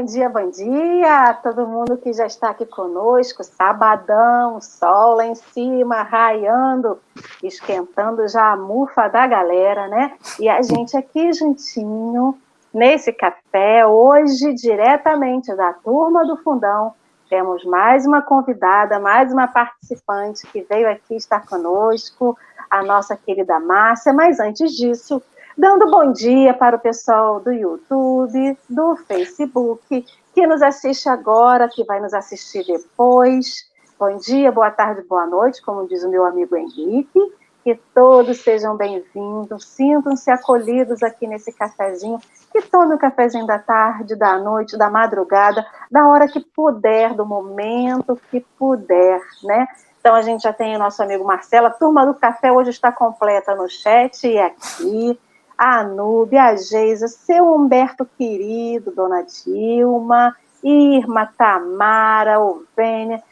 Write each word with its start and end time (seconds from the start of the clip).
bom 0.00 0.04
dia, 0.06 0.30
bom 0.30 0.50
dia, 0.50 0.90
dia! 1.00 1.34
Todo 1.42 1.66
mundo 1.66 1.98
que 1.98 2.10
já 2.14 2.24
está 2.24 2.48
aqui 2.48 2.64
conosco, 2.64 3.44
sabadão, 3.44 4.58
sol 4.58 5.16
lá 5.16 5.26
em 5.26 5.34
cima, 5.34 6.02
raiando, 6.02 6.98
esquentando 7.42 8.26
já 8.26 8.52
a 8.52 8.56
mufa 8.56 9.08
da 9.08 9.26
galera, 9.26 9.88
né? 9.88 10.14
E 10.38 10.48
a 10.48 10.62
gente 10.62 10.96
aqui 10.96 11.34
juntinho, 11.34 12.34
nesse 12.72 13.12
café, 13.12 13.86
hoje, 13.86 14.54
diretamente 14.54 15.54
da 15.54 15.74
turma 15.74 16.24
do 16.26 16.38
Fundão, 16.38 16.94
temos 17.28 17.62
mais 17.66 18.06
uma 18.06 18.22
convidada, 18.22 18.98
mais 18.98 19.30
uma 19.30 19.48
participante 19.48 20.46
que 20.46 20.62
veio 20.62 20.90
aqui 20.90 21.14
estar 21.16 21.44
conosco, 21.46 22.38
a 22.70 22.82
nossa 22.82 23.14
querida 23.16 23.60
Márcia, 23.60 24.14
mas 24.14 24.40
antes 24.40 24.72
disso, 24.72 25.22
dando 25.56 25.90
bom 25.90 26.12
dia 26.12 26.54
para 26.54 26.76
o 26.76 26.80
pessoal 26.80 27.40
do 27.40 27.52
YouTube, 27.52 28.58
do 28.68 28.96
Facebook, 28.96 30.06
que 30.34 30.46
nos 30.46 30.62
assiste 30.62 31.08
agora, 31.08 31.68
que 31.68 31.84
vai 31.84 32.00
nos 32.00 32.14
assistir 32.14 32.64
depois. 32.66 33.68
Bom 33.98 34.16
dia, 34.16 34.50
boa 34.50 34.70
tarde, 34.70 35.02
boa 35.02 35.26
noite, 35.26 35.62
como 35.62 35.86
diz 35.86 36.02
o 36.04 36.08
meu 36.08 36.24
amigo 36.24 36.56
Henrique. 36.56 37.20
Que 37.62 37.78
todos 37.94 38.40
sejam 38.40 38.74
bem-vindos, 38.74 39.66
sintam-se 39.66 40.30
acolhidos 40.30 41.02
aqui 41.02 41.26
nesse 41.26 41.52
cafezinho. 41.52 42.18
Que 42.50 42.62
tome 42.62 42.94
o 42.94 42.98
cafezinho 42.98 43.46
da 43.46 43.58
tarde, 43.58 44.16
da 44.16 44.38
noite, 44.38 44.78
da 44.78 44.88
madrugada, 44.88 45.66
da 45.90 46.08
hora 46.08 46.26
que 46.26 46.40
puder, 46.40 47.12
do 47.12 47.26
momento 47.26 48.18
que 48.30 48.40
puder, 48.58 49.20
né? 49.44 49.68
Então 50.00 50.14
a 50.14 50.22
gente 50.22 50.44
já 50.44 50.52
tem 50.54 50.74
o 50.74 50.78
nosso 50.78 51.02
amigo 51.02 51.22
Marcelo. 51.22 51.66
A 51.66 51.70
turma 51.70 52.06
do 52.06 52.14
café 52.14 52.50
hoje 52.50 52.70
está 52.70 52.90
completa 52.90 53.54
no 53.54 53.68
chat 53.68 54.26
e 54.26 54.38
aqui 54.38 55.18
a 55.60 55.80
Anúbia, 55.80 56.44
a 56.44 56.56
Geisa, 56.56 57.06
seu 57.06 57.54
Humberto 57.54 58.08
querido, 58.16 58.92
Dona 58.92 59.22
Dilma, 59.44 60.34
Irma, 60.64 61.26
Tamara, 61.36 62.40
Ovênia, 62.40 63.22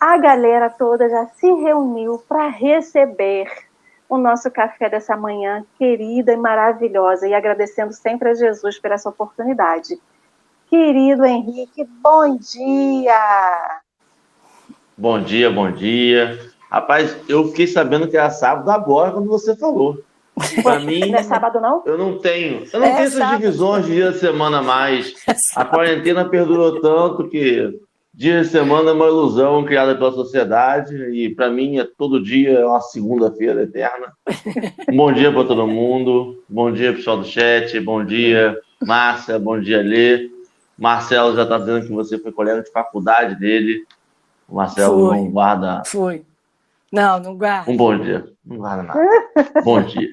a 0.00 0.16
galera 0.16 0.70
toda 0.70 1.10
já 1.10 1.26
se 1.34 1.50
reuniu 1.52 2.22
para 2.28 2.46
receber 2.46 3.50
o 4.08 4.16
nosso 4.16 4.52
café 4.52 4.88
dessa 4.88 5.16
manhã 5.16 5.66
querida 5.76 6.32
e 6.32 6.36
maravilhosa 6.36 7.26
e 7.26 7.34
agradecendo 7.34 7.92
sempre 7.92 8.28
a 8.28 8.34
Jesus 8.34 8.78
por 8.78 8.92
essa 8.92 9.08
oportunidade. 9.08 9.98
Querido 10.68 11.24
Henrique, 11.24 11.82
bom 11.84 12.36
dia! 12.36 13.80
Bom 14.96 15.20
dia, 15.20 15.50
bom 15.50 15.72
dia. 15.72 16.38
Rapaz, 16.70 17.16
eu 17.28 17.48
fiquei 17.48 17.66
sabendo 17.66 18.06
que 18.06 18.16
era 18.16 18.30
sábado 18.30 18.70
agora 18.70 19.10
quando 19.10 19.26
você 19.26 19.56
falou. 19.56 19.98
Pra 20.62 20.80
mim. 20.80 21.10
Não 21.10 21.18
é 21.18 21.22
sábado, 21.22 21.60
não? 21.60 21.82
Eu 21.86 21.96
não 21.96 22.18
tenho. 22.18 22.64
Eu 22.72 22.80
não 22.80 22.86
é 22.86 22.92
tenho 22.94 23.06
essas 23.06 23.18
sábado. 23.18 23.40
divisões 23.40 23.86
de 23.86 23.92
dia 23.92 24.12
de 24.12 24.18
semana 24.18 24.62
mais. 24.62 25.14
É 25.26 25.34
a 25.60 25.64
quarentena 25.64 26.24
perdurou 26.24 26.80
tanto 26.80 27.28
que 27.28 27.78
dia 28.12 28.42
de 28.42 28.48
semana 28.48 28.90
é 28.90 28.92
uma 28.92 29.06
ilusão 29.06 29.64
criada 29.64 29.94
pela 29.94 30.12
sociedade. 30.12 30.94
E 31.12 31.34
para 31.34 31.50
mim 31.50 31.78
é 31.78 31.84
todo 31.84 32.22
dia 32.22 32.58
é 32.58 32.66
uma 32.66 32.80
segunda-feira 32.80 33.62
eterna. 33.62 34.12
bom 34.94 35.12
dia 35.12 35.32
para 35.32 35.44
todo 35.44 35.66
mundo. 35.66 36.42
Bom 36.48 36.72
dia, 36.72 36.92
pessoal 36.92 37.18
do 37.18 37.24
chat. 37.24 37.78
Bom 37.80 38.04
dia, 38.04 38.58
Márcia. 38.82 39.38
Bom 39.38 39.60
dia, 39.60 39.82
Lê. 39.82 40.30
Marcelo 40.76 41.36
já 41.36 41.44
está 41.44 41.58
dizendo 41.58 41.86
que 41.86 41.92
você 41.92 42.18
foi 42.18 42.32
colega 42.32 42.62
de 42.62 42.70
faculdade 42.70 43.38
dele. 43.38 43.84
O 44.48 44.56
Marcelo 44.56 45.08
foi, 45.08 45.16
não 45.16 45.30
guarda. 45.30 45.82
Foi. 45.86 46.24
Não, 46.94 47.18
não 47.18 47.36
guarda. 47.36 47.68
Um 47.68 47.76
bom 47.76 47.98
dia. 47.98 48.24
Não 48.44 48.56
guarda 48.58 48.84
nada. 48.84 49.00
bom 49.64 49.82
dia. 49.82 50.10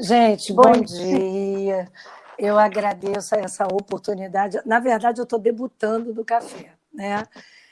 Gente, 0.00 0.52
bom, 0.52 0.62
bom 0.64 0.80
dia. 0.80 1.06
dia. 1.06 1.88
Eu 2.36 2.58
agradeço 2.58 3.36
essa 3.36 3.64
oportunidade. 3.66 4.60
Na 4.66 4.80
verdade, 4.80 5.20
eu 5.20 5.22
estou 5.22 5.38
debutando 5.38 6.12
no 6.12 6.24
café, 6.24 6.72
né? 6.92 7.22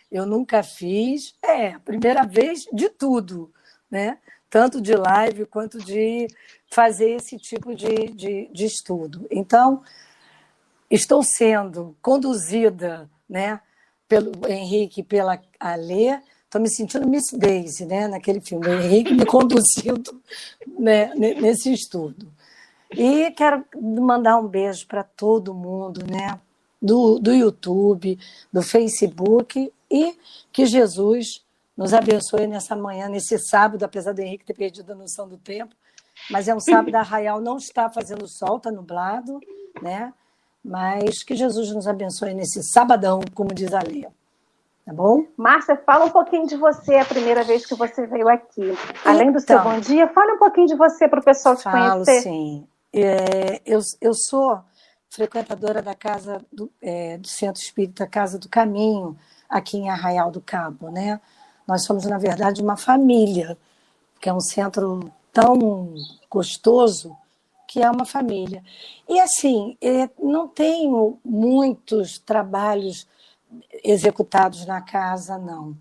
Eu 0.08 0.24
nunca 0.24 0.62
fiz, 0.62 1.34
é, 1.42 1.70
a 1.70 1.80
primeira 1.80 2.22
vez 2.24 2.64
de 2.72 2.88
tudo, 2.88 3.52
né? 3.90 4.18
Tanto 4.48 4.80
de 4.80 4.94
live 4.94 5.44
quanto 5.46 5.78
de 5.78 6.28
fazer 6.70 7.16
esse 7.16 7.38
tipo 7.38 7.74
de, 7.74 8.06
de, 8.12 8.48
de 8.52 8.64
estudo. 8.66 9.26
Então, 9.32 9.82
estou 10.88 11.24
sendo 11.24 11.96
conduzida, 12.00 13.10
né, 13.28 13.60
pelo 14.08 14.32
Henrique, 14.48 15.02
pela 15.02 15.40
Alê, 15.58 16.20
Estou 16.50 16.60
me 16.60 16.68
sentindo 16.68 17.08
Miss 17.08 17.30
Daisy, 17.32 17.86
né, 17.86 18.08
naquele 18.08 18.40
filme. 18.40 18.66
O 18.66 18.82
Henrique 18.82 19.14
me 19.14 19.22
conduzindo 19.24 20.20
né, 20.80 21.14
nesse 21.14 21.72
estudo. 21.72 22.26
E 22.90 23.30
quero 23.30 23.64
mandar 23.80 24.36
um 24.36 24.48
beijo 24.48 24.84
para 24.88 25.04
todo 25.04 25.54
mundo, 25.54 26.04
né, 26.04 26.40
do, 26.82 27.20
do 27.20 27.32
YouTube, 27.32 28.18
do 28.52 28.62
Facebook, 28.62 29.72
e 29.88 30.16
que 30.52 30.66
Jesus 30.66 31.44
nos 31.76 31.94
abençoe 31.94 32.48
nessa 32.48 32.74
manhã, 32.74 33.08
nesse 33.08 33.38
sábado, 33.38 33.84
apesar 33.84 34.12
do 34.12 34.20
Henrique 34.20 34.44
ter 34.44 34.54
perdido 34.54 34.90
a 34.90 34.96
noção 34.96 35.28
do 35.28 35.36
tempo. 35.36 35.72
Mas 36.28 36.48
é 36.48 36.54
um 36.54 36.58
sábado 36.58 36.96
arraial, 36.96 37.40
não 37.40 37.58
está 37.58 37.88
fazendo 37.88 38.26
sol, 38.26 38.56
está 38.56 38.72
nublado, 38.72 39.38
né? 39.80 40.12
Mas 40.64 41.22
que 41.22 41.36
Jesus 41.36 41.72
nos 41.72 41.86
abençoe 41.86 42.34
nesse 42.34 42.60
sabadão, 42.64 43.20
como 43.36 43.54
diz 43.54 43.72
a 43.72 43.80
Leia. 43.80 44.10
Tá 44.90 44.94
bom? 44.94 45.24
Márcia, 45.36 45.80
fala 45.86 46.06
um 46.06 46.10
pouquinho 46.10 46.48
de 46.48 46.56
você 46.56 46.96
a 46.96 47.04
primeira 47.04 47.44
vez 47.44 47.64
que 47.64 47.76
você 47.76 48.08
veio 48.08 48.28
aqui. 48.28 48.76
Além 49.04 49.30
do 49.30 49.38
seu 49.38 49.56
então. 49.56 49.72
bom 49.72 49.78
dia, 49.78 50.08
fale 50.08 50.32
um 50.32 50.38
pouquinho 50.38 50.66
de 50.66 50.74
você 50.74 51.06
para 51.06 51.20
o 51.20 51.22
pessoal 51.22 51.54
te 51.54 51.62
falo, 51.62 52.04
conhecer. 52.04 52.22
sim. 52.22 52.66
É, 52.92 53.62
eu, 53.64 53.78
eu 54.00 54.12
sou 54.12 54.58
frequentadora 55.08 55.80
da 55.80 55.94
casa 55.94 56.44
do, 56.52 56.68
é, 56.82 57.16
do 57.18 57.28
Centro 57.28 57.62
Espírita 57.62 58.04
Casa 58.04 58.36
do 58.36 58.48
Caminho, 58.48 59.16
aqui 59.48 59.76
em 59.76 59.88
Arraial 59.88 60.32
do 60.32 60.40
Cabo, 60.40 60.90
né? 60.90 61.20
Nós 61.68 61.84
somos, 61.84 62.04
na 62.06 62.18
verdade, 62.18 62.60
uma 62.60 62.76
família, 62.76 63.56
que 64.20 64.28
é 64.28 64.32
um 64.32 64.40
centro 64.40 65.08
tão 65.32 65.94
gostoso 66.28 67.16
que 67.68 67.80
é 67.80 67.88
uma 67.88 68.04
família. 68.04 68.60
E 69.08 69.20
assim, 69.20 69.76
é, 69.80 70.10
não 70.18 70.48
tenho 70.48 71.16
muitos 71.24 72.18
trabalhos 72.18 73.06
executados 73.84 74.66
na 74.66 74.80
casa, 74.80 75.38
não. 75.38 75.76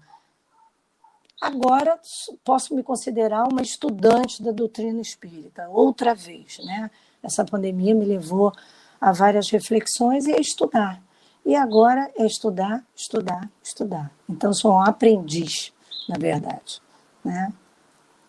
Agora 1.42 2.00
posso 2.44 2.76
me 2.76 2.84
considerar 2.84 3.48
uma 3.48 3.62
estudante 3.62 4.44
da 4.44 4.52
doutrina 4.52 5.00
espírita, 5.00 5.70
outra 5.70 6.14
vez, 6.14 6.58
né? 6.66 6.92
Essa 7.24 7.46
pandemia 7.46 7.96
me 7.96 8.06
levou 8.06 8.52
a 9.00 9.12
várias 9.14 9.50
reflexões 9.50 10.26
e 10.26 10.34
a 10.34 10.40
estudar. 10.40 11.02
E 11.46 11.56
agora 11.56 12.12
é 12.18 12.26
estudar, 12.26 12.84
estudar, 12.94 13.50
estudar. 13.64 14.12
Então 14.28 14.54
sou 14.54 14.74
um 14.74 14.82
aprendiz, 14.82 15.74
na 16.10 16.18
verdade, 16.18 16.82
né? 17.24 17.54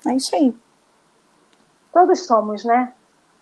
É 0.07 0.15
isso 0.15 0.35
aí. 0.37 0.55
Todos 1.93 2.27
somos, 2.27 2.65
né? 2.65 2.93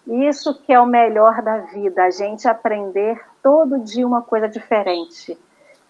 Isso 0.07 0.55
que 0.63 0.73
é 0.73 0.81
o 0.81 0.87
melhor 0.87 1.43
da 1.43 1.59
vida, 1.59 2.05
a 2.05 2.11
gente 2.11 2.49
aprender 2.49 3.23
todo 3.43 3.79
dia 3.79 4.07
uma 4.07 4.23
coisa 4.23 4.49
diferente. 4.49 5.39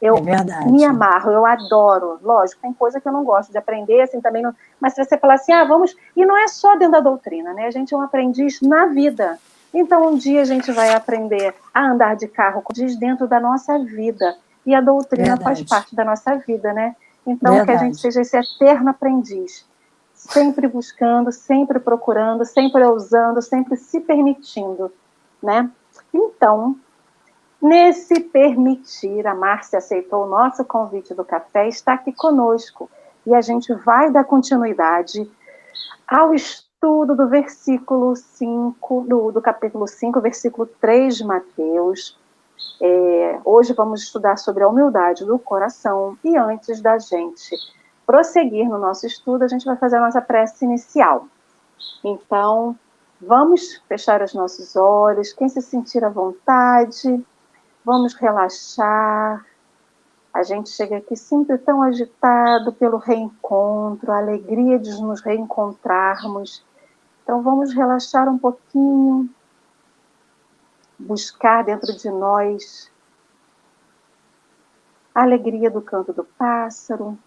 Eu 0.00 0.16
é 0.16 0.70
me 0.70 0.84
amarro, 0.84 1.32
eu 1.32 1.44
adoro. 1.44 2.18
Lógico, 2.22 2.62
tem 2.62 2.72
coisa 2.72 3.00
que 3.00 3.08
eu 3.08 3.12
não 3.12 3.24
gosto 3.24 3.50
de 3.50 3.58
aprender, 3.58 4.00
assim, 4.00 4.20
também 4.20 4.42
não... 4.42 4.54
Mas 4.80 4.94
se 4.94 5.04
você 5.04 5.18
falar 5.18 5.34
assim, 5.34 5.52
ah, 5.52 5.64
vamos... 5.64 5.96
E 6.14 6.24
não 6.24 6.36
é 6.38 6.46
só 6.46 6.76
dentro 6.76 6.92
da 6.92 7.00
doutrina, 7.00 7.52
né? 7.52 7.66
A 7.66 7.70
gente 7.70 7.92
é 7.92 7.96
um 7.96 8.02
aprendiz 8.02 8.60
na 8.60 8.86
vida. 8.86 9.38
Então, 9.74 10.08
um 10.08 10.16
dia 10.16 10.40
a 10.40 10.44
gente 10.44 10.70
vai 10.70 10.94
aprender 10.94 11.54
a 11.74 11.90
andar 11.90 12.16
de 12.16 12.28
carro, 12.28 12.62
diz 12.72 12.96
dentro 12.96 13.26
da 13.26 13.40
nossa 13.40 13.78
vida. 13.78 14.36
E 14.64 14.74
a 14.74 14.80
doutrina 14.80 15.36
Verdade. 15.36 15.44
faz 15.44 15.62
parte 15.62 15.96
da 15.96 16.04
nossa 16.04 16.36
vida, 16.36 16.72
né? 16.72 16.94
Então, 17.26 17.54
Verdade. 17.54 17.78
que 17.78 17.84
a 17.84 17.86
gente 17.86 18.00
seja 18.00 18.20
esse 18.20 18.36
eterno 18.36 18.90
aprendiz. 18.90 19.66
Sempre 20.14 20.68
buscando, 20.68 21.30
sempre 21.32 21.78
procurando, 21.78 22.44
sempre 22.44 22.84
ousando, 22.84 23.42
sempre 23.42 23.76
se 23.76 24.00
permitindo, 24.00 24.92
né? 25.42 25.70
Então, 26.12 26.76
Nesse 27.60 28.20
permitir, 28.20 29.26
a 29.26 29.34
Márcia 29.34 29.78
aceitou 29.78 30.24
o 30.24 30.28
nosso 30.28 30.64
convite 30.64 31.12
do 31.12 31.24
café, 31.24 31.66
está 31.66 31.94
aqui 31.94 32.12
conosco 32.12 32.88
e 33.26 33.34
a 33.34 33.40
gente 33.40 33.74
vai 33.74 34.12
dar 34.12 34.24
continuidade 34.24 35.28
ao 36.06 36.32
estudo 36.32 37.16
do 37.16 37.28
versículo 37.28 38.14
5, 38.14 39.04
do, 39.08 39.32
do 39.32 39.42
capítulo 39.42 39.88
5, 39.88 40.20
versículo 40.20 40.66
3 40.80 41.16
de 41.16 41.24
Mateus. 41.24 42.16
É, 42.80 43.40
hoje 43.44 43.72
vamos 43.72 44.02
estudar 44.02 44.36
sobre 44.36 44.62
a 44.62 44.68
humildade 44.68 45.24
do 45.24 45.36
coração 45.36 46.16
e 46.22 46.36
antes 46.36 46.80
da 46.80 46.96
gente 46.98 47.56
prosseguir 48.06 48.68
no 48.68 48.78
nosso 48.78 49.04
estudo, 49.04 49.42
a 49.42 49.48
gente 49.48 49.66
vai 49.66 49.76
fazer 49.76 49.96
a 49.96 50.00
nossa 50.00 50.22
prece 50.22 50.64
inicial. 50.64 51.26
Então, 52.04 52.74
vamos 53.20 53.82
fechar 53.88 54.22
os 54.22 54.32
nossos 54.32 54.76
olhos, 54.76 55.32
quem 55.32 55.48
se 55.48 55.60
sentir 55.60 56.04
à 56.04 56.08
vontade, 56.08 57.22
Vamos 57.88 58.12
relaxar. 58.12 59.46
A 60.34 60.42
gente 60.42 60.68
chega 60.68 60.98
aqui 60.98 61.16
sempre 61.16 61.56
tão 61.56 61.80
agitado 61.80 62.70
pelo 62.74 62.98
reencontro, 62.98 64.12
a 64.12 64.18
alegria 64.18 64.78
de 64.78 64.90
nos 65.00 65.22
reencontrarmos. 65.22 66.62
Então 67.22 67.42
vamos 67.42 67.72
relaxar 67.72 68.28
um 68.28 68.36
pouquinho, 68.36 69.30
buscar 70.98 71.64
dentro 71.64 71.96
de 71.96 72.10
nós 72.10 72.92
a 75.14 75.22
alegria 75.22 75.70
do 75.70 75.80
canto 75.80 76.12
do 76.12 76.24
pássaro, 76.24 77.18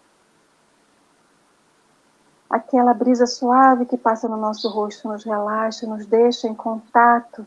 aquela 2.48 2.94
brisa 2.94 3.26
suave 3.26 3.84
que 3.84 3.96
passa 3.96 4.28
no 4.28 4.36
nosso 4.36 4.68
rosto, 4.68 5.08
nos 5.08 5.24
relaxa, 5.24 5.88
nos 5.88 6.06
deixa 6.06 6.46
em 6.46 6.54
contato 6.54 7.44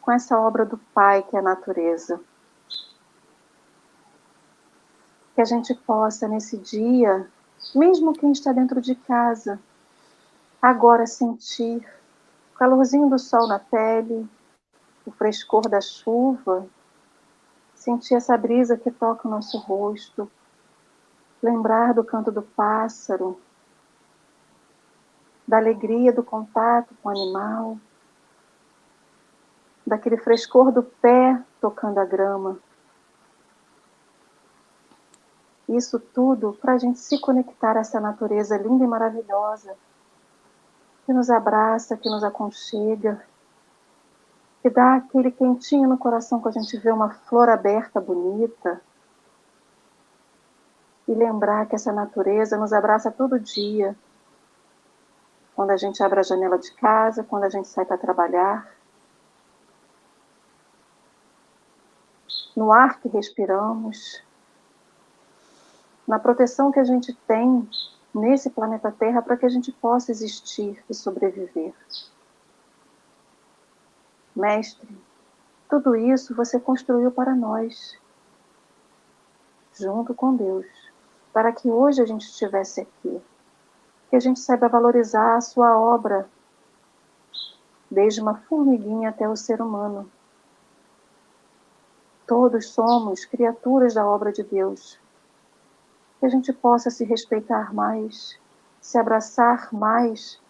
com 0.00 0.12
essa 0.12 0.38
obra 0.38 0.64
do 0.64 0.78
Pai 0.94 1.24
que 1.24 1.34
é 1.34 1.40
a 1.40 1.42
natureza. 1.42 2.20
Que 5.36 5.42
a 5.42 5.44
gente 5.44 5.74
possa, 5.74 6.26
nesse 6.26 6.56
dia, 6.56 7.28
mesmo 7.74 8.14
quem 8.14 8.32
está 8.32 8.52
dentro 8.52 8.80
de 8.80 8.94
casa, 8.94 9.60
agora 10.62 11.06
sentir 11.06 11.86
o 12.54 12.58
calorzinho 12.58 13.10
do 13.10 13.18
sol 13.18 13.46
na 13.46 13.58
pele, 13.58 14.26
o 15.04 15.10
frescor 15.12 15.68
da 15.68 15.80
chuva, 15.80 16.66
sentir 17.74 18.14
essa 18.14 18.34
brisa 18.36 18.78
que 18.78 18.90
toca 18.90 19.28
o 19.28 19.30
nosso 19.30 19.58
rosto, 19.58 20.28
lembrar 21.42 21.92
do 21.92 22.02
canto 22.02 22.32
do 22.32 22.40
pássaro, 22.40 23.38
da 25.46 25.58
alegria 25.58 26.14
do 26.14 26.22
contato 26.22 26.94
com 27.02 27.10
o 27.10 27.12
animal, 27.12 27.78
daquele 29.86 30.16
frescor 30.16 30.72
do 30.72 30.82
pé 30.82 31.38
tocando 31.60 31.98
a 31.98 32.06
grama. 32.06 32.58
Isso 35.68 35.98
tudo 35.98 36.56
para 36.60 36.74
a 36.74 36.78
gente 36.78 36.98
se 36.98 37.20
conectar 37.20 37.76
a 37.76 37.80
essa 37.80 38.00
natureza 38.00 38.56
linda 38.56 38.84
e 38.84 38.86
maravilhosa 38.86 39.76
que 41.04 41.12
nos 41.12 41.30
abraça, 41.30 41.96
que 41.96 42.10
nos 42.10 42.24
aconchega, 42.24 43.24
que 44.60 44.68
dá 44.68 44.96
aquele 44.96 45.30
quentinho 45.30 45.88
no 45.88 45.96
coração 45.96 46.40
quando 46.40 46.56
a 46.56 46.60
gente 46.60 46.76
vê 46.78 46.90
uma 46.90 47.10
flor 47.10 47.48
aberta 47.48 48.00
bonita. 48.00 48.80
E 51.06 51.14
lembrar 51.14 51.66
que 51.66 51.76
essa 51.76 51.92
natureza 51.92 52.56
nos 52.56 52.72
abraça 52.72 53.12
todo 53.12 53.38
dia. 53.38 53.96
Quando 55.54 55.70
a 55.70 55.76
gente 55.76 56.02
abre 56.02 56.18
a 56.18 56.24
janela 56.24 56.58
de 56.58 56.72
casa, 56.72 57.22
quando 57.22 57.44
a 57.44 57.48
gente 57.48 57.68
sai 57.68 57.84
para 57.84 57.96
trabalhar. 57.96 58.68
No 62.56 62.72
ar 62.72 62.98
que 62.98 63.08
respiramos, 63.08 64.25
na 66.06 66.18
proteção 66.18 66.70
que 66.70 66.78
a 66.78 66.84
gente 66.84 67.12
tem 67.26 67.68
nesse 68.14 68.48
planeta 68.50 68.90
Terra 68.90 69.20
para 69.20 69.36
que 69.36 69.44
a 69.44 69.48
gente 69.48 69.72
possa 69.72 70.10
existir 70.10 70.82
e 70.88 70.94
sobreviver. 70.94 71.74
Mestre, 74.34 74.88
tudo 75.68 75.96
isso 75.96 76.34
você 76.34 76.60
construiu 76.60 77.10
para 77.10 77.34
nós, 77.34 77.98
junto 79.74 80.14
com 80.14 80.36
Deus, 80.36 80.66
para 81.32 81.52
que 81.52 81.68
hoje 81.68 82.00
a 82.00 82.06
gente 82.06 82.26
estivesse 82.26 82.82
aqui, 82.82 83.20
que 84.08 84.16
a 84.16 84.20
gente 84.20 84.40
saiba 84.40 84.68
valorizar 84.68 85.36
a 85.36 85.40
sua 85.40 85.78
obra, 85.78 86.28
desde 87.90 88.20
uma 88.20 88.36
formiguinha 88.36 89.10
até 89.10 89.28
o 89.28 89.36
ser 89.36 89.60
humano. 89.60 90.10
Todos 92.26 92.68
somos 92.70 93.24
criaturas 93.24 93.94
da 93.94 94.04
obra 94.04 94.32
de 94.32 94.42
Deus. 94.42 94.98
Que 96.18 96.26
a 96.26 96.28
gente 96.28 96.52
possa 96.52 96.90
se 96.90 97.04
respeitar 97.04 97.74
mais, 97.74 98.38
se 98.80 98.98
abraçar 98.98 99.72
mais. 99.72 100.40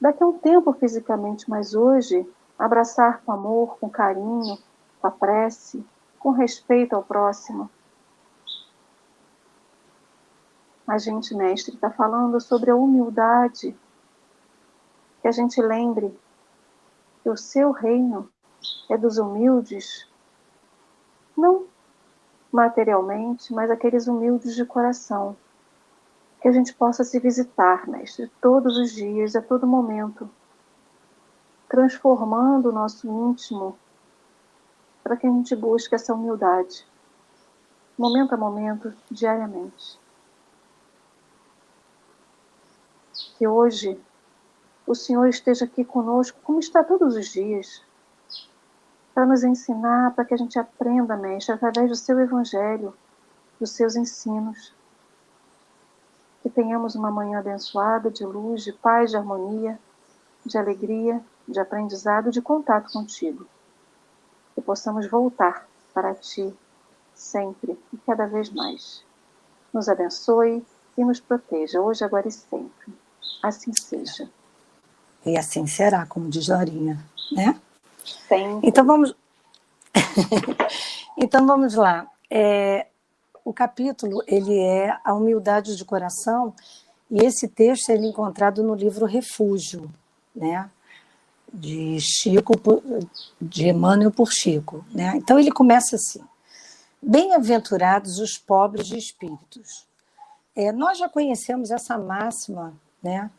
Daqui 0.00 0.22
a 0.22 0.26
um 0.26 0.38
tempo 0.38 0.72
fisicamente, 0.72 1.48
mas 1.48 1.74
hoje 1.74 2.28
abraçar 2.58 3.22
com 3.22 3.32
amor, 3.32 3.78
com 3.78 3.88
carinho, 3.88 4.58
com 5.00 5.06
a 5.06 5.10
prece, 5.10 5.84
com 6.18 6.30
respeito 6.30 6.94
ao 6.94 7.02
próximo. 7.02 7.70
A 10.86 10.96
gente, 10.96 11.34
mestre, 11.34 11.74
está 11.74 11.90
falando 11.90 12.40
sobre 12.40 12.70
a 12.70 12.76
humildade. 12.76 13.76
Que 15.20 15.28
a 15.28 15.32
gente 15.32 15.60
lembre 15.60 16.18
que 17.22 17.28
o 17.28 17.36
seu 17.36 17.72
reino 17.72 18.30
é 18.90 18.96
dos 18.96 19.18
humildes, 19.18 20.08
não 21.36 21.66
materialmente, 22.50 23.52
mas 23.52 23.70
aqueles 23.70 24.06
humildes 24.06 24.54
de 24.54 24.64
coração. 24.64 25.36
Que 26.40 26.48
a 26.48 26.52
gente 26.52 26.72
possa 26.74 27.04
se 27.04 27.18
visitar, 27.18 27.88
mestre, 27.88 28.30
todos 28.40 28.76
os 28.76 28.92
dias, 28.92 29.34
a 29.34 29.42
todo 29.42 29.66
momento 29.66 30.30
transformando 31.68 32.70
o 32.70 32.72
nosso 32.72 33.06
íntimo 33.06 33.78
para 35.02 35.16
que 35.16 35.26
a 35.26 35.30
gente 35.30 35.54
busque 35.54 35.94
essa 35.94 36.14
humildade, 36.14 36.86
momento 37.96 38.34
a 38.34 38.36
momento, 38.36 38.92
diariamente. 39.10 39.98
Que 43.36 43.46
hoje 43.46 44.00
o 44.86 44.94
Senhor 44.94 45.26
esteja 45.28 45.66
aqui 45.66 45.84
conosco, 45.84 46.38
como 46.42 46.58
está 46.58 46.82
todos 46.82 47.14
os 47.14 47.28
dias, 47.28 47.82
para 49.18 49.26
nos 49.26 49.42
ensinar, 49.42 50.14
para 50.14 50.24
que 50.24 50.32
a 50.32 50.36
gente 50.36 50.60
aprenda, 50.60 51.16
Mestre, 51.16 51.52
através 51.52 51.88
do 51.88 51.96
seu 51.96 52.20
Evangelho, 52.20 52.94
dos 53.58 53.72
seus 53.72 53.96
ensinos. 53.96 54.72
Que 56.40 56.48
tenhamos 56.48 56.94
uma 56.94 57.10
manhã 57.10 57.40
abençoada, 57.40 58.12
de 58.12 58.24
luz, 58.24 58.62
de 58.62 58.72
paz, 58.72 59.10
de 59.10 59.16
harmonia, 59.16 59.76
de 60.46 60.56
alegria 60.56 61.20
de 61.48 61.58
aprendizado, 61.58 62.30
de 62.30 62.40
contato 62.40 62.92
contigo. 62.92 63.44
Que 64.54 64.60
possamos 64.60 65.10
voltar 65.10 65.66
para 65.92 66.14
ti 66.14 66.54
sempre 67.12 67.76
e 67.92 67.96
cada 67.96 68.24
vez 68.24 68.48
mais. 68.50 69.02
Nos 69.74 69.88
abençoe 69.88 70.64
e 70.96 71.04
nos 71.04 71.18
proteja, 71.18 71.80
hoje, 71.80 72.04
agora 72.04 72.28
e 72.28 72.30
sempre. 72.30 72.94
Assim 73.42 73.72
seja. 73.72 74.30
E 75.26 75.36
assim 75.36 75.66
será, 75.66 76.06
como 76.06 76.30
diz 76.30 76.46
Lorinha, 76.46 77.04
né? 77.32 77.60
Sempre. 78.28 78.68
Então 78.68 78.84
vamos. 78.84 79.14
então 81.16 81.46
vamos 81.46 81.74
lá. 81.74 82.06
É, 82.30 82.86
o 83.44 83.52
capítulo 83.52 84.22
ele 84.26 84.58
é 84.58 84.96
a 85.04 85.14
humildade 85.14 85.76
de 85.76 85.84
coração 85.84 86.54
e 87.10 87.24
esse 87.24 87.48
texto 87.48 87.90
ele 87.90 88.06
é 88.06 88.10
encontrado 88.10 88.62
no 88.62 88.74
livro 88.74 89.06
Refúgio, 89.06 89.90
né? 90.34 90.70
de 91.52 91.98
Chico, 92.00 92.52
de 93.40 93.68
Emmanuel 93.68 94.10
por 94.10 94.30
Chico. 94.30 94.84
Né? 94.92 95.14
Então 95.16 95.38
ele 95.38 95.50
começa 95.50 95.96
assim: 95.96 96.20
Bem-aventurados 97.00 98.18
os 98.18 98.36
pobres 98.36 98.86
de 98.86 98.98
espíritos. 98.98 99.86
É, 100.54 100.72
nós 100.72 100.98
já 100.98 101.08
conhecemos 101.08 101.70
essa 101.70 101.96
máxima, 101.96 102.74
né? 103.02 103.30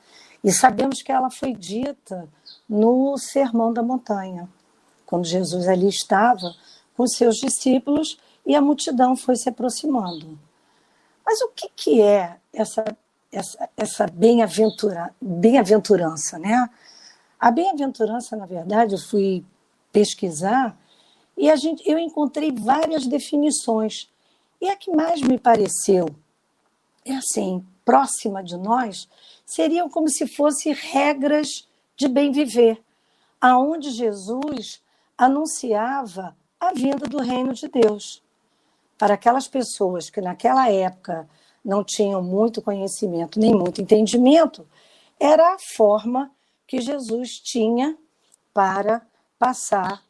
E 0.42 0.52
sabemos 0.54 1.02
que 1.02 1.12
ela 1.12 1.30
foi 1.30 1.54
dita 1.54 2.30
no 2.68 3.18
Sermão 3.18 3.74
da 3.74 3.84
Montanha, 3.84 4.48
quando 5.10 5.26
Jesus 5.26 5.68
ali 5.68 5.90
estava 5.90 6.56
com 6.96 7.08
seus 7.08 7.38
discípulos 7.38 8.20
e 8.46 8.56
a 8.56 8.62
multidão 8.62 9.18
foi 9.18 9.36
se 9.36 9.50
aproximando. 9.50 10.38
Mas 11.26 11.42
o 11.42 11.48
que, 11.48 11.68
que 11.76 12.00
é 12.00 12.38
essa, 12.54 12.86
essa, 13.32 13.70
essa 13.76 14.06
bem-aventura, 14.06 15.12
bem-aventurança, 15.20 16.38
né? 16.38 16.70
A 17.40 17.50
bem-aventurança, 17.50 18.38
na 18.38 18.46
verdade, 18.46 18.94
eu 18.94 19.00
fui 19.00 19.44
pesquisar 19.92 20.78
e 21.36 21.50
a 21.50 21.56
gente, 21.56 21.82
eu 21.90 21.98
encontrei 21.98 22.52
várias 22.52 23.08
definições. 23.08 24.08
E 24.62 24.70
a 24.70 24.76
que 24.76 24.92
mais 24.92 25.24
me 25.24 25.40
pareceu, 25.40 26.06
é 27.04 27.16
assim, 27.16 27.66
próxima 27.84 28.44
de 28.44 28.58
nós, 28.58 29.10
seriam 29.44 29.90
como 29.90 30.08
se 30.08 30.28
fossem 30.28 30.72
regras 30.72 31.68
de 31.98 32.08
bem 32.08 32.32
viver, 32.32 32.80
aonde 33.42 33.90
Jesus 33.90 34.80
anunciava 35.20 36.34
a 36.58 36.72
vinda 36.72 37.06
do 37.06 37.18
reino 37.18 37.54
de 37.54 37.68
Deus. 37.68 38.24
Para 38.98 39.16
aquelas 39.16 39.50
pessoas 39.50 40.10
que 40.10 40.22
naquela 40.22 40.72
época 40.72 41.30
não 41.64 41.84
tinham 41.84 42.24
muito 42.24 42.62
conhecimento 42.62 43.38
nem 43.38 43.54
muito 43.54 43.82
entendimento, 43.82 44.66
era 45.20 45.56
a 45.56 45.58
forma 45.76 46.32
que 46.66 46.80
Jesus 46.80 47.32
tinha 47.32 47.98
para 48.54 49.02
passar 49.38 50.02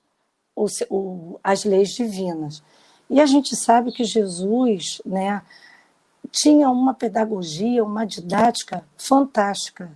o, 0.55 0.67
o, 0.91 1.39
as 1.43 1.63
leis 1.63 1.89
divinas. 1.89 2.61
E 3.09 3.19
a 3.19 3.25
gente 3.25 3.55
sabe 3.55 3.91
que 3.91 4.03
Jesus 4.03 5.01
né, 5.03 5.41
tinha 6.31 6.69
uma 6.69 6.93
pedagogia, 6.93 7.83
uma 7.83 8.05
didática 8.05 8.85
fantástica. 8.95 9.91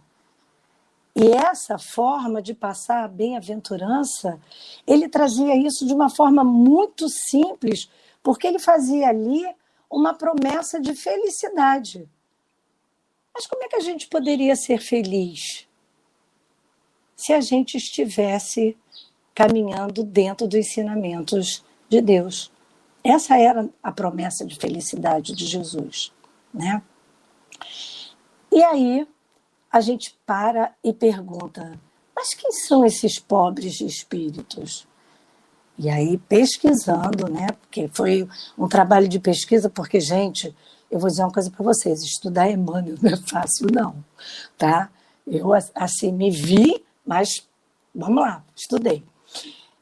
E 1.15 1.31
essa 1.31 1.77
forma 1.77 2.41
de 2.41 2.53
passar 2.53 3.03
a 3.03 3.07
bem-aventurança, 3.07 4.39
ele 4.87 5.07
trazia 5.07 5.55
isso 5.55 5.85
de 5.85 5.93
uma 5.93 6.09
forma 6.09 6.43
muito 6.43 7.07
simples, 7.09 7.89
porque 8.23 8.47
ele 8.47 8.59
fazia 8.59 9.09
ali 9.09 9.43
uma 9.89 10.13
promessa 10.13 10.81
de 10.81 10.95
felicidade. 10.95 12.09
Mas 13.33 13.45
como 13.45 13.63
é 13.63 13.67
que 13.67 13.75
a 13.75 13.81
gente 13.81 14.07
poderia 14.07 14.55
ser 14.55 14.79
feliz? 14.79 15.67
se 17.23 17.31
a 17.31 17.39
gente 17.39 17.77
estivesse 17.77 18.75
caminhando 19.33 20.03
dentro 20.03 20.45
dos 20.45 20.59
ensinamentos 20.59 21.63
de 21.87 22.01
Deus. 22.01 22.51
essa 23.03 23.37
era 23.37 23.69
a 23.81 23.91
promessa 23.91 24.45
de 24.45 24.55
felicidade 24.55 25.33
de 25.33 25.45
Jesus, 25.45 26.11
né? 26.53 26.81
E 28.51 28.63
aí 28.63 29.07
a 29.73 29.81
gente 29.81 30.15
para 30.23 30.71
e 30.83 30.93
pergunta: 30.93 31.79
mas 32.15 32.35
quem 32.35 32.51
são 32.51 32.85
esses 32.85 33.17
pobres 33.17 33.73
de 33.73 33.87
espíritos? 33.87 34.87
E 35.75 35.89
aí, 35.89 36.19
pesquisando, 36.19 37.27
né? 37.27 37.47
Porque 37.59 37.89
foi 37.91 38.29
um 38.55 38.67
trabalho 38.67 39.07
de 39.07 39.19
pesquisa, 39.19 39.71
porque, 39.71 39.99
gente, 39.99 40.55
eu 40.91 40.99
vou 40.99 41.09
dizer 41.09 41.23
uma 41.23 41.31
coisa 41.31 41.49
para 41.49 41.65
vocês: 41.65 42.03
estudar 42.03 42.51
Emmanuel 42.51 42.95
não 43.01 43.11
é 43.11 43.17
fácil, 43.17 43.67
não, 43.73 43.95
tá? 44.55 44.91
Eu, 45.25 45.49
assim, 45.73 46.11
me 46.11 46.29
vi, 46.29 46.85
mas 47.03 47.47
vamos 47.95 48.21
lá, 48.21 48.43
estudei. 48.55 49.03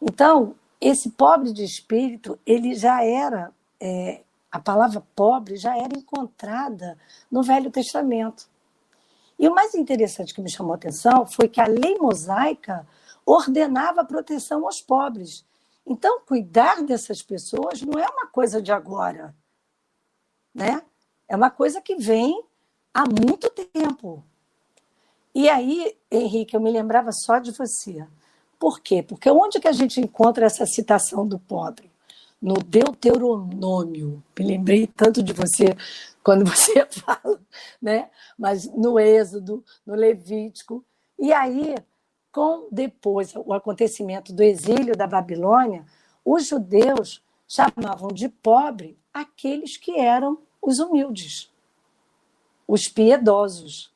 Então, 0.02 0.56
esse 0.80 1.10
pobre 1.10 1.52
de 1.52 1.64
espírito, 1.64 2.40
ele 2.46 2.76
já 2.76 3.04
era, 3.04 3.52
é, 3.80 4.22
a 4.50 4.60
palavra 4.60 5.04
pobre 5.16 5.58
já 5.58 5.78
era 5.78 5.98
encontrada 5.98 6.98
no 7.30 7.44
Velho 7.44 7.70
Testamento. 7.70 8.51
E 9.42 9.48
o 9.48 9.56
mais 9.56 9.74
interessante 9.74 10.36
que 10.36 10.42
me 10.42 10.52
chamou 10.52 10.74
a 10.74 10.76
atenção 10.76 11.26
foi 11.26 11.48
que 11.48 11.60
a 11.60 11.66
lei 11.66 11.98
mosaica 11.98 12.88
ordenava 13.26 14.06
proteção 14.06 14.68
aos 14.68 14.80
pobres. 14.82 15.44
Então, 15.84 16.22
cuidar 16.22 16.84
dessas 16.84 17.24
pessoas 17.24 17.82
não 17.82 18.00
é 18.00 18.08
uma 18.08 18.28
coisa 18.28 18.62
de 18.62 18.72
agora, 18.72 19.36
né? 20.54 20.84
É 21.28 21.36
uma 21.36 21.50
coisa 21.50 21.82
que 21.82 21.96
vem 21.96 22.46
há 22.94 23.04
muito 23.04 23.50
tempo. 23.50 24.24
E 25.34 25.50
aí, 25.50 25.98
Henrique, 26.12 26.56
eu 26.56 26.62
me 26.62 26.70
lembrava 26.70 27.12
só 27.12 27.40
de 27.40 27.52
você. 27.52 28.06
Por 28.60 28.80
quê? 28.80 29.02
Porque 29.02 29.32
onde 29.32 29.60
que 29.60 29.68
a 29.68 29.72
gente 29.72 30.00
encontra 30.00 30.46
essa 30.46 30.68
citação 30.68 31.28
do 31.28 31.40
pobre? 31.40 31.91
No 32.42 32.56
Deuteronômio. 32.56 34.24
Me 34.38 34.46
lembrei 34.46 34.88
tanto 34.88 35.22
de 35.22 35.32
você 35.32 35.76
quando 36.24 36.46
você 36.46 36.86
fala, 36.90 37.40
né? 37.82 38.10
Mas 38.38 38.66
no 38.76 39.00
Êxodo, 39.00 39.64
no 39.86 39.94
Levítico. 39.94 40.84
E 41.20 41.32
aí, 41.32 41.76
com 42.32 42.68
depois 42.72 43.34
o 43.36 43.54
acontecimento 43.54 44.34
do 44.34 44.42
exílio 44.42 44.96
da 44.96 45.06
Babilônia, 45.06 45.86
os 46.26 46.48
judeus 46.48 47.22
chamavam 47.48 48.10
de 48.10 48.30
pobre 48.30 48.98
aqueles 49.14 49.78
que 49.78 50.00
eram 50.00 50.40
os 50.62 50.80
humildes, 50.80 51.52
os 52.68 52.88
piedosos. 52.88 53.92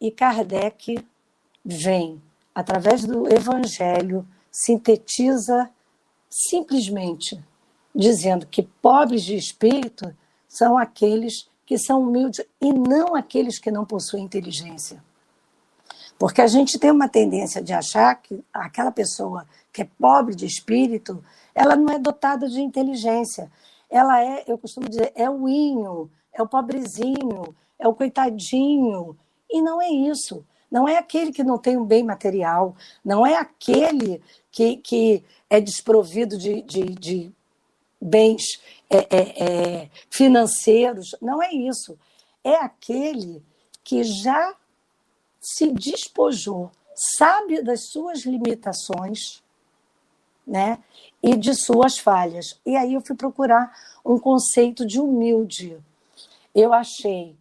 E 0.00 0.10
Kardec 0.10 1.04
vem, 1.64 2.20
através 2.54 3.04
do 3.04 3.26
Evangelho, 3.32 4.26
sintetiza 4.50 5.70
simplesmente 6.30 7.42
dizendo 7.94 8.46
que 8.46 8.62
pobres 8.62 9.24
de 9.24 9.34
espírito 9.34 10.14
são 10.48 10.78
aqueles 10.78 11.48
que 11.66 11.76
são 11.76 12.02
humildes 12.02 12.44
e 12.60 12.72
não 12.72 13.14
aqueles 13.14 13.58
que 13.58 13.70
não 13.70 13.84
possuem 13.84 14.24
inteligência. 14.24 15.02
Porque 16.18 16.42
a 16.42 16.46
gente 16.46 16.78
tem 16.78 16.90
uma 16.90 17.08
tendência 17.08 17.62
de 17.62 17.72
achar 17.72 18.14
que 18.14 18.44
aquela 18.52 18.92
pessoa 18.92 19.46
que 19.72 19.82
é 19.82 19.88
pobre 19.98 20.34
de 20.34 20.46
espírito, 20.46 21.24
ela 21.54 21.76
não 21.76 21.92
é 21.92 21.98
dotada 21.98 22.48
de 22.48 22.60
inteligência. 22.60 23.50
Ela 23.88 24.22
é, 24.22 24.44
eu 24.46 24.58
costumo 24.58 24.88
dizer, 24.88 25.12
é 25.14 25.30
o 25.30 25.48
inho, 25.48 26.10
é 26.32 26.42
o 26.42 26.46
pobrezinho, 26.46 27.54
é 27.78 27.88
o 27.88 27.94
coitadinho. 27.94 29.16
E 29.50 29.62
não 29.62 29.80
é 29.80 29.88
isso. 29.88 30.44
Não 30.70 30.86
é 30.86 30.98
aquele 30.98 31.32
que 31.32 31.42
não 31.42 31.58
tem 31.58 31.76
um 31.76 31.84
bem 31.84 32.04
material, 32.04 32.76
não 33.04 33.26
é 33.26 33.34
aquele 33.34 34.22
que, 34.52 34.76
que 34.76 35.24
é 35.50 35.60
desprovido 35.60 36.38
de, 36.38 36.62
de, 36.62 36.84
de 36.84 37.32
bens 38.00 38.62
é, 38.88 38.98
é, 38.98 39.44
é, 39.44 39.90
financeiros. 40.08 41.10
Não 41.20 41.42
é 41.42 41.52
isso. 41.52 41.98
É 42.42 42.54
aquele 42.54 43.42
que 43.82 44.04
já 44.04 44.54
se 45.40 45.72
despojou, 45.72 46.70
sabe 46.94 47.62
das 47.62 47.90
suas 47.90 48.24
limitações, 48.24 49.42
né? 50.46 50.78
E 51.22 51.36
de 51.36 51.54
suas 51.54 51.98
falhas. 51.98 52.58
E 52.64 52.76
aí 52.76 52.94
eu 52.94 53.00
fui 53.00 53.16
procurar 53.16 53.74
um 54.04 54.18
conceito 54.18 54.86
de 54.86 55.00
humilde. 55.00 55.78
Eu 56.54 56.72
achei 56.72 57.36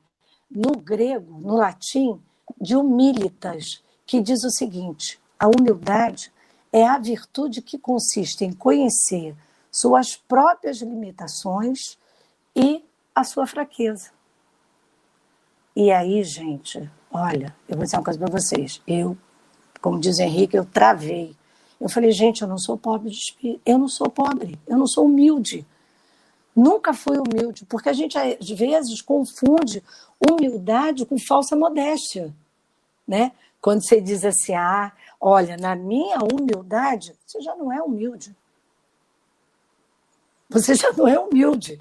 no 0.50 0.72
grego, 0.72 1.40
no 1.40 1.56
latim, 1.56 2.22
de 2.60 2.76
humilitas, 2.76 3.84
que 4.06 4.20
diz 4.20 4.44
o 4.44 4.50
seguinte: 4.50 5.20
a 5.38 5.48
humildade 5.48 6.32
é 6.72 6.86
a 6.88 6.98
virtude 6.98 7.62
que 7.62 7.78
consiste 7.78 8.46
em 8.46 8.54
conhecer 8.54 9.36
suas 9.72 10.16
próprias 10.16 10.82
limitações 10.82 11.98
e 12.56 12.84
a 13.14 13.24
sua 13.24 13.46
fraqueza. 13.46 14.12
E 15.76 15.92
aí, 15.92 16.24
gente, 16.24 16.90
olha, 17.12 17.56
eu 17.68 17.76
vou 17.76 17.86
dizer 17.86 17.98
uma 17.98 18.04
coisa 18.04 18.20
para 18.20 18.32
vocês. 18.32 18.82
Eu, 18.86 19.18
como 19.82 20.00
diz 20.00 20.20
Henrique, 20.20 20.58
eu 20.58 20.66
travei. 20.66 21.36
Eu 21.80 21.90
falei, 21.90 22.12
gente, 22.12 22.42
eu 22.42 22.48
não 22.48 22.58
sou 22.58 22.78
pobre 22.78 23.10
de 23.10 23.16
espírito, 23.16 23.62
eu 23.66 23.78
não 23.78 23.88
sou 23.88 24.10
pobre, 24.10 24.60
eu 24.68 24.78
não 24.78 24.86
sou 24.86 25.06
humilde. 25.06 25.66
Nunca 26.56 26.94
fui 26.94 27.18
humilde, 27.18 27.66
porque 27.66 27.88
a 27.88 27.94
gente 27.94 28.18
às 28.18 28.50
vezes 28.50 29.02
confunde 29.02 29.82
humildade 30.20 31.06
com 31.06 31.18
falsa 31.18 31.56
modéstia, 31.56 32.34
né? 33.08 33.32
Quando 33.62 33.82
você 33.82 34.02
diz 34.02 34.26
assim, 34.26 34.54
ah, 34.54 34.92
olha, 35.20 35.58
na 35.58 35.76
minha 35.76 36.20
humildade, 36.20 37.16
você 37.26 37.42
já 37.42 37.56
não 37.56 37.72
é 37.72 37.82
humilde 37.82 38.36
você 40.50 40.74
já 40.74 40.92
não 40.92 41.08
é 41.08 41.20
humilde, 41.20 41.80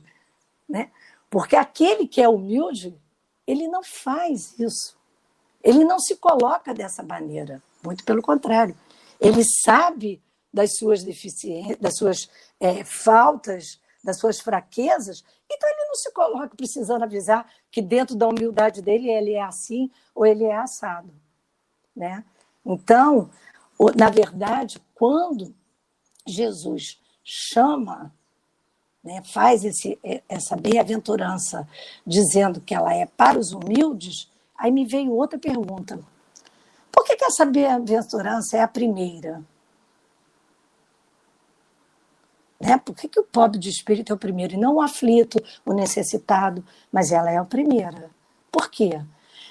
né? 0.68 0.90
Porque 1.30 1.57
aquele 1.57 2.07
que 2.07 2.21
é 2.21 2.28
humilde, 2.28 2.95
ele 3.47 3.66
não 3.66 3.83
faz 3.83 4.59
isso. 4.59 4.97
Ele 5.64 5.85
não 5.85 5.99
se 5.99 6.16
coloca 6.16 6.75
dessa 6.75 7.02
maneira, 7.02 7.62
muito 7.83 8.04
pelo 8.04 8.23
contrário. 8.23 8.76
Ele 9.18 9.42
sabe 9.64 10.23
das 10.52 10.76
suas 10.76 11.02
deficiências, 11.02 11.78
das 11.78 11.97
suas 11.97 12.28
é, 12.61 12.85
faltas, 12.85 13.80
das 14.04 14.18
suas 14.18 14.38
fraquezas, 14.38 15.25
então 15.50 15.68
ele 15.68 15.88
não 15.88 15.95
se 15.95 16.12
coloca 16.12 16.54
precisando 16.57 17.02
avisar 17.02 17.50
que 17.71 17.83
dentro 17.83 18.14
da 18.14 18.28
humildade 18.28 18.80
dele 18.80 19.11
ele 19.11 19.33
é 19.33 19.42
assim 19.42 19.90
ou 20.14 20.25
ele 20.25 20.45
é 20.45 20.57
assado, 20.57 21.12
né? 21.97 22.25
Então, 22.69 23.31
na 23.97 24.11
verdade, 24.11 24.79
quando 24.95 25.55
Jesus 26.27 27.01
chama 27.25 28.13
né, 29.03 29.23
faz 29.25 29.65
esse, 29.65 29.99
essa 30.29 30.55
bem-aventurança 30.55 31.67
dizendo 32.07 32.61
que 32.61 32.75
ela 32.75 32.93
é 32.93 33.07
para 33.07 33.39
os 33.39 33.53
humildes, 33.53 34.31
aí 34.55 34.71
me 34.71 34.85
veio 34.85 35.13
outra 35.13 35.39
pergunta. 35.39 35.99
Por 36.93 37.05
que, 37.05 37.17
que 37.17 37.25
essa 37.25 37.47
bem-aventurança 37.47 38.59
é 38.59 38.61
a 38.61 38.69
primeira? 38.69 39.43
Né? 42.61 42.77
Por 42.77 42.95
que, 42.95 43.09
que 43.09 43.21
o 43.21 43.25
pobre 43.25 43.59
de 43.59 43.71
espírito 43.71 44.13
é 44.13 44.15
o 44.15 44.19
primeiro 44.19 44.55
e 44.55 44.59
não 44.59 44.75
o 44.75 44.83
aflito, 44.83 45.43
o 45.65 45.73
necessitado, 45.73 46.63
mas 46.93 47.13
ela 47.13 47.31
é 47.31 47.39
a 47.39 47.45
primeira? 47.45 48.11
Por 48.53 48.69
quê? 48.69 49.01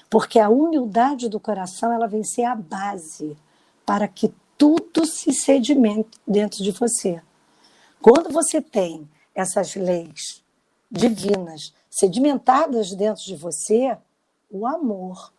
Porque 0.10 0.40
a 0.40 0.50
humildade 0.50 1.28
do 1.28 1.40
coração 1.40 1.92
ela 1.92 2.08
vem 2.08 2.24
ser 2.24 2.44
a 2.44 2.56
base 2.56 3.38
para 3.86 4.08
que 4.08 4.34
tudo 4.58 5.06
se 5.06 5.34
sedimente 5.34 6.10
dentro 6.28 6.64
de 6.64 6.72
você. 6.72 7.22
Quando 8.02 8.32
você 8.32 8.62
tem 8.62 9.08
essas 9.36 9.76
leis 9.76 10.44
divinas 10.90 11.74
sedimentadas 11.90 12.94
dentro 12.96 13.24
de 13.24 13.36
você, 13.36 13.98
o 14.50 14.66
amor. 14.66 15.34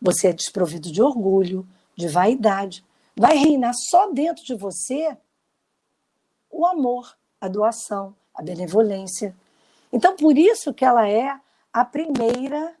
Você 0.00 0.28
é 0.28 0.32
desprovido 0.32 0.90
de 0.90 1.02
orgulho, 1.02 1.66
de 1.94 2.08
vaidade. 2.08 2.84
Vai 3.14 3.36
reinar 3.36 3.74
só 3.74 4.10
dentro 4.10 4.44
de 4.44 4.54
você 4.54 5.16
o 6.50 6.66
amor, 6.66 7.16
a 7.40 7.48
doação, 7.48 8.14
a 8.34 8.42
benevolência. 8.42 9.36
Então, 9.92 10.16
por 10.16 10.38
isso 10.38 10.72
que 10.72 10.84
ela 10.84 11.08
é 11.08 11.38
a 11.72 11.84
primeira 11.84 12.74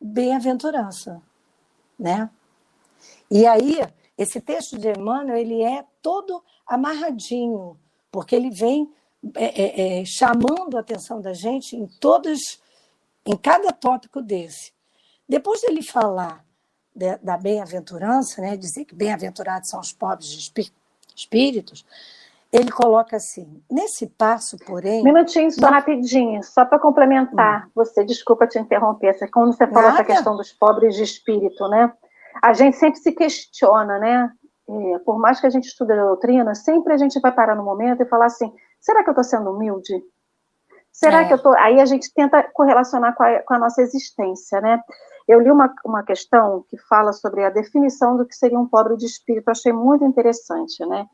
bem-aventurança, 0.00 1.20
né? 1.98 2.30
E 3.30 3.46
aí, 3.46 3.80
esse 4.16 4.40
texto 4.40 4.78
de 4.78 4.90
Emmanuel, 4.90 5.36
ele 5.36 5.62
é 5.62 5.84
todo 6.02 6.42
amarradinho, 6.66 7.78
porque 8.10 8.34
ele 8.34 8.50
vem 8.50 8.90
é, 9.34 9.44
é, 9.44 10.00
é, 10.00 10.04
chamando 10.04 10.76
a 10.76 10.80
atenção 10.80 11.20
da 11.20 11.32
gente 11.32 11.76
em 11.76 11.86
todos, 11.86 12.60
em 13.26 13.36
cada 13.36 13.72
tópico 13.72 14.22
desse. 14.22 14.72
Depois 15.28 15.60
dele 15.60 15.82
falar 15.82 16.44
de, 16.94 17.16
da 17.18 17.36
bem-aventurança, 17.36 18.40
né, 18.40 18.56
dizer 18.56 18.84
que 18.84 18.94
bem-aventurados 18.94 19.70
são 19.70 19.80
os 19.80 19.92
pobres 19.92 20.28
de 20.28 20.72
espíritos, 21.14 21.84
ele 22.52 22.70
coloca 22.70 23.16
assim: 23.16 23.62
nesse 23.70 24.06
passo, 24.06 24.56
porém. 24.66 25.02
Minutinho, 25.02 25.50
só 25.50 25.68
rapidinho, 25.68 26.42
só 26.42 26.64
para 26.64 26.78
complementar. 26.78 27.66
Hum. 27.66 27.70
Você, 27.74 28.04
desculpa 28.04 28.46
te 28.46 28.58
interromper, 28.58 29.16
quando 29.30 29.52
você 29.52 29.66
falou 29.66 29.90
essa 29.90 30.04
questão 30.04 30.36
dos 30.36 30.52
pobres 30.52 30.96
de 30.96 31.02
espírito, 31.02 31.68
né? 31.68 31.92
A 32.42 32.52
gente 32.52 32.76
sempre 32.76 33.00
se 33.00 33.12
questiona, 33.12 33.98
né? 33.98 34.30
por 35.04 35.18
mais 35.18 35.40
que 35.40 35.46
a 35.46 35.50
gente 35.50 35.66
estude 35.66 35.92
a 35.92 36.04
doutrina, 36.04 36.54
sempre 36.54 36.92
a 36.92 36.96
gente 36.98 37.18
vai 37.20 37.32
parar 37.32 37.54
no 37.54 37.64
momento 37.64 38.02
e 38.02 38.08
falar 38.08 38.26
assim: 38.26 38.52
será 38.80 39.02
que 39.02 39.08
eu 39.08 39.12
estou 39.12 39.24
sendo 39.24 39.50
humilde? 39.50 40.02
Será 40.92 41.22
é. 41.22 41.24
que 41.26 41.32
eu 41.32 41.36
estou. 41.36 41.54
Aí 41.56 41.80
a 41.80 41.86
gente 41.86 42.12
tenta 42.12 42.42
correlacionar 42.52 43.14
com 43.14 43.22
a, 43.22 43.42
com 43.42 43.54
a 43.54 43.58
nossa 43.58 43.80
existência, 43.82 44.60
né? 44.60 44.80
Eu 45.26 45.40
li 45.40 45.50
uma, 45.50 45.72
uma 45.84 46.02
questão 46.02 46.64
que 46.68 46.78
fala 46.88 47.12
sobre 47.12 47.44
a 47.44 47.50
definição 47.50 48.16
do 48.16 48.26
que 48.26 48.34
seria 48.34 48.58
um 48.58 48.66
pobre 48.66 48.96
de 48.96 49.06
espírito, 49.06 49.50
achei 49.50 49.72
muito 49.72 50.04
interessante, 50.04 50.84
né? 50.86 51.06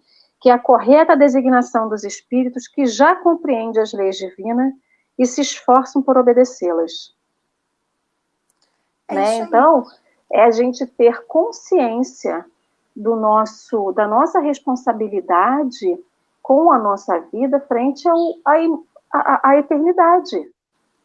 Que 0.44 0.50
é 0.50 0.52
a 0.52 0.58
correta 0.58 1.16
designação 1.16 1.88
dos 1.88 2.04
espíritos 2.04 2.68
que 2.68 2.84
já 2.84 3.16
compreendem 3.16 3.80
as 3.80 3.94
leis 3.94 4.18
divinas 4.18 4.74
e 5.18 5.24
se 5.24 5.40
esforçam 5.40 6.02
por 6.02 6.18
obedecê-las. 6.18 7.14
É 9.08 9.14
né? 9.14 9.36
Então, 9.38 9.86
é 10.30 10.44
a 10.44 10.50
gente 10.50 10.86
ter 10.86 11.24
consciência 11.24 12.44
do 12.94 13.16
nosso, 13.16 13.90
da 13.92 14.06
nossa 14.06 14.38
responsabilidade 14.38 15.98
com 16.42 16.70
a 16.70 16.78
nossa 16.78 17.20
vida 17.32 17.58
frente 17.60 18.06
ao, 18.06 18.84
a, 19.10 19.48
a 19.48 19.56
eternidade. 19.56 20.46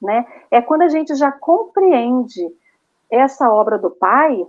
Né? 0.02 0.28
É 0.52 0.62
quando 0.62 0.82
a 0.82 0.90
gente 0.90 1.16
já 1.16 1.32
compreende 1.32 2.46
essa 3.10 3.50
obra 3.50 3.78
do 3.78 3.90
Pai, 3.90 4.46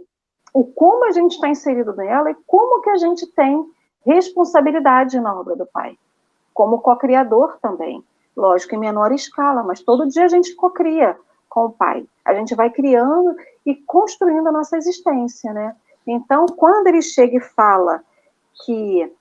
o 0.52 0.64
como 0.64 1.04
a 1.04 1.12
gente 1.12 1.34
está 1.34 1.48
inserido 1.48 1.94
nela 1.94 2.32
e 2.32 2.36
como 2.44 2.82
que 2.82 2.90
a 2.90 2.96
gente 2.96 3.24
tem 3.28 3.64
responsabilidade 4.04 5.20
na 5.20 5.38
obra 5.38 5.56
do 5.56 5.66
Pai, 5.66 5.96
como 6.54 6.80
co-criador 6.80 7.58
também, 7.60 8.02
lógico 8.36 8.74
em 8.74 8.78
menor 8.78 9.12
escala, 9.12 9.62
mas 9.62 9.82
todo 9.82 10.08
dia 10.08 10.24
a 10.24 10.28
gente 10.28 10.54
co-cria 10.54 11.16
com 11.48 11.66
o 11.66 11.72
Pai, 11.72 12.06
a 12.24 12.34
gente 12.34 12.54
vai 12.54 12.70
criando 12.70 13.36
e 13.66 13.74
construindo 13.74 14.48
a 14.48 14.52
nossa 14.52 14.76
existência, 14.76 15.52
né? 15.52 15.76
Então, 16.06 16.46
quando 16.46 16.86
ele 16.86 17.02
chega 17.02 17.36
e 17.36 17.40
fala 17.40 18.02
que 18.64 19.12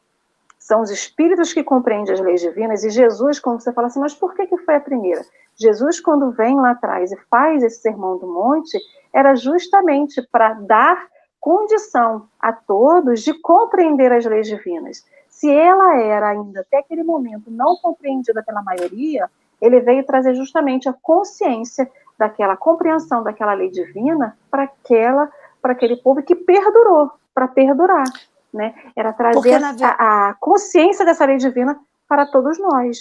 são 0.57 0.81
os 0.81 0.91
espíritos 0.91 1.53
que 1.53 1.63
compreendem 1.63 2.13
as 2.13 2.19
leis 2.19 2.41
divinas, 2.41 2.83
e 2.83 2.89
Jesus, 2.89 3.39
quando 3.39 3.62
você 3.62 3.74
fala 3.74 3.88
assim, 3.88 4.00
mas 4.00 4.13
por 4.13 4.33
que, 4.33 4.45
que 4.48 4.57
foi 4.57 4.75
a 4.75 4.79
primeira? 4.79 5.25
Jesus, 5.55 6.00
quando 6.00 6.31
vem 6.31 6.55
lá 6.55 6.71
atrás 6.71 7.12
e 7.12 7.17
faz 7.29 7.63
esse 7.63 7.81
sermão 7.81 8.17
do 8.17 8.27
monte, 8.27 8.77
era 9.13 9.36
justamente 9.36 10.21
para 10.31 10.53
dar 10.53 11.07
condição 11.39 12.27
a 12.39 12.51
todos 12.51 13.22
de 13.22 13.34
compreender 13.34 14.12
as 14.12 14.25
leis 14.25 14.48
divinas. 14.48 15.05
Se 15.27 15.50
ela 15.50 15.98
era 16.01 16.29
ainda 16.29 16.62
até 16.62 16.79
aquele 16.79 17.03
momento 17.03 17.50
não 17.50 17.77
compreendida 17.77 18.43
pela 18.43 18.62
maioria, 18.62 19.29
ele 19.62 19.79
veio 19.79 20.05
trazer 20.05 20.36
justamente 20.36 20.89
a 20.89 20.93
consciência 20.93 21.89
daquela 22.17 22.58
compreensão 22.58 23.24
daquela 23.24 23.53
lei 23.53 23.69
divina 23.69 24.38
para 24.51 24.63
aquela 24.63 25.31
para 25.62 25.74
aquele 25.74 25.98
povo 25.98 26.24
que 26.24 26.36
perdurou, 26.36 27.12
para 27.34 27.48
perdurar, 27.48 28.05
né? 28.53 28.74
Era 28.96 29.12
trazer 29.12 29.62
a, 29.63 30.29
a 30.29 30.34
consciência 30.36 31.03
dessa 31.03 31.25
lei 31.25 31.38
divina 31.38 31.79
para 32.08 32.25
todos 32.25 32.58
nós. 32.60 32.98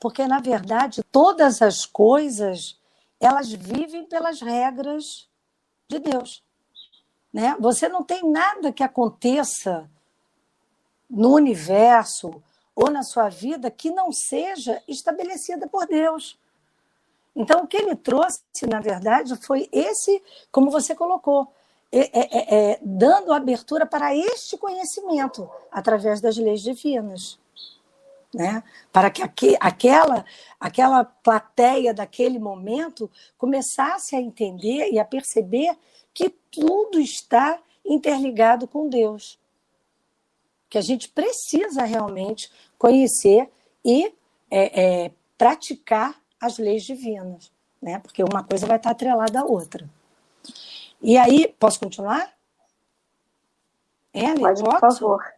Porque 0.00 0.26
na 0.26 0.40
verdade 0.40 1.02
todas 1.10 1.62
as 1.62 1.86
coisas 1.86 2.78
elas 3.20 3.52
vivem 3.52 4.06
pelas 4.06 4.40
regras 4.40 5.28
de 5.88 5.98
Deus. 5.98 6.42
Né? 7.32 7.56
Você 7.58 7.88
não 7.88 8.02
tem 8.02 8.30
nada 8.30 8.72
que 8.72 8.82
aconteça 8.82 9.88
no 11.08 11.34
universo 11.34 12.42
ou 12.74 12.90
na 12.90 13.02
sua 13.02 13.28
vida 13.28 13.70
que 13.70 13.90
não 13.90 14.12
seja 14.12 14.82
estabelecida 14.86 15.66
por 15.66 15.86
Deus. 15.86 16.38
Então, 17.34 17.62
o 17.62 17.66
que 17.66 17.76
ele 17.76 17.96
trouxe, 17.96 18.42
na 18.68 18.80
verdade, 18.80 19.34
foi 19.36 19.68
esse, 19.72 20.22
como 20.50 20.70
você 20.70 20.94
colocou, 20.94 21.48
é, 21.90 22.00
é, 22.00 22.20
é, 22.20 22.72
é 22.72 22.78
dando 22.82 23.32
abertura 23.32 23.86
para 23.86 24.14
este 24.14 24.56
conhecimento 24.56 25.48
através 25.70 26.20
das 26.20 26.36
leis 26.36 26.62
divinas 26.62 27.41
né? 28.34 28.62
para 28.92 29.10
que 29.10 29.22
aqu 29.22 29.56
aquela, 29.60 30.24
aquela 30.58 31.04
plateia 31.04 31.92
daquele 31.92 32.38
momento 32.38 33.10
começasse 33.36 34.16
a 34.16 34.20
entender 34.20 34.90
e 34.90 34.98
a 34.98 35.04
perceber 35.04 35.76
que 36.14 36.30
tudo 36.50 36.98
está 36.98 37.58
interligado 37.84 38.66
com 38.66 38.88
Deus. 38.88 39.38
Que 40.68 40.78
a 40.78 40.82
gente 40.82 41.08
precisa 41.08 41.84
realmente 41.84 42.50
conhecer 42.78 43.50
e 43.84 44.14
é, 44.50 45.04
é, 45.04 45.12
praticar 45.36 46.20
as 46.40 46.58
leis 46.58 46.84
divinas, 46.84 47.52
né? 47.80 47.98
porque 47.98 48.22
uma 48.22 48.42
coisa 48.42 48.66
vai 48.66 48.76
estar 48.76 48.90
atrelada 48.90 49.40
à 49.40 49.44
outra. 49.44 49.88
E 51.00 51.16
aí, 51.18 51.54
posso 51.58 51.80
continuar? 51.80 52.32
É, 54.12 54.34
Pode, 54.34 54.62
por 54.62 54.80
favor. 54.80 55.34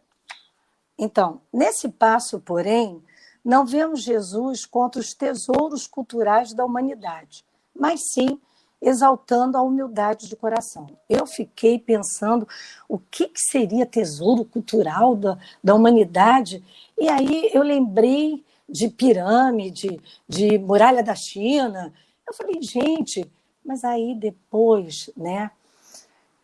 Então, 0.97 1.41
nesse 1.51 1.89
passo, 1.89 2.39
porém, 2.39 3.03
não 3.43 3.65
vemos 3.65 4.01
Jesus 4.01 4.65
contra 4.65 4.99
os 4.99 5.13
tesouros 5.13 5.85
culturais 5.85 6.53
da 6.53 6.65
humanidade, 6.65 7.45
mas 7.75 8.01
sim 8.11 8.39
exaltando 8.81 9.57
a 9.57 9.61
humildade 9.61 10.27
de 10.27 10.35
coração. 10.35 10.87
Eu 11.09 11.25
fiquei 11.25 11.79
pensando 11.79 12.47
o 12.87 12.99
que, 12.99 13.27
que 13.27 13.39
seria 13.39 13.85
tesouro 13.85 14.45
cultural 14.45 15.15
da, 15.15 15.37
da 15.63 15.73
humanidade, 15.73 16.63
e 16.97 17.09
aí 17.09 17.49
eu 17.53 17.63
lembrei 17.63 18.43
de 18.67 18.89
pirâmide, 18.89 19.99
de 20.27 20.57
muralha 20.57 21.03
da 21.03 21.15
China. 21.15 21.93
Eu 22.27 22.33
falei, 22.33 22.61
gente, 22.61 23.29
mas 23.63 23.83
aí 23.83 24.15
depois, 24.15 25.09
né, 25.15 25.51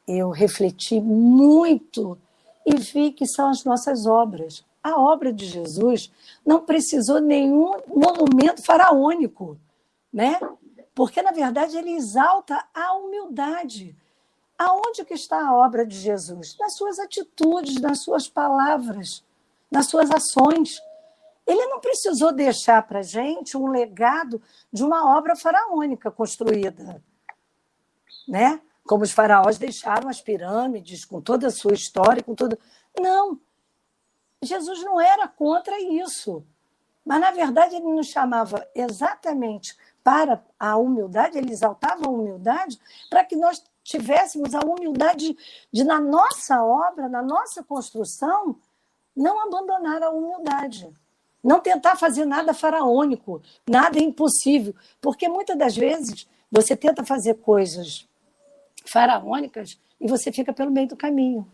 eu 0.08 0.30
refleti 0.30 1.00
muito 1.00 2.18
e 2.66 2.76
vi 2.76 3.12
que 3.12 3.26
são 3.26 3.50
as 3.50 3.64
nossas 3.64 4.06
obras. 4.06 4.64
A 4.84 5.00
obra 5.00 5.32
de 5.32 5.46
Jesus 5.46 6.12
não 6.46 6.66
precisou 6.66 7.20
nenhum 7.20 7.72
monumento 7.88 8.64
faraônico, 8.64 9.58
né? 10.12 10.40
Porque 10.94 11.22
na 11.22 11.32
verdade 11.32 11.78
ele 11.78 11.92
exalta 11.92 12.64
a 12.74 12.94
humildade. 12.94 13.96
Aonde 14.58 15.06
que 15.06 15.14
está 15.14 15.48
a 15.48 15.56
obra 15.56 15.86
de 15.86 15.96
Jesus? 15.96 16.56
Nas 16.60 16.76
suas 16.76 17.00
atitudes, 17.00 17.82
nas 17.82 18.04
suas 18.04 18.28
palavras, 18.28 19.24
nas 19.72 19.88
suas 19.88 20.12
ações. 20.12 20.80
Ele 21.48 21.66
não 21.66 21.80
precisou 21.80 22.32
deixar 22.32 22.86
para 22.88 23.02
gente 23.02 23.58
um 23.58 23.68
legado 23.68 24.42
de 24.72 24.84
uma 24.84 25.18
obra 25.18 25.36
faraônica 25.36 26.12
construída, 26.12 27.02
né? 28.28 28.62
Como 28.86 29.04
os 29.04 29.12
faraós 29.12 29.58
deixaram 29.58 30.10
as 30.10 30.22
pirâmides 30.22 31.06
com 31.06 31.22
toda 31.22 31.48
a 31.48 31.52
sua 31.52 31.74
história, 31.74 32.24
com 32.24 32.36
tudo. 32.36 32.58
Não. 33.00 33.40
Jesus 34.44 34.84
não 34.84 35.00
era 35.00 35.28
contra 35.28 35.80
isso. 35.80 36.44
Mas, 37.06 37.20
na 37.20 37.32
verdade, 37.32 37.76
ele 37.76 37.88
nos 37.88 38.08
chamava 38.08 38.68
exatamente 38.76 39.76
para 40.04 40.44
a 40.60 40.78
humildade, 40.78 41.38
ele 41.38 41.52
exaltava 41.52 42.06
a 42.06 42.10
humildade, 42.10 42.80
para 43.10 43.24
que 43.24 43.36
nós 43.36 43.64
tivéssemos 43.84 44.54
a 44.54 44.60
humildade 44.60 45.36
de, 45.72 45.84
na 45.84 46.00
nossa 46.00 46.64
obra, 46.64 47.10
na 47.10 47.22
nossa 47.22 47.64
construção, 47.64 48.56
não 49.16 49.42
abandonar 49.42 50.02
a 50.04 50.10
humildade. 50.10 50.90
Não 51.44 51.60
tentar 51.60 51.96
fazer 51.96 52.26
nada 52.26 52.54
faraônico, 52.54 53.42
nada 53.68 54.00
impossível. 54.00 54.76
Porque 55.02 55.28
muitas 55.28 55.58
das 55.58 55.76
vezes 55.76 56.28
você 56.52 56.76
tenta 56.76 57.04
fazer 57.04 57.36
coisas 57.36 58.08
faraônicas 58.86 59.80
e 60.00 60.08
você 60.08 60.32
fica 60.32 60.52
pelo 60.54 60.72
meio 60.72 60.88
do 60.88 60.98
caminho. 60.98 61.48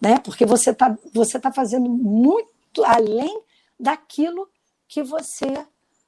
Né? 0.00 0.18
Porque 0.18 0.46
você 0.46 0.70
está 0.70 0.96
você 1.12 1.38
tá 1.38 1.52
fazendo 1.52 1.88
muito 1.88 2.84
além 2.84 3.42
daquilo 3.78 4.48
que 4.86 5.02
você 5.02 5.66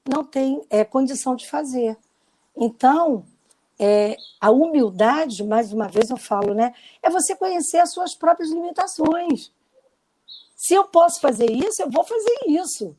não 0.08 0.24
tem 0.24 0.64
é, 0.70 0.84
condição 0.84 1.34
de 1.34 1.48
fazer. 1.48 1.96
Então, 2.56 3.24
é, 3.78 4.16
a 4.40 4.50
humildade, 4.50 5.42
mais 5.42 5.72
uma 5.72 5.88
vez 5.88 6.10
eu 6.10 6.16
falo, 6.16 6.54
né, 6.54 6.74
é 7.02 7.08
você 7.08 7.34
conhecer 7.34 7.78
as 7.78 7.92
suas 7.92 8.14
próprias 8.14 8.50
limitações. 8.50 9.52
Se 10.54 10.74
eu 10.74 10.84
posso 10.84 11.20
fazer 11.20 11.50
isso, 11.50 11.80
eu 11.82 11.90
vou 11.90 12.04
fazer 12.04 12.38
isso. 12.46 12.96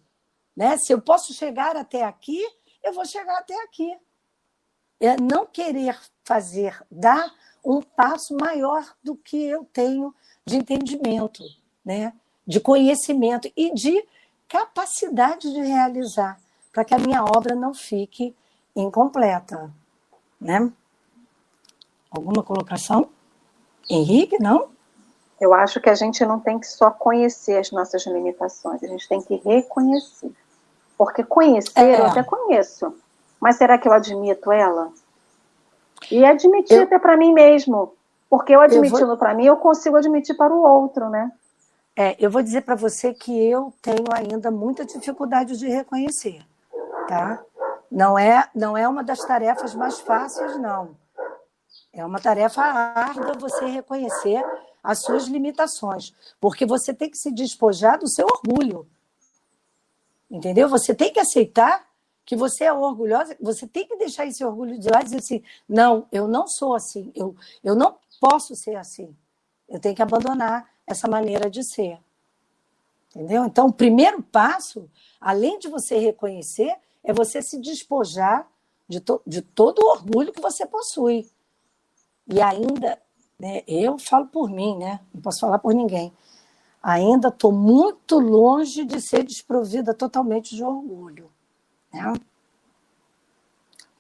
Né? 0.56 0.78
Se 0.78 0.92
eu 0.92 1.02
posso 1.02 1.34
chegar 1.34 1.76
até 1.76 2.04
aqui, 2.04 2.42
eu 2.84 2.94
vou 2.94 3.06
chegar 3.06 3.38
até 3.38 3.54
aqui. 3.64 3.96
É 5.02 5.20
não 5.20 5.46
querer 5.46 6.00
fazer, 6.24 6.82
dar 6.90 7.34
um 7.66 7.82
passo 7.82 8.38
maior 8.38 8.86
do 9.04 9.16
que 9.16 9.44
eu 9.44 9.68
tenho 9.74 10.14
de 10.46 10.58
entendimento, 10.58 11.44
né? 11.84 12.14
de 12.46 12.60
conhecimento 12.60 13.52
e 13.56 13.74
de 13.74 14.04
capacidade 14.48 15.52
de 15.52 15.62
realizar, 15.62 16.40
para 16.72 16.84
que 16.84 16.94
a 16.94 17.00
minha 17.00 17.24
obra 17.24 17.56
não 17.56 17.74
fique 17.74 18.36
incompleta. 18.76 19.72
Né? 20.40 20.72
Alguma 22.10 22.44
colocação? 22.44 23.10
Henrique, 23.90 24.42
não? 24.42 24.70
Eu 25.40 25.54
acho 25.54 25.80
que 25.80 25.90
a 25.90 25.96
gente 25.96 26.24
não 26.26 26.40
tem 26.40 26.60
que 26.60 26.68
só 26.68 26.92
conhecer 26.92 27.58
as 27.58 27.72
nossas 27.72 28.06
limitações, 28.06 28.84
a 28.84 28.88
gente 28.88 29.08
tem 29.08 29.22
que 29.22 29.36
reconhecer. 29.38 30.32
Porque 30.98 31.24
conhecer 31.24 31.80
é. 31.80 32.00
eu 32.00 32.06
até 32.06 32.22
conheço, 32.22 32.94
mas 33.42 33.58
será 33.58 33.78
que 33.80 33.88
eu 33.88 33.94
admito 33.94 34.52
ela? 34.52 34.94
E 36.12 36.24
admitir 36.24 36.78
eu... 36.78 36.84
até 36.84 37.00
para 37.00 37.18
mim 37.18 37.34
mesmo. 37.34 37.94
Porque 38.30 38.56
eu 38.56 38.62
admitindo 38.62 39.08
vou... 39.08 39.18
para 39.18 39.34
mim, 39.34 39.46
eu 39.46 39.58
consigo 39.58 39.98
admitir 39.98 40.38
para 40.38 40.54
o 40.54 40.62
outro, 40.62 41.10
né? 41.10 41.32
É, 41.96 42.16
eu 42.24 42.30
vou 42.32 42.42
dizer 42.42 42.62
para 42.62 42.76
você 42.76 43.14
que 43.14 43.38
eu 43.38 43.74
tenho 43.82 44.06
ainda 44.14 44.50
muita 44.50 44.86
dificuldade 44.86 45.58
de 45.58 45.68
reconhecer, 45.68 46.42
tá? 47.08 47.44
Não 47.92 48.18
é, 48.18 48.48
não 48.56 48.78
é 48.78 48.88
uma 48.88 49.04
das 49.04 49.20
tarefas 49.20 49.76
mais 49.76 50.00
fáceis, 50.00 50.58
não. 50.58 50.96
É 51.92 52.06
uma 52.06 52.22
tarefa 52.22 52.62
árdua 52.62 53.34
você 53.38 53.66
reconhecer 53.66 54.42
as 54.82 55.02
suas 55.02 55.26
limitações, 55.26 56.14
porque 56.40 56.66
você 56.66 56.94
tem 56.94 57.10
que 57.10 57.18
se 57.18 57.32
despojar 57.32 58.00
do 58.00 58.08
seu 58.08 58.26
orgulho. 58.26 58.88
Entendeu? 60.30 60.70
Você 60.70 60.96
tem 60.96 61.12
que 61.12 61.20
aceitar 61.20 61.86
que 62.26 62.36
você 62.36 62.66
é 62.66 62.74
orgulhosa, 62.74 63.36
você 63.40 63.68
tem 63.68 63.88
que 63.88 63.98
deixar 63.98 64.26
esse 64.26 64.44
orgulho 64.44 64.80
de 64.80 64.90
lado 64.90 65.04
e 65.04 65.06
dizer 65.06 65.18
assim: 65.18 65.44
não, 65.68 66.08
eu 66.12 66.28
não 66.28 66.48
sou 66.48 66.76
assim, 66.76 67.12
eu, 67.16 67.36
eu 67.64 67.76
não 67.76 67.98
posso 68.20 68.56
ser 68.56 68.76
assim. 68.76 69.16
Eu 69.68 69.80
tenho 69.80 69.96
que 69.96 70.02
abandonar 70.02 70.70
essa 70.86 71.08
maneira 71.08 71.50
de 71.50 71.64
ser. 71.64 72.00
Entendeu? 73.10 73.46
Então, 73.46 73.68
o 73.68 73.74
primeiro 73.74 74.22
passo, 74.22 74.90
além 75.20 75.60
de 75.60 75.68
você 75.68 75.98
reconhecer, 75.98 76.76
é 77.04 77.12
você 77.12 77.42
se 77.42 77.60
despojar 77.60 78.48
de, 78.88 79.00
to 79.00 79.22
de 79.26 79.42
todo 79.42 79.80
o 79.80 79.90
orgulho 79.92 80.32
que 80.32 80.42
você 80.42 80.66
possui. 80.66 81.30
E 82.28 82.42
ainda, 82.42 83.02
né, 83.40 83.64
eu 83.68 83.98
falo 83.98 84.28
por 84.28 84.50
mim, 84.50 84.78
né? 84.78 85.00
Não 85.14 85.22
posso 85.22 85.40
falar 85.40 85.60
por 85.60 85.74
ninguém. 85.74 86.14
Ainda 86.84 87.30
estou 87.30 87.52
muito 87.52 88.20
longe 88.20 88.86
de 88.86 89.00
ser 89.00 89.24
desprovida 89.24 89.94
totalmente 89.94 90.56
de 90.56 90.64
orgulho. 90.64 91.31
Né? 91.94 92.14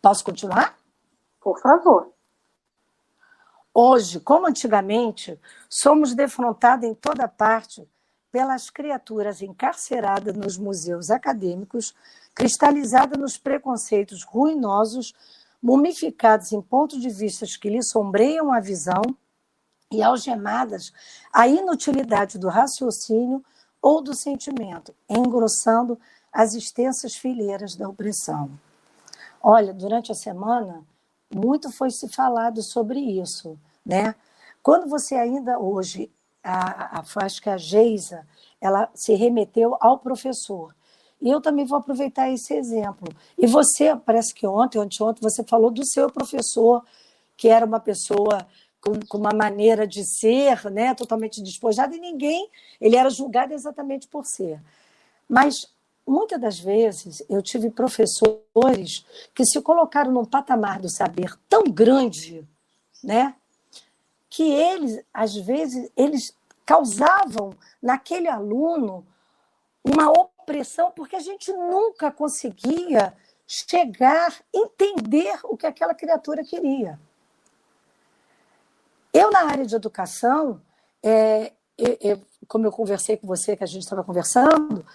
Posso 0.01 0.23
continuar? 0.23 0.77
Por 1.39 1.60
favor. 1.60 2.12
Hoje, 3.73 4.19
como 4.19 4.47
antigamente, 4.47 5.39
somos 5.69 6.13
defrontados 6.13 6.86
em 6.86 6.93
toda 6.93 7.27
parte 7.27 7.88
pelas 8.32 8.69
criaturas 8.69 9.41
encarceradas 9.41 10.36
nos 10.36 10.58
museus 10.58 11.10
acadêmicos, 11.10 11.93
cristalizadas 12.34 13.19
nos 13.19 13.38
preconceitos 13.38 14.23
ruinosos, 14.23 15.13
mumificadas 15.62 16.51
em 16.51 16.62
pontos 16.62 16.99
de 16.99 17.10
vista 17.10 17.45
que 17.60 17.69
lhe 17.69 17.84
sombreiam 17.84 18.51
a 18.51 18.60
visão 18.60 19.01
e 19.91 20.01
algemadas 20.01 20.91
à 21.32 21.47
inutilidade 21.47 22.39
do 22.39 22.47
raciocínio 22.47 23.43
ou 23.82 24.01
do 24.01 24.15
sentimento, 24.15 24.95
engrossando 25.10 25.99
as 26.31 26.53
extensas 26.53 27.15
fileiras 27.15 27.75
da 27.75 27.89
opressão. 27.89 28.51
Olha, 29.41 29.73
durante 29.73 30.11
a 30.11 30.15
semana, 30.15 30.83
muito 31.33 31.71
foi 31.71 31.89
se 31.89 32.07
falado 32.07 32.61
sobre 32.61 32.99
isso, 32.99 33.57
né? 33.85 34.15
Quando 34.61 34.87
você 34.87 35.15
ainda 35.15 35.59
hoje, 35.59 36.11
a, 36.43 36.99
a, 36.99 37.03
acho 37.23 37.41
que 37.41 37.49
a 37.49 37.57
Geisa, 37.57 38.27
ela 38.59 38.89
se 38.93 39.13
remeteu 39.15 39.75
ao 39.79 39.97
professor. 39.97 40.75
E 41.19 41.29
eu 41.29 41.41
também 41.41 41.65
vou 41.65 41.77
aproveitar 41.77 42.29
esse 42.29 42.53
exemplo. 42.53 43.07
E 43.37 43.45
você, 43.47 43.95
parece 43.95 44.33
que 44.33 44.45
ontem, 44.45 44.79
anteontem, 44.79 45.21
você 45.21 45.43
falou 45.43 45.71
do 45.71 45.85
seu 45.85 46.09
professor, 46.09 46.83
que 47.37 47.47
era 47.47 47.65
uma 47.65 47.79
pessoa 47.79 48.45
com, 48.79 48.99
com, 49.07 49.17
uma 49.17 49.31
maneira 49.33 49.87
de 49.87 50.03
ser, 50.03 50.69
né, 50.71 50.93
totalmente 50.95 51.41
despojada, 51.41 51.95
e 51.95 51.99
ninguém, 51.99 52.49
ele 52.79 52.95
era 52.95 53.09
julgado 53.09 53.53
exatamente 53.53 54.07
por 54.07 54.25
ser. 54.25 54.59
Mas 55.29 55.67
muitas 56.12 56.39
das 56.39 56.60
vezes 56.60 57.24
eu 57.30 57.41
tive 57.41 57.69
professores 57.71 59.06
que 59.34 59.45
se 59.45 59.62
colocaram 59.62 60.12
num 60.12 60.26
patamar 60.26 60.80
do 60.80 60.89
saber 60.89 61.34
tão 61.47 61.63
grande, 61.63 62.45
né, 63.02 63.34
que 64.30 64.43
eles 64.43 65.04
às 65.13 65.36
vezes 65.36 65.89
eles 65.95 66.36
causavam 66.65 67.54
naquele 67.82 68.28
aluno 68.28 69.06
uma 69.84 70.12
opressão 70.12 70.91
porque 70.91 71.15
a 71.15 71.19
gente 71.19 71.52
nunca 71.54 72.12
conseguia 72.12 73.15
chegar, 73.47 74.34
entender 74.54 75.39
o 75.43 75.58
que 75.58 75.65
aquela 75.65 75.93
criatura 75.93 76.43
queria. 76.43 77.00
Eu 79.13 79.30
na 79.32 79.45
área 79.45 79.65
de 79.65 79.76
educação, 79.76 80.62
é, 81.04 81.52
eu, 81.78 81.97
eu, 82.00 82.21
como 82.47 82.65
eu 82.65 82.71
conversei 82.71 83.17
com 83.17 83.28
você, 83.28 83.58
que 83.58 83.63
a 83.63 83.67
gente 83.67 83.84
estava 83.84 84.04
conversando, 84.04 84.86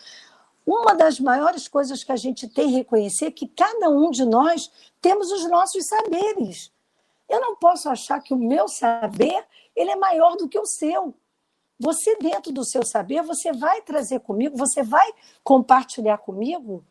uma 0.67 0.95
das 0.95 1.21
maiores 1.21 1.69
coisas 1.69 2.03
que 2.03 2.11
a 2.11 2.17
gente 2.17 2.49
tem 2.49 2.69
que 2.69 2.75
reconhecer 2.75 3.27
é 3.27 3.31
que 3.31 3.47
cada 3.47 3.89
um 3.89 4.11
de 4.11 4.25
nós 4.25 4.71
temos 5.01 5.31
os 5.31 5.49
nossos 5.49 5.87
saberes. 5.87 6.73
Eu 7.29 7.41
não 7.41 7.55
posso 7.55 7.89
achar 7.89 8.21
que 8.21 8.35
o 8.35 8.39
meu 8.39 8.67
saber 8.67 9.47
ele 9.77 9.91
é 9.91 9.97
maior 9.97 10.37
do 10.37 10.49
que 10.49 10.59
o 10.59 10.67
seu. 10.67 11.15
Você, 11.79 12.17
dentro 12.17 12.53
do 12.53 12.65
seu 12.65 12.85
saber, 12.85 13.23
você 13.23 13.53
vai 13.53 13.83
trazer 13.83 14.21
comigo, 14.21 14.57
você 14.57 14.83
vai 14.83 15.13
compartilhar 15.45 16.19
comigo, 16.19 16.83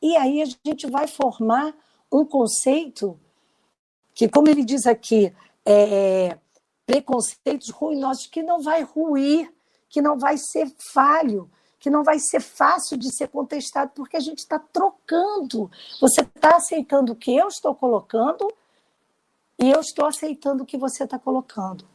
e 0.00 0.16
aí 0.16 0.40
a 0.40 0.46
gente 0.64 0.88
vai 0.88 1.06
formar 1.06 1.74
um 2.10 2.24
conceito 2.24 3.20
que, 4.14 4.28
como 4.28 4.48
ele 4.48 4.64
diz 4.64 4.86
aqui, 4.86 5.32
é, 5.64 6.38
preconceitos 6.86 7.68
ruinosos, 7.68 8.26
que 8.26 8.42
não 8.42 8.62
vai 8.62 8.82
ruir, 8.82 9.52
que 9.88 10.00
não 10.00 10.18
vai 10.18 10.38
ser 10.38 10.72
falho, 10.92 11.50
que 11.80 11.88
não 11.88 12.04
vai 12.04 12.18
ser 12.18 12.40
fácil 12.40 12.98
de 12.98 13.10
ser 13.12 13.28
contestado, 13.28 13.92
porque 13.94 14.16
a 14.16 14.20
gente 14.20 14.40
está 14.40 14.58
trocando. 14.58 15.70
Você 15.98 16.20
está 16.20 16.56
aceitando 16.56 17.12
o 17.12 17.16
que 17.16 17.34
eu 17.34 17.48
estou 17.48 17.74
colocando 17.74 18.52
e 19.58 19.70
eu 19.70 19.80
estou 19.80 20.04
aceitando 20.04 20.62
o 20.62 20.66
que 20.66 20.76
você 20.76 21.04
está 21.04 21.18
colocando. 21.18 21.88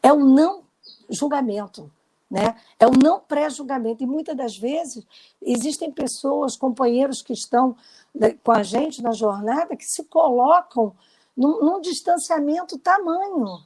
É 0.00 0.12
o 0.12 0.24
não 0.24 0.62
julgamento. 1.10 1.90
Né? 2.30 2.56
É 2.78 2.86
o 2.86 2.92
não 2.92 3.18
pré-julgamento. 3.18 4.04
E 4.04 4.06
muitas 4.06 4.36
das 4.36 4.56
vezes 4.56 5.04
existem 5.42 5.90
pessoas, 5.90 6.56
companheiros 6.56 7.20
que 7.20 7.32
estão 7.32 7.76
né, 8.14 8.38
com 8.44 8.52
a 8.52 8.62
gente 8.62 9.02
na 9.02 9.12
jornada, 9.12 9.76
que 9.76 9.84
se 9.84 10.04
colocam 10.04 10.94
num, 11.36 11.60
num 11.60 11.80
distanciamento 11.80 12.78
tamanho. 12.78 13.64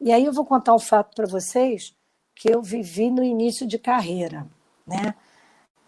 E 0.00 0.12
aí 0.12 0.24
eu 0.24 0.32
vou 0.32 0.44
contar 0.44 0.74
um 0.74 0.78
fato 0.78 1.14
para 1.14 1.26
vocês 1.26 1.95
que 2.36 2.48
eu 2.48 2.62
vivi 2.62 3.10
no 3.10 3.24
início 3.24 3.66
de 3.66 3.78
carreira, 3.78 4.46
né? 4.86 5.14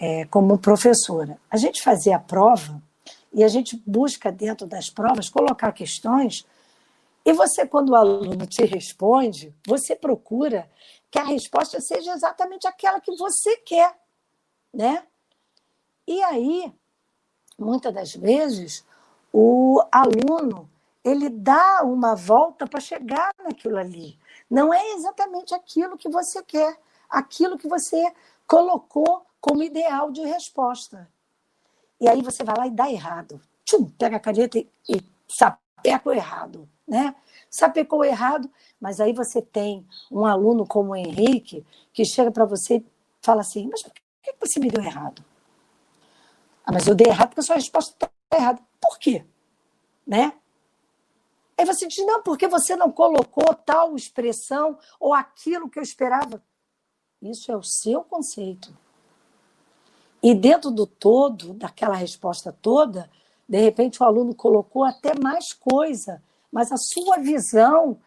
É, 0.00 0.24
como 0.26 0.58
professora. 0.58 1.38
A 1.50 1.56
gente 1.56 1.82
fazia 1.82 2.16
a 2.16 2.20
prova 2.20 2.82
e 3.32 3.44
a 3.44 3.48
gente 3.48 3.80
busca 3.86 4.32
dentro 4.32 4.66
das 4.66 4.88
provas 4.88 5.28
colocar 5.28 5.70
questões 5.72 6.44
e 7.28 7.32
você, 7.34 7.66
quando 7.66 7.90
o 7.90 7.94
aluno 7.94 8.46
te 8.46 8.64
responde, 8.64 9.54
você 9.66 9.94
procura 9.94 10.66
que 11.10 11.18
a 11.18 11.24
resposta 11.24 11.78
seja 11.78 12.14
exatamente 12.14 12.66
aquela 12.66 13.02
que 13.02 13.14
você 13.16 13.54
quer, 13.58 13.94
né? 14.72 15.04
E 16.06 16.22
aí, 16.22 16.72
muitas 17.58 17.92
das 17.92 18.14
vezes, 18.14 18.82
o 19.30 19.78
aluno 19.92 20.70
ele 21.04 21.28
dá 21.28 21.82
uma 21.84 22.14
volta 22.14 22.66
para 22.66 22.80
chegar 22.80 23.30
naquilo 23.44 23.76
ali. 23.76 24.18
Não 24.50 24.72
é 24.72 24.92
exatamente 24.92 25.54
aquilo 25.54 25.98
que 25.98 26.08
você 26.08 26.42
quer, 26.42 26.78
aquilo 27.08 27.58
que 27.58 27.68
você 27.68 28.12
colocou 28.46 29.26
como 29.40 29.62
ideal 29.62 30.10
de 30.10 30.22
resposta. 30.22 31.08
E 32.00 32.08
aí 32.08 32.22
você 32.22 32.44
vai 32.44 32.56
lá 32.56 32.66
e 32.66 32.70
dá 32.70 32.90
errado. 32.90 33.40
Tchum, 33.64 33.90
pega 33.90 34.16
a 34.16 34.20
caneta 34.20 34.58
e, 34.58 34.68
e 34.88 35.02
sapeca 35.28 36.08
o 36.08 36.12
errado. 36.12 36.68
Né? 36.86 37.14
Sapecou 37.50 38.04
errado, 38.04 38.50
mas 38.80 38.98
aí 39.00 39.12
você 39.12 39.42
tem 39.42 39.86
um 40.10 40.24
aluno 40.24 40.66
como 40.66 40.92
o 40.92 40.96
Henrique 40.96 41.66
que 41.92 42.04
chega 42.04 42.30
para 42.30 42.46
você 42.46 42.76
e 42.76 42.86
fala 43.20 43.42
assim: 43.42 43.68
Mas 43.68 43.82
por 43.82 43.92
que 43.92 44.34
você 44.40 44.58
me 44.58 44.70
deu 44.70 44.82
errado? 44.82 45.22
Ah, 46.64 46.72
mas 46.72 46.86
eu 46.86 46.94
dei 46.94 47.08
errado 47.08 47.28
porque 47.28 47.40
a 47.40 47.44
sua 47.44 47.56
resposta 47.56 47.92
está 47.92 48.10
errada. 48.32 48.62
Por 48.80 48.98
quê? 48.98 49.24
Né? 50.06 50.32
Aí 51.58 51.64
você 51.64 51.88
diz, 51.88 52.06
não, 52.06 52.22
porque 52.22 52.46
você 52.46 52.76
não 52.76 52.92
colocou 52.92 53.52
tal 53.52 53.96
expressão 53.96 54.78
ou 55.00 55.12
aquilo 55.12 55.68
que 55.68 55.76
eu 55.76 55.82
esperava. 55.82 56.40
Isso 57.20 57.50
é 57.50 57.56
o 57.56 57.64
seu 57.64 58.04
conceito. 58.04 58.72
E 60.22 60.36
dentro 60.36 60.70
do 60.70 60.86
todo, 60.86 61.52
daquela 61.52 61.96
resposta 61.96 62.56
toda, 62.62 63.10
de 63.48 63.58
repente 63.58 64.00
o 64.00 64.06
aluno 64.06 64.36
colocou 64.36 64.84
até 64.84 65.18
mais 65.18 65.52
coisa, 65.52 66.22
mas 66.50 66.70
a 66.70 66.76
sua 66.76 67.18
visão, 67.18 68.00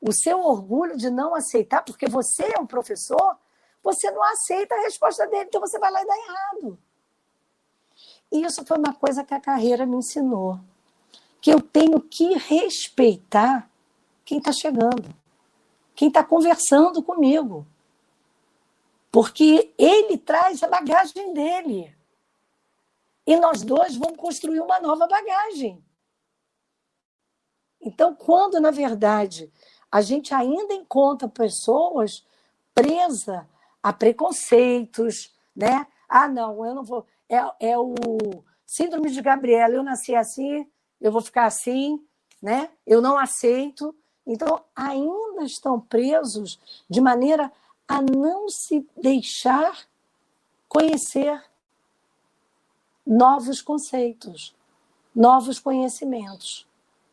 o 0.00 0.12
seu 0.12 0.40
orgulho 0.40 0.96
de 0.96 1.08
não 1.08 1.36
aceitar, 1.36 1.84
porque 1.84 2.08
você 2.08 2.52
é 2.56 2.60
um 2.60 2.66
professor, 2.66 3.38
você 3.80 4.10
não 4.10 4.24
aceita 4.24 4.74
a 4.74 4.80
resposta 4.80 5.24
dele, 5.28 5.44
então 5.44 5.60
você 5.60 5.78
vai 5.78 5.92
lá 5.92 6.02
e 6.02 6.06
dá 6.06 6.16
errado. 6.16 6.78
E 8.32 8.44
isso 8.44 8.64
foi 8.66 8.76
uma 8.76 8.92
coisa 8.92 9.22
que 9.22 9.34
a 9.34 9.40
carreira 9.40 9.86
me 9.86 9.96
ensinou 9.96 10.58
que 11.40 11.50
eu 11.50 11.60
tenho 11.60 12.00
que 12.00 12.34
respeitar 12.34 13.70
quem 14.24 14.38
está 14.38 14.52
chegando, 14.52 15.14
quem 15.94 16.08
está 16.08 16.22
conversando 16.22 17.02
comigo. 17.02 17.66
Porque 19.10 19.72
ele 19.78 20.18
traz 20.18 20.62
a 20.62 20.68
bagagem 20.68 21.32
dele. 21.32 21.94
E 23.26 23.36
nós 23.36 23.62
dois 23.62 23.96
vamos 23.96 24.16
construir 24.16 24.60
uma 24.60 24.80
nova 24.80 25.06
bagagem. 25.06 25.82
Então, 27.80 28.14
quando, 28.14 28.60
na 28.60 28.70
verdade, 28.70 29.52
a 29.90 30.00
gente 30.00 30.34
ainda 30.34 30.74
encontra 30.74 31.28
pessoas 31.28 32.26
presas 32.74 33.44
a 33.82 33.92
preconceitos, 33.92 35.34
né? 35.54 35.86
Ah, 36.08 36.28
não, 36.28 36.64
eu 36.64 36.74
não 36.74 36.84
vou. 36.84 37.06
É, 37.28 37.70
é 37.70 37.78
o 37.78 37.94
síndrome 38.66 39.10
de 39.10 39.22
Gabriela, 39.22 39.74
eu 39.74 39.82
nasci 39.82 40.14
assim, 40.14 40.66
eu 41.00 41.12
vou 41.12 41.20
ficar 41.20 41.46
assim, 41.46 42.02
né? 42.42 42.70
Eu 42.86 43.00
não 43.00 43.18
aceito. 43.18 43.94
Então, 44.26 44.62
ainda 44.74 45.44
estão 45.44 45.80
presos 45.80 46.58
de 46.88 47.00
maneira 47.00 47.50
a 47.86 48.02
não 48.02 48.48
se 48.48 48.86
deixar 48.96 49.86
conhecer 50.68 51.42
novos 53.06 53.62
conceitos, 53.62 54.54
novos 55.14 55.58
conhecimentos, 55.58 56.66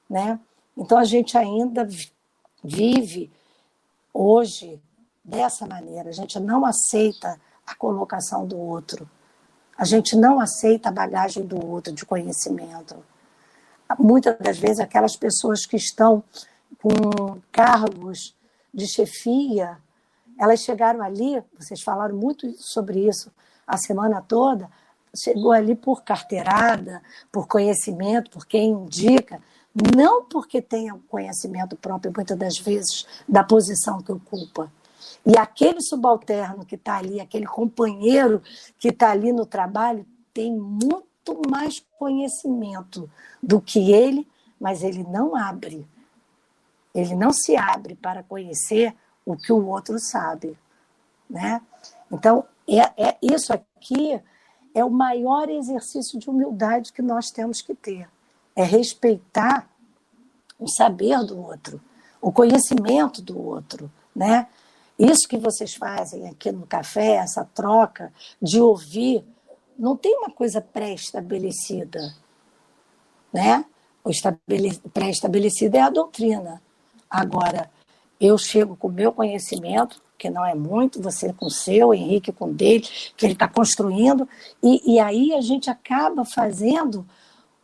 né? 0.09 0.39
Então 0.75 0.97
a 0.97 1.05
gente 1.05 1.37
ainda 1.37 1.87
vive 2.61 3.31
hoje 4.13 4.81
dessa 5.23 5.65
maneira, 5.65 6.09
a 6.09 6.13
gente 6.13 6.37
não 6.39 6.65
aceita 6.65 7.39
a 7.65 7.73
colocação 7.73 8.45
do 8.45 8.59
outro. 8.59 9.09
A 9.77 9.83
gente 9.83 10.15
não 10.15 10.39
aceita 10.39 10.89
a 10.89 10.91
bagagem 10.91 11.45
do 11.45 11.65
outro 11.65 11.91
de 11.91 12.05
conhecimento. 12.05 12.95
Muitas 13.99 14.37
das 14.39 14.57
vezes 14.57 14.79
aquelas 14.79 15.15
pessoas 15.15 15.65
que 15.65 15.75
estão 15.75 16.23
com 16.81 17.39
cargos 17.51 18.35
de 18.73 18.87
chefia, 18.87 19.77
elas 20.39 20.61
chegaram 20.61 21.01
ali, 21.01 21.41
vocês 21.57 21.81
falaram 21.81 22.15
muito 22.15 22.51
sobre 22.57 23.07
isso 23.07 23.31
a 23.65 23.77
semana 23.77 24.21
toda, 24.21 24.69
chegou 25.15 25.51
ali 25.51 25.75
por 25.75 26.03
carteirada, 26.03 27.01
por 27.31 27.47
conhecimento, 27.47 28.29
por 28.29 28.45
quem 28.45 28.71
indica, 28.71 29.41
não 29.95 30.25
porque 30.25 30.61
tenha 30.61 30.97
conhecimento 31.07 31.75
próprio, 31.75 32.11
muitas 32.15 32.37
das 32.37 32.57
vezes, 32.57 33.05
da 33.27 33.43
posição 33.43 34.01
que 34.01 34.11
ocupa. 34.11 34.71
E 35.25 35.37
aquele 35.37 35.81
subalterno 35.81 36.65
que 36.65 36.75
está 36.75 36.97
ali, 36.97 37.19
aquele 37.19 37.45
companheiro 37.45 38.41
que 38.77 38.89
está 38.89 39.11
ali 39.11 39.31
no 39.31 39.45
trabalho, 39.45 40.05
tem 40.33 40.55
muito 40.55 41.07
mais 41.49 41.83
conhecimento 41.97 43.09
do 43.41 43.61
que 43.61 43.91
ele, 43.91 44.27
mas 44.59 44.83
ele 44.83 45.03
não 45.03 45.35
abre. 45.35 45.87
Ele 46.93 47.15
não 47.15 47.31
se 47.31 47.55
abre 47.55 47.95
para 47.95 48.23
conhecer 48.23 48.95
o 49.25 49.35
que 49.35 49.51
o 49.51 49.67
outro 49.67 49.99
sabe. 49.99 50.57
Né? 51.29 51.61
Então, 52.11 52.45
é, 52.67 53.09
é 53.09 53.17
isso 53.21 53.51
aqui 53.51 54.21
é 54.73 54.83
o 54.83 54.89
maior 54.89 55.49
exercício 55.49 56.19
de 56.19 56.29
humildade 56.29 56.91
que 56.91 57.01
nós 57.01 57.31
temos 57.31 57.61
que 57.61 57.73
ter. 57.73 58.09
É 58.53 58.63
respeitar 58.63 59.69
o 60.59 60.67
saber 60.67 61.23
do 61.23 61.41
outro, 61.41 61.81
o 62.21 62.31
conhecimento 62.31 63.21
do 63.21 63.41
outro, 63.41 63.91
né? 64.15 64.47
Isso 64.97 65.27
que 65.27 65.37
vocês 65.37 65.75
fazem 65.75 66.27
aqui 66.29 66.51
no 66.51 66.65
café, 66.65 67.15
essa 67.15 67.43
troca 67.53 68.13
de 68.41 68.61
ouvir, 68.61 69.25
não 69.77 69.95
tem 69.95 70.17
uma 70.17 70.29
coisa 70.29 70.61
pré-estabelecida, 70.61 72.15
né? 73.33 73.65
O 74.03 74.11
pré-estabelecido 74.93 75.77
é 75.77 75.81
a 75.81 75.89
doutrina. 75.89 76.61
Agora, 77.09 77.69
eu 78.19 78.37
chego 78.37 78.75
com 78.75 78.87
o 78.87 78.91
meu 78.91 79.11
conhecimento, 79.11 80.01
que 80.17 80.29
não 80.29 80.45
é 80.45 80.55
muito, 80.55 81.01
você 81.01 81.33
com 81.33 81.47
o 81.47 81.51
seu, 81.51 81.93
Henrique 81.93 82.31
com 82.31 82.45
o 82.45 82.53
dele, 82.53 82.87
que 83.17 83.25
ele 83.25 83.33
está 83.33 83.47
construindo, 83.47 84.27
e, 84.61 84.93
e 84.93 84.99
aí 84.99 85.33
a 85.33 85.41
gente 85.41 85.69
acaba 85.69 86.23
fazendo 86.23 87.05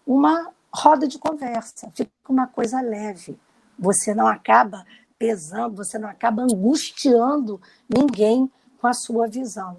uma 0.05 0.51
roda 0.73 1.07
de 1.07 1.17
conversa, 1.17 1.91
fica 1.93 2.11
uma 2.27 2.47
coisa 2.47 2.81
leve. 2.81 3.37
Você 3.77 4.13
não 4.13 4.27
acaba 4.27 4.85
pesando, 5.17 5.75
você 5.75 5.97
não 5.97 6.09
acaba 6.09 6.43
angustiando 6.43 7.61
ninguém 7.87 8.49
com 8.79 8.87
a 8.87 8.93
sua 8.93 9.27
visão, 9.27 9.77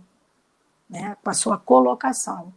né? 0.93 1.17
com 1.25 1.31
a 1.31 1.35
sua 1.35 1.59
colocação. 1.59 2.53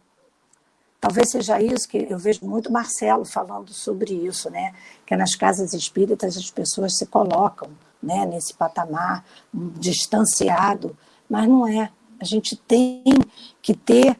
Talvez 1.00 1.30
seja 1.30 1.60
isso 1.60 1.88
que 1.88 2.06
eu 2.10 2.18
vejo 2.18 2.44
muito 2.44 2.70
Marcelo 2.70 3.24
falando 3.24 3.72
sobre 3.72 4.12
isso, 4.12 4.50
né? 4.50 4.74
Que 5.04 5.16
nas 5.16 5.34
casas 5.34 5.72
espíritas 5.72 6.36
as 6.36 6.50
pessoas 6.50 6.96
se 6.96 7.06
colocam, 7.06 7.70
né, 8.02 8.26
nesse 8.26 8.54
patamar 8.54 9.24
distanciado, 9.52 10.96
mas 11.28 11.48
não 11.48 11.66
é. 11.66 11.90
A 12.20 12.24
gente 12.24 12.56
tem 12.56 13.04
que 13.60 13.74
ter 13.74 14.18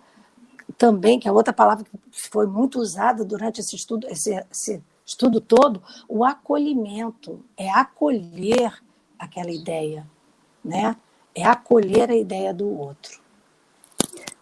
também, 0.77 1.19
que 1.19 1.27
é 1.27 1.33
outra 1.33 1.53
palavra 1.53 1.85
que 1.85 2.29
foi 2.31 2.47
muito 2.47 2.79
usada 2.79 3.25
durante 3.25 3.61
esse 3.61 3.75
estudo, 3.75 4.07
esse, 4.09 4.35
esse 4.51 4.83
estudo 5.05 5.41
todo, 5.41 5.83
o 6.09 6.25
acolhimento, 6.25 7.43
é 7.57 7.71
acolher 7.71 8.73
aquela 9.19 9.51
ideia, 9.51 10.07
né? 10.65 10.97
É 11.35 11.45
acolher 11.45 12.11
a 12.11 12.17
ideia 12.17 12.53
do 12.53 12.69
outro. 12.69 13.26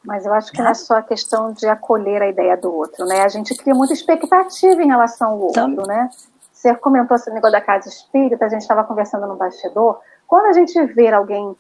Mas 0.05 0.27
eu 0.27 0.35
acho 0.35 0.53
que 0.53 0.61
não 0.61 0.71
é 0.71 0.75
só 0.75 0.97
a 0.97 1.03
questão 1.03 1.53
de 1.53 1.67
acolher 1.67 2.21
a 2.21 2.29
ideia 2.29 2.57
do 2.57 2.73
outro, 2.73 3.07
né? 3.07 3.23
A 3.23 3.29
gente 3.29 3.55
cria 3.57 3.75
muita 3.75 3.95
expectativa 3.95 4.83
em 4.83 4.89
relação 4.89 5.31
ao 5.31 5.41
outro, 5.41 5.69
então, 5.69 5.87
né? 5.87 6.11
Você 6.53 6.75
comentou 6.75 7.17
esse 7.17 7.31
negócio 7.31 7.53
da 7.53 7.61
casa 7.61 7.89
espírita, 7.89 8.45
a 8.45 8.49
gente 8.49 8.63
estava 8.63 8.85
conversando 8.85 9.27
no 9.27 9.37
bastidor. 9.37 10.01
Quando 10.27 10.47
a 10.47 10.53
gente 10.53 10.81
vê 10.95 11.09
alguém 11.09 11.57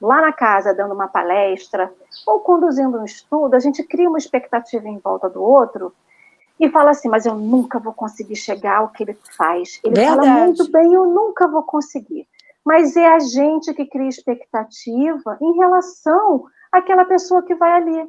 lá 0.00 0.20
na 0.20 0.32
casa 0.32 0.74
dando 0.74 0.94
uma 0.94 1.08
palestra 1.08 1.90
ou 2.26 2.40
conduzindo 2.40 2.98
um 2.98 3.04
estudo, 3.04 3.54
a 3.54 3.58
gente 3.58 3.82
cria 3.82 4.08
uma 4.08 4.18
expectativa 4.18 4.86
em 4.86 4.98
volta 4.98 5.28
do 5.28 5.42
outro 5.42 5.92
e 6.60 6.68
fala 6.68 6.90
assim, 6.90 7.08
mas 7.08 7.24
eu 7.24 7.34
nunca 7.34 7.78
vou 7.78 7.92
conseguir 7.92 8.36
chegar 8.36 8.78
ao 8.78 8.88
que 8.88 9.02
ele 9.02 9.18
faz. 9.36 9.80
Ele 9.84 9.94
Verdade. 9.94 10.26
fala 10.26 10.44
muito 10.44 10.70
bem, 10.70 10.92
eu 10.92 11.06
nunca 11.06 11.46
vou 11.46 11.62
conseguir. 11.62 12.26
Mas 12.64 12.96
é 12.96 13.06
a 13.06 13.18
gente 13.18 13.72
que 13.72 13.86
cria 13.86 14.08
expectativa 14.08 15.38
em 15.40 15.56
relação 15.56 16.44
àquela 16.72 17.04
pessoa 17.04 17.42
que 17.42 17.54
vai 17.54 17.72
ali. 17.72 18.08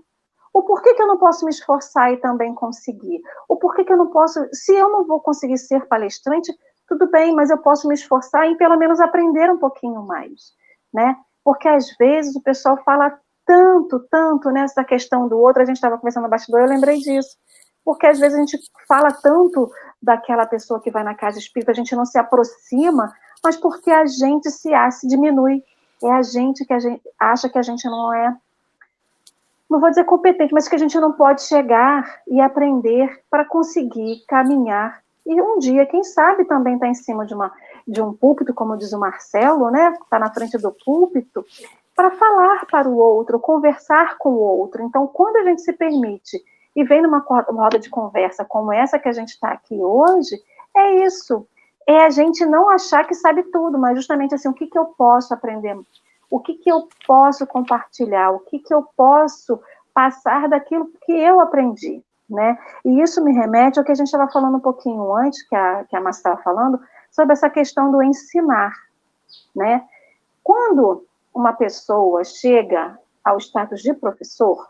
O 0.54 0.64
porquê 0.64 0.94
que 0.94 1.02
eu 1.02 1.08
não 1.08 1.18
posso 1.18 1.46
me 1.46 1.52
esforçar 1.52 2.12
e 2.12 2.18
também 2.18 2.54
conseguir? 2.56 3.22
O 3.48 3.56
porquê 3.56 3.84
que 3.84 3.94
eu 3.94 3.98
não 3.98 4.08
posso, 4.08 4.48
se 4.52 4.74
eu 4.74 4.90
não 4.90 5.06
vou 5.06 5.20
conseguir 5.20 5.58
ser 5.58 5.88
palestrante, 5.88 6.52
tudo 6.88 7.10
bem, 7.12 7.36
mas 7.36 7.50
eu 7.50 7.58
posso 7.60 7.88
me 7.88 7.94
esforçar 7.94 8.46
em 8.46 8.58
pelo 8.58 8.78
menos 8.78 9.00
aprender 9.00 9.50
um 9.52 9.60
pouquinho 9.60 10.02
mais, 10.02 10.54
né? 10.92 11.16
Porque 11.44 11.68
às 11.68 11.96
vezes 11.98 12.36
o 12.36 12.42
pessoal 12.42 12.78
fala 12.84 13.20
tanto, 13.46 14.00
tanto 14.10 14.50
nessa 14.50 14.84
questão 14.84 15.28
do 15.28 15.38
outro, 15.38 15.62
a 15.62 15.66
gente 15.66 15.76
estava 15.76 15.98
conversando 15.98 16.24
no 16.24 16.30
bastidor, 16.30 16.62
eu 16.62 16.68
lembrei 16.68 16.98
disso 16.98 17.38
porque 17.90 18.06
às 18.06 18.20
vezes 18.20 18.38
a 18.38 18.40
gente 18.42 18.60
fala 18.88 19.12
tanto 19.12 19.72
daquela 20.00 20.46
pessoa 20.46 20.80
que 20.80 20.92
vai 20.92 21.04
na 21.04 21.16
casa 21.16 21.40
espírita, 21.40 21.72
a 21.72 21.76
gente 21.76 21.96
não 21.96 22.06
se 22.06 22.20
aproxima, 22.20 23.12
mas 23.44 23.58
porque 23.58 23.90
a 23.90 24.06
gente 24.06 24.50
se, 24.52 24.70
se 24.92 25.08
diminui. 25.08 25.64
É 26.04 26.12
a 26.12 26.22
gente 26.22 26.64
que 26.66 26.74
a 26.74 26.78
gente 26.78 27.02
acha 27.20 27.50
que 27.50 27.58
a 27.58 27.62
gente 27.64 27.86
não 27.86 28.14
é, 28.14 28.38
não 29.70 29.80
vou 29.80 29.90
dizer 29.90 30.04
competente, 30.06 30.54
mas 30.54 30.68
que 30.68 30.76
a 30.76 30.80
gente 30.80 31.00
não 31.00 31.12
pode 31.12 31.44
chegar 31.44 32.22
e 32.28 32.42
aprender 32.42 33.22
para 33.30 33.46
conseguir 33.46 34.24
caminhar. 34.28 35.02
E 35.26 35.40
um 35.40 35.60
dia, 35.60 35.86
quem 35.86 36.04
sabe, 36.04 36.46
também 36.46 36.74
está 36.74 36.88
em 36.88 36.96
cima 36.96 37.26
de, 37.26 37.36
uma, 37.36 37.52
de 37.88 38.02
um 38.02 38.12
púlpito, 38.12 38.54
como 38.54 38.78
diz 38.78 38.92
o 38.94 39.00
Marcelo, 39.00 39.70
né? 39.70 39.94
Está 40.02 40.18
na 40.18 40.34
frente 40.34 40.58
do 40.58 40.72
púlpito, 40.72 41.46
para 41.96 42.12
falar 42.12 42.66
para 42.66 42.90
o 42.90 42.98
outro, 42.98 43.40
conversar 43.40 44.18
com 44.18 44.30
o 44.30 44.40
outro. 44.40 44.84
Então, 44.84 45.06
quando 45.06 45.36
a 45.36 45.44
gente 45.44 45.62
se 45.62 45.74
permite 45.74 46.42
e 46.76 46.84
vem 46.84 47.02
numa 47.02 47.20
roda 47.20 47.78
de 47.78 47.90
conversa 47.90 48.44
como 48.46 48.74
essa 48.74 48.98
que 48.98 49.10
a 49.10 49.12
gente 49.12 49.30
está 49.30 49.52
aqui 49.52 49.76
hoje, 49.76 50.42
é 50.76 51.06
isso. 51.06 51.46
É 51.86 52.06
a 52.06 52.10
gente 52.10 52.46
não 52.46 52.70
achar 52.70 53.06
que 53.06 53.14
sabe 53.14 53.44
tudo, 53.44 53.78
mas 53.78 53.98
justamente 53.98 54.34
assim, 54.34 54.48
o 54.48 54.54
que, 54.54 54.68
que 54.68 54.78
eu 54.78 54.86
posso 54.86 55.34
aprender? 55.34 55.78
O 56.30 56.40
que, 56.40 56.56
que 56.56 56.72
eu 56.72 56.88
posso 57.08 57.46
compartilhar? 57.48 58.32
O 58.32 58.40
que, 58.40 58.60
que 58.60 58.74
eu 58.74 58.88
posso 58.96 59.60
passar 59.94 60.48
daquilo 60.48 60.92
que 61.06 61.12
eu 61.12 61.40
aprendi? 61.40 62.04
Né? 62.30 62.58
E 62.86 63.02
isso 63.02 63.24
me 63.24 63.34
remete 63.34 63.80
ao 63.80 63.86
que 63.86 63.92
a 63.92 63.96
gente 63.96 64.08
estava 64.08 64.32
falando 64.32 64.58
um 64.58 64.62
pouquinho 64.62 65.16
antes, 65.16 65.42
que 65.48 65.56
a, 65.56 65.84
que 65.86 65.96
a 65.96 66.02
Márcia 66.02 66.20
estava 66.20 66.42
falando, 66.44 66.80
sobre 67.10 67.34
essa 67.34 67.50
questão 67.50 67.92
do 67.92 68.04
ensinar. 68.04 68.74
Né? 69.56 69.84
Quando 70.44 71.06
uma 71.34 71.54
pessoa 71.54 72.24
chega 72.24 73.00
ao 73.24 73.40
status 73.40 73.82
de 73.82 73.94
professor, 73.94 74.68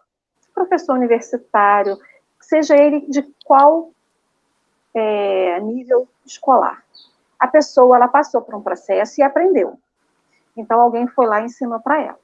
professor 0.53 0.93
universitário, 0.95 1.97
seja 2.39 2.75
ele 2.75 3.01
de 3.09 3.21
qual 3.45 3.91
é, 4.93 5.59
nível 5.59 6.07
escolar. 6.25 6.83
A 7.39 7.47
pessoa 7.47 7.95
ela 7.95 8.07
passou 8.07 8.41
por 8.41 8.55
um 8.55 8.61
processo 8.61 9.19
e 9.19 9.23
aprendeu. 9.23 9.77
Então 10.59 10.79
alguém 10.79 11.07
foi 11.07 11.25
lá 11.25 11.41
e 11.41 11.45
ensinou 11.45 11.79
para 11.79 12.01
ela. 12.01 12.19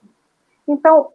Então, 0.68 1.10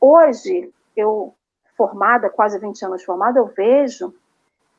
hoje, 0.00 0.72
eu 0.96 1.34
formada, 1.76 2.28
quase 2.28 2.58
20 2.58 2.84
anos 2.84 3.04
formada, 3.04 3.38
eu 3.38 3.46
vejo 3.46 4.12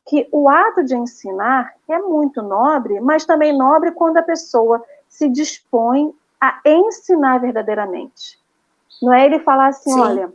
que 0.06 0.28
o 0.32 0.50
ato 0.50 0.84
de 0.84 0.96
ensinar 0.96 1.74
é 1.88 2.00
muito 2.00 2.42
nobre, 2.42 3.00
mas 3.00 3.26
também 3.26 3.56
nobre 3.56 3.92
quando 3.92 4.18
a 4.18 4.24
pessoa 4.24 4.84
se 5.08 5.30
dispõe 5.30 6.14
a 6.42 6.60
ensinar 6.66 7.40
verdadeiramente. 7.40 8.40
Não 9.02 9.14
é 9.14 9.26
ele 9.26 9.40
falar 9.40 9.68
assim, 9.68 9.92
Sim. 9.92 10.00
olha, 10.00 10.34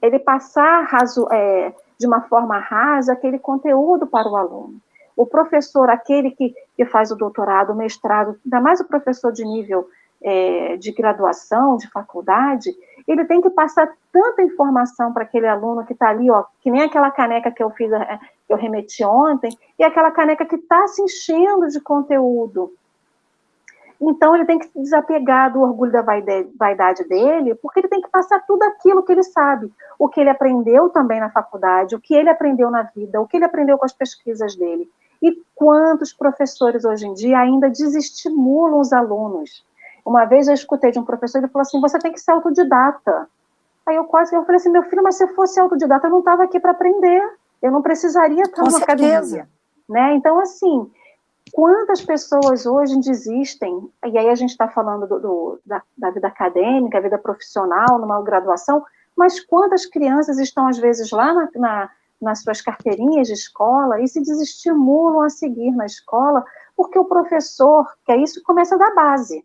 ele 0.00 0.18
passar 0.18 0.84
raso, 0.84 1.26
é, 1.30 1.74
de 1.98 2.06
uma 2.06 2.22
forma 2.22 2.58
rasa 2.58 3.12
aquele 3.12 3.38
conteúdo 3.38 4.06
para 4.06 4.28
o 4.28 4.36
aluno. 4.36 4.80
O 5.16 5.26
professor, 5.26 5.90
aquele 5.90 6.30
que, 6.30 6.54
que 6.76 6.84
faz 6.84 7.10
o 7.10 7.16
doutorado, 7.16 7.72
o 7.72 7.76
mestrado, 7.76 8.38
ainda 8.44 8.60
mais 8.60 8.80
o 8.80 8.84
professor 8.84 9.32
de 9.32 9.44
nível 9.44 9.88
é, 10.22 10.76
de 10.76 10.92
graduação, 10.92 11.76
de 11.76 11.88
faculdade, 11.90 12.74
ele 13.06 13.24
tem 13.24 13.40
que 13.40 13.50
passar 13.50 13.90
tanta 14.12 14.42
informação 14.42 15.12
para 15.12 15.22
aquele 15.22 15.46
aluno 15.46 15.84
que 15.84 15.92
está 15.92 16.08
ali, 16.08 16.30
ó, 16.30 16.44
que 16.60 16.70
nem 16.70 16.82
aquela 16.82 17.10
caneca 17.10 17.50
que 17.50 17.62
eu 17.62 17.70
fiz, 17.70 17.90
é, 17.92 18.18
que 18.46 18.52
eu 18.52 18.56
remeti 18.56 19.04
ontem, 19.04 19.50
e 19.78 19.84
aquela 19.84 20.10
caneca 20.10 20.44
que 20.44 20.56
está 20.56 20.86
se 20.88 21.02
enchendo 21.02 21.68
de 21.68 21.80
conteúdo. 21.80 22.72
Então, 24.00 24.34
ele 24.34 24.44
tem 24.44 24.58
que 24.58 24.66
se 24.66 24.78
desapegar 24.78 25.52
do 25.52 25.62
orgulho 25.62 25.92
da 25.92 26.02
vaidade 26.02 27.04
dele, 27.04 27.54
porque 27.54 27.80
ele 27.80 27.88
tem 27.88 28.02
que 28.02 28.10
passar 28.10 28.44
tudo 28.46 28.62
aquilo 28.64 29.02
que 29.02 29.12
ele 29.12 29.22
sabe, 29.22 29.72
o 29.98 30.08
que 30.08 30.20
ele 30.20 30.28
aprendeu 30.28 30.90
também 30.90 31.18
na 31.18 31.30
faculdade, 31.30 31.94
o 31.94 32.00
que 32.00 32.14
ele 32.14 32.28
aprendeu 32.28 32.70
na 32.70 32.82
vida, 32.82 33.20
o 33.20 33.26
que 33.26 33.38
ele 33.38 33.46
aprendeu 33.46 33.78
com 33.78 33.86
as 33.86 33.94
pesquisas 33.94 34.54
dele. 34.54 34.90
E 35.22 35.42
quantos 35.54 36.12
professores 36.12 36.84
hoje 36.84 37.06
em 37.06 37.14
dia 37.14 37.38
ainda 37.38 37.70
desestimulam 37.70 38.80
os 38.80 38.92
alunos? 38.92 39.65
Uma 40.06 40.24
vez 40.24 40.46
eu 40.46 40.54
escutei 40.54 40.92
de 40.92 40.98
um 40.98 41.04
professor, 41.04 41.38
ele 41.38 41.48
falou 41.48 41.62
assim: 41.62 41.80
você 41.80 41.98
tem 41.98 42.12
que 42.12 42.20
ser 42.20 42.30
autodidata. 42.30 43.28
Aí 43.84 43.96
eu 43.96 44.04
quase 44.04 44.34
eu 44.34 44.44
falei 44.44 44.56
assim: 44.56 44.70
meu 44.70 44.84
filho, 44.84 45.02
mas 45.02 45.16
se 45.16 45.24
eu 45.24 45.34
fosse 45.34 45.60
autodidata, 45.60 46.06
eu 46.06 46.10
não 46.12 46.20
estava 46.20 46.44
aqui 46.44 46.60
para 46.60 46.70
aprender. 46.70 47.22
Eu 47.60 47.72
não 47.72 47.82
precisaria 47.82 48.42
estar 48.42 48.62
com 48.62 48.70
na 48.70 48.78
academia. 48.78 49.48
Né? 49.88 50.14
Então, 50.14 50.38
assim, 50.40 50.90
Quantas 51.52 52.04
pessoas 52.04 52.66
hoje 52.66 52.98
desistem, 52.98 53.88
e 54.04 54.18
aí 54.18 54.28
a 54.28 54.34
gente 54.34 54.50
está 54.50 54.68
falando 54.68 55.06
do, 55.06 55.20
do, 55.20 55.60
da, 55.64 55.80
da, 55.96 56.10
vida 56.10 56.26
acadêmica, 56.26 57.00
vida 57.00 57.18
profissional, 57.18 57.98
numa 57.98 58.20
graduação, 58.22 58.84
mas 59.16 59.40
quantas 59.40 59.86
crianças 59.86 60.38
estão, 60.38 60.66
às 60.66 60.76
vezes, 60.76 61.10
lá 61.12 61.32
na, 61.32 61.48
na, 61.54 61.90
nas 62.20 62.42
suas 62.42 62.60
carteirinhas 62.60 63.28
de 63.28 63.34
escola 63.34 64.00
e 64.00 64.08
se 64.08 64.20
desestimulam 64.20 65.22
a 65.22 65.30
seguir 65.30 65.70
na 65.70 65.86
escola, 65.86 66.44
porque 66.76 66.98
o 66.98 67.04
professor, 67.04 67.86
que 68.04 68.12
é 68.12 68.16
isso 68.16 68.42
começa 68.42 68.76
da 68.76 68.92
base. 68.94 69.44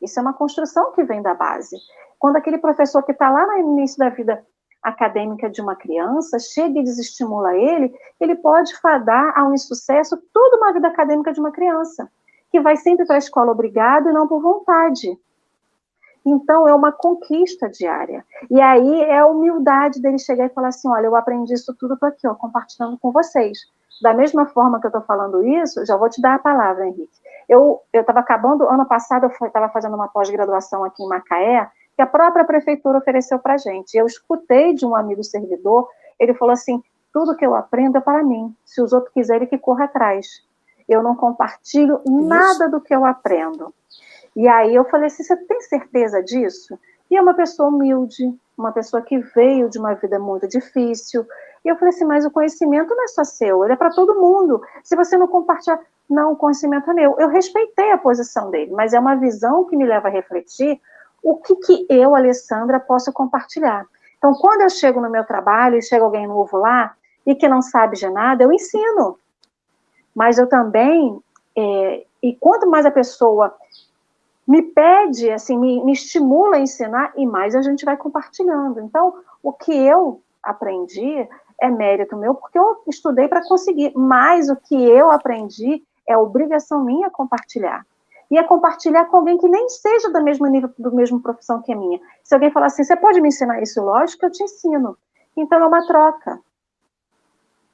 Isso 0.00 0.18
é 0.18 0.22
uma 0.22 0.32
construção 0.32 0.92
que 0.92 1.04
vem 1.04 1.22
da 1.22 1.34
base. 1.34 1.76
Quando 2.18 2.36
aquele 2.36 2.58
professor 2.58 3.02
que 3.02 3.12
está 3.12 3.30
lá 3.30 3.46
no 3.46 3.58
início 3.58 3.98
da 3.98 4.08
vida 4.08 4.44
acadêmica 4.82 5.50
de 5.50 5.60
uma 5.60 5.74
criança, 5.74 6.38
chega 6.38 6.78
e 6.78 6.84
desestimula 6.84 7.56
ele, 7.56 7.92
ele 8.20 8.36
pode 8.36 8.78
fadar 8.80 9.32
a 9.36 9.44
um 9.44 9.52
insucesso 9.52 10.16
toda 10.32 10.58
uma 10.58 10.72
vida 10.72 10.88
acadêmica 10.88 11.32
de 11.32 11.40
uma 11.40 11.50
criança, 11.50 12.10
que 12.50 12.60
vai 12.60 12.76
sempre 12.76 13.04
para 13.04 13.16
a 13.16 13.18
escola 13.18 13.50
obrigado 13.50 14.08
e 14.08 14.12
não 14.12 14.28
por 14.28 14.40
vontade. 14.40 15.18
Então, 16.24 16.66
é 16.66 16.74
uma 16.74 16.90
conquista 16.90 17.68
diária. 17.68 18.24
E 18.50 18.60
aí 18.60 19.02
é 19.02 19.18
a 19.18 19.26
humildade 19.26 20.00
dele 20.00 20.18
chegar 20.18 20.46
e 20.46 20.50
falar 20.50 20.68
assim: 20.68 20.88
olha, 20.88 21.06
eu 21.06 21.14
aprendi 21.14 21.54
isso 21.54 21.72
tudo, 21.78 21.94
estou 21.94 22.08
aqui, 22.08 22.26
ó, 22.26 22.34
compartilhando 22.34 22.98
com 22.98 23.12
vocês. 23.12 23.58
Da 24.02 24.12
mesma 24.12 24.46
forma 24.46 24.80
que 24.80 24.86
eu 24.86 24.88
estou 24.88 25.02
falando 25.02 25.46
isso, 25.46 25.86
já 25.86 25.96
vou 25.96 26.10
te 26.10 26.20
dar 26.20 26.34
a 26.34 26.38
palavra, 26.38 26.86
Henrique. 26.86 27.08
Eu 27.48 27.80
estava 27.92 28.20
acabando, 28.20 28.68
ano 28.68 28.86
passado, 28.86 29.24
eu 29.24 29.46
estava 29.46 29.68
fazendo 29.68 29.94
uma 29.94 30.08
pós-graduação 30.08 30.84
aqui 30.84 31.02
em 31.02 31.08
Macaé, 31.08 31.70
que 31.94 32.02
a 32.02 32.06
própria 32.06 32.44
prefeitura 32.44 32.98
ofereceu 32.98 33.38
para 33.38 33.54
a 33.54 33.58
gente. 33.58 33.94
Eu 33.94 34.06
escutei 34.06 34.74
de 34.74 34.84
um 34.84 34.94
amigo 34.94 35.24
servidor, 35.24 35.88
ele 36.18 36.34
falou 36.34 36.52
assim: 36.52 36.82
tudo 37.12 37.36
que 37.36 37.46
eu 37.46 37.54
aprendo 37.54 37.96
é 37.96 38.00
para 38.00 38.22
mim. 38.22 38.54
Se 38.64 38.82
os 38.82 38.92
outros 38.92 39.12
quiserem, 39.14 39.48
que 39.48 39.56
corra 39.56 39.84
atrás. 39.84 40.26
Eu 40.88 41.02
não 41.02 41.16
compartilho 41.16 42.00
Isso. 42.04 42.28
nada 42.28 42.68
do 42.68 42.80
que 42.80 42.94
eu 42.94 43.04
aprendo. 43.04 43.72
E 44.36 44.46
aí 44.46 44.74
eu 44.74 44.84
falei 44.84 45.06
assim: 45.06 45.22
você 45.22 45.36
tem 45.36 45.60
certeza 45.62 46.22
disso? 46.22 46.78
E 47.10 47.16
é 47.16 47.22
uma 47.22 47.34
pessoa 47.34 47.70
humilde, 47.70 48.34
uma 48.56 48.72
pessoa 48.72 49.00
que 49.00 49.18
veio 49.18 49.70
de 49.70 49.78
uma 49.78 49.94
vida 49.94 50.18
muito 50.18 50.46
difícil. 50.46 51.26
E 51.64 51.68
eu 51.68 51.76
falei 51.76 51.88
assim: 51.88 52.04
mas 52.04 52.26
o 52.26 52.30
conhecimento 52.30 52.94
não 52.94 53.04
é 53.04 53.08
só 53.08 53.24
seu, 53.24 53.64
ele 53.64 53.72
é 53.72 53.76
para 53.76 53.90
todo 53.90 54.20
mundo. 54.20 54.60
Se 54.84 54.94
você 54.94 55.16
não 55.16 55.26
compartilhar, 55.26 55.80
não, 56.08 56.32
o 56.32 56.36
conhecimento 56.36 56.90
é 56.90 56.94
meu. 56.94 57.16
Eu 57.18 57.28
respeitei 57.28 57.90
a 57.90 57.98
posição 57.98 58.50
dele, 58.50 58.72
mas 58.72 58.92
é 58.92 59.00
uma 59.00 59.16
visão 59.16 59.64
que 59.64 59.76
me 59.76 59.84
leva 59.84 60.08
a 60.08 60.10
refletir 60.10 60.80
o 61.22 61.36
que, 61.36 61.56
que 61.56 61.86
eu, 61.90 62.14
Alessandra, 62.14 62.78
posso 62.78 63.12
compartilhar. 63.12 63.84
Então, 64.16 64.32
quando 64.34 64.62
eu 64.62 64.70
chego 64.70 65.00
no 65.00 65.10
meu 65.10 65.24
trabalho 65.24 65.76
e 65.76 65.82
chega 65.82 66.04
alguém 66.04 66.26
novo 66.26 66.56
lá 66.56 66.94
e 67.26 67.34
que 67.34 67.48
não 67.48 67.60
sabe 67.60 67.96
de 67.96 68.08
nada, 68.08 68.44
eu 68.44 68.52
ensino. 68.52 69.18
Mas 70.14 70.38
eu 70.38 70.48
também, 70.48 71.20
é, 71.56 72.06
e 72.22 72.34
quanto 72.36 72.68
mais 72.68 72.86
a 72.86 72.90
pessoa 72.90 73.54
me 74.46 74.62
pede, 74.62 75.30
assim, 75.30 75.58
me, 75.58 75.84
me 75.84 75.92
estimula 75.92 76.56
a 76.56 76.60
ensinar, 76.60 77.12
e 77.16 77.26
mais 77.26 77.56
a 77.56 77.62
gente 77.62 77.84
vai 77.84 77.96
compartilhando. 77.96 78.80
Então, 78.80 79.14
o 79.42 79.52
que 79.52 79.72
eu 79.72 80.20
aprendi 80.42 81.28
é 81.60 81.68
mérito 81.68 82.16
meu, 82.16 82.34
porque 82.34 82.58
eu 82.58 82.82
estudei 82.86 83.26
para 83.26 83.46
conseguir, 83.46 83.92
mas 83.96 84.48
o 84.48 84.56
que 84.56 84.76
eu 84.76 85.10
aprendi 85.10 85.82
é 86.08 86.16
obrigação 86.16 86.84
minha 86.84 87.10
compartilhar 87.10 87.84
e 88.30 88.38
é 88.38 88.42
compartilhar 88.42 89.04
com 89.06 89.18
alguém 89.18 89.38
que 89.38 89.48
nem 89.48 89.68
seja 89.68 90.10
do 90.10 90.22
mesmo 90.22 90.46
nível, 90.46 90.70
do 90.78 90.94
mesmo 90.94 91.20
profissão 91.20 91.62
que 91.62 91.72
a 91.72 91.76
minha. 91.76 92.00
Se 92.24 92.34
alguém 92.34 92.50
falar 92.50 92.66
assim, 92.66 92.82
você 92.82 92.96
pode 92.96 93.20
me 93.20 93.28
ensinar 93.28 93.62
isso? 93.62 93.80
Lógico 93.80 94.20
que 94.20 94.26
eu 94.26 94.32
te 94.32 94.42
ensino. 94.42 94.96
Então 95.36 95.60
é 95.60 95.66
uma 95.66 95.86
troca. 95.86 96.40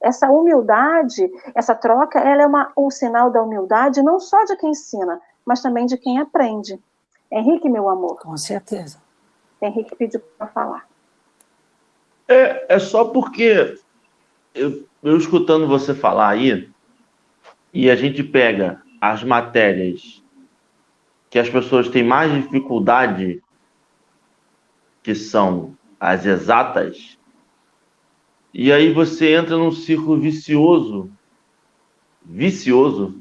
Essa 0.01 0.29
humildade, 0.29 1.31
essa 1.55 1.75
troca, 1.75 2.19
ela 2.19 2.43
é 2.43 2.47
uma, 2.47 2.73
um 2.77 2.91
sinal 2.91 3.31
da 3.31 3.41
humildade 3.41 4.03
não 4.03 4.19
só 4.19 4.45
de 4.45 4.57
quem 4.57 4.71
ensina, 4.71 5.21
mas 5.45 5.63
também 5.63 5.87
de 5.87 5.97
quem 5.97 6.19
aprende. 6.19 6.79
Henrique, 7.31 7.69
meu 7.69 7.89
amor. 7.89 8.19
Com 8.21 8.37
certeza. 8.37 9.01
Henrique 9.61 9.97
pediu 9.97 10.21
para 10.37 10.49
falar. 10.49 10.87
É, 12.29 12.75
é 12.75 12.79
só 12.79 13.07
porque 13.07 13.79
eu, 14.55 14.85
eu 15.03 15.17
escutando 15.17 15.67
você 15.67 15.95
falar 15.95 16.31
aí, 16.31 16.69
e 17.73 17.91
a 17.91 17.97
gente 17.97 18.23
pega 18.23 18.83
as 19.01 19.25
matérias 19.25 20.23
que 21.31 21.39
as 21.39 21.49
pessoas 21.49 21.89
têm 21.89 22.05
mais 22.05 22.33
dificuldade, 22.33 23.43
que 25.03 25.15
são 25.15 25.77
as 25.99 26.27
exatas, 26.27 27.19
e 28.53 28.71
aí 28.71 28.93
você 28.93 29.35
entra 29.35 29.57
num 29.57 29.73
círculo 29.73 30.21
vicioso, 30.21 31.11
vicioso, 32.23 33.19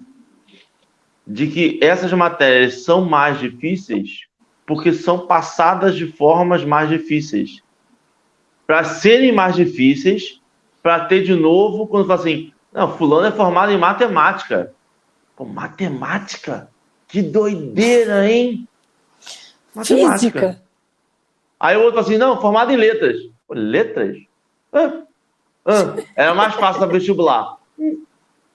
de 1.26 1.48
que 1.48 1.80
essas 1.82 2.12
matérias 2.12 2.84
são 2.84 3.06
mais 3.06 3.40
difíceis 3.40 4.28
porque 4.66 4.94
são 4.94 5.28
passadas 5.28 5.96
de 5.96 6.08
formas 6.08 6.64
mais 6.64 6.90
difíceis. 6.90 7.62
Para 8.66 8.84
serem 8.84 9.32
mais 9.32 9.56
difíceis, 9.56 10.40
para 10.82 11.06
ter 11.06 11.24
de 11.24 11.36
novo, 11.36 11.88
quando 11.88 12.08
fala 12.08 12.20
assim, 12.20 12.54
não, 12.74 12.98
fulano 12.98 13.28
é 13.28 13.32
formado 13.32 13.72
em 13.72 13.78
matemática. 13.78 14.74
Pô, 15.36 15.46
matemática? 15.46 16.70
Que 17.08 17.22
doideira, 17.22 18.30
hein? 18.30 18.68
Matemática. 19.76 20.18
Física. 20.18 20.62
Aí 21.60 21.76
o 21.76 21.84
outro 21.84 22.00
assim, 22.00 22.18
não, 22.18 22.40
formado 22.40 22.72
em 22.72 22.78
letras. 22.78 23.18
Letras? 23.50 24.18
Ah, 24.72 25.02
ah, 25.66 25.96
era 26.16 26.34
mais 26.34 26.56
fácil 26.56 26.80
da 26.80 26.88
vestibular. 26.88 27.58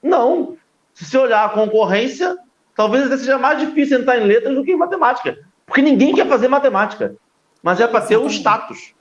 Não. 0.02 0.56
Se 0.94 1.04
você 1.04 1.18
olhar 1.18 1.44
a 1.44 1.50
concorrência, 1.50 2.36
talvez 2.74 3.06
até 3.06 3.18
seja 3.18 3.38
mais 3.38 3.60
difícil 3.60 4.00
entrar 4.00 4.18
em 4.18 4.24
letras 4.24 4.54
do 4.54 4.64
que 4.64 4.72
em 4.72 4.76
matemática. 4.76 5.38
Porque 5.66 5.82
ninguém 5.82 6.14
quer 6.14 6.26
fazer 6.26 6.48
matemática. 6.48 7.14
Mas 7.62 7.80
é 7.80 7.86
para 7.86 8.00
ter 8.00 8.16
o 8.16 8.26
status. 8.28 8.94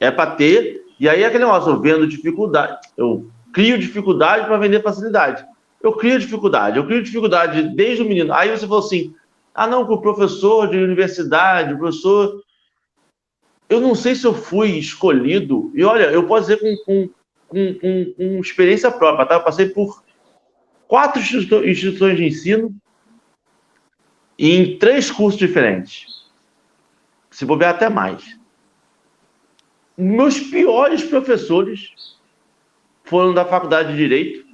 É 0.00 0.10
para 0.10 0.32
ter. 0.32 0.84
E 0.98 1.08
aí 1.08 1.22
é 1.22 1.26
aquele 1.26 1.44
negócio, 1.44 1.70
eu 1.70 1.80
vendo 1.80 2.06
dificuldade. 2.08 2.78
Eu 2.96 3.30
crio 3.52 3.78
dificuldade 3.78 4.46
para 4.46 4.58
vender 4.58 4.82
facilidade 4.82 5.44
eu 5.80 5.92
crio 5.92 6.18
dificuldade, 6.18 6.76
eu 6.76 6.86
crio 6.86 7.02
dificuldade 7.02 7.74
desde 7.74 8.02
o 8.02 8.08
menino. 8.08 8.32
Aí 8.32 8.50
você 8.50 8.66
falou 8.66 8.84
assim: 8.84 9.14
ah, 9.54 9.66
não, 9.66 9.86
com 9.86 9.94
o 9.94 10.00
professor 10.00 10.68
de 10.68 10.76
universidade, 10.76 11.76
professor. 11.76 12.42
Eu 13.68 13.80
não 13.80 13.94
sei 13.94 14.14
se 14.14 14.26
eu 14.26 14.32
fui 14.32 14.70
escolhido, 14.78 15.70
e 15.74 15.84
olha, 15.84 16.04
eu 16.04 16.26
posso 16.26 16.48
dizer 16.48 16.58
com, 16.58 16.76
com, 16.84 17.10
com, 17.48 17.74
com, 17.74 18.14
com 18.16 18.40
experiência 18.40 18.90
própria, 18.90 19.26
tá? 19.26 19.34
Eu 19.34 19.44
passei 19.44 19.68
por 19.68 20.02
quatro 20.86 21.20
instituições 21.20 22.16
de 22.16 22.24
ensino 22.24 22.74
e 24.38 24.56
em 24.56 24.78
três 24.78 25.10
cursos 25.10 25.38
diferentes. 25.38 26.06
Se 27.30 27.44
bobear 27.44 27.74
até 27.74 27.90
mais. 27.90 28.38
Meus 29.98 30.40
piores 30.40 31.04
professores 31.04 32.17
foram 33.08 33.34
da 33.34 33.44
faculdade 33.44 33.90
de 33.90 33.96
Direito 33.96 34.48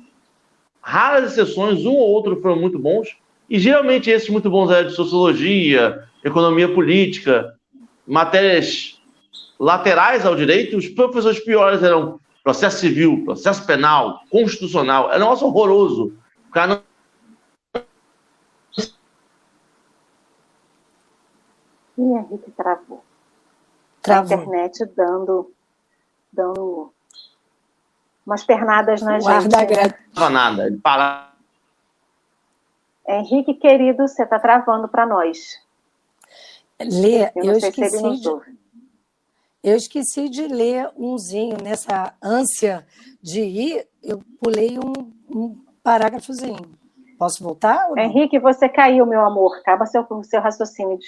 raras 0.85 1.33
exceções, 1.33 1.87
um 1.87 1.95
ou 1.95 2.11
outro 2.11 2.41
foram 2.43 2.57
muito 2.57 2.79
bons, 2.79 3.17
e 3.49 3.59
geralmente 3.59 4.11
esses 4.11 4.29
muito 4.29 4.51
bons 4.51 4.71
eram 4.71 4.89
de 4.89 4.95
sociologia, 4.95 6.07
economia 6.23 6.73
política, 6.73 7.59
matérias 8.07 9.01
laterais 9.59 10.27
ao 10.27 10.37
direito, 10.37 10.77
os 10.77 10.87
professores 10.89 11.41
piores 11.41 11.83
eram 11.83 12.21
processo 12.43 12.81
civil, 12.81 13.25
processo 13.25 13.67
penal, 13.67 14.21
constitucional, 14.29 15.09
era 15.09 15.17
um 15.17 15.21
negócio 15.21 15.47
horroroso. 15.47 16.13
O 16.49 16.53
cara 16.53 16.67
não 16.67 16.83
E 21.97 22.03
Henrique 22.03 22.51
travou. 22.51 23.03
Travou. 24.03 24.37
A 24.37 24.43
internet 24.43 24.85
dando, 24.97 25.53
dando 26.33 26.94
umas 28.27 28.45
pernadas 28.45 29.03
na 29.03 29.17
o 29.17 29.21
gente. 29.21 29.31
Ar 29.31 29.49
da 29.49 29.59
né? 29.59 29.95
Não 30.15 30.31
nada, 30.31 30.79
para. 30.83 31.33
Henrique, 33.07 33.55
querido, 33.55 34.09
você 34.09 34.23
está 34.23 34.39
travando 34.39 34.89
para 34.89 35.07
nós. 35.07 35.63
Lê, 36.81 37.25
eu, 37.37 37.45
eu 37.45 37.53
esqueci 37.53 38.21
de, 38.21 38.29
eu 39.63 39.77
esqueci 39.77 40.29
de 40.29 40.47
ler 40.47 40.91
umzinho 40.97 41.57
nessa 41.63 42.15
ânsia 42.23 42.87
de 43.23 43.41
ir, 43.41 43.87
eu 44.03 44.21
pulei 44.43 44.79
um, 44.79 44.93
um 45.31 45.57
parágrafozinho. 45.83 46.61
Posso 47.19 47.43
voltar? 47.43 47.89
Henrique, 47.97 48.39
você 48.39 48.69
caiu, 48.69 49.07
meu 49.07 49.21
amor. 49.21 49.57
Acaba 49.59 49.87
seu, 49.87 50.07
seu 50.25 50.41
raciocínio. 50.41 50.99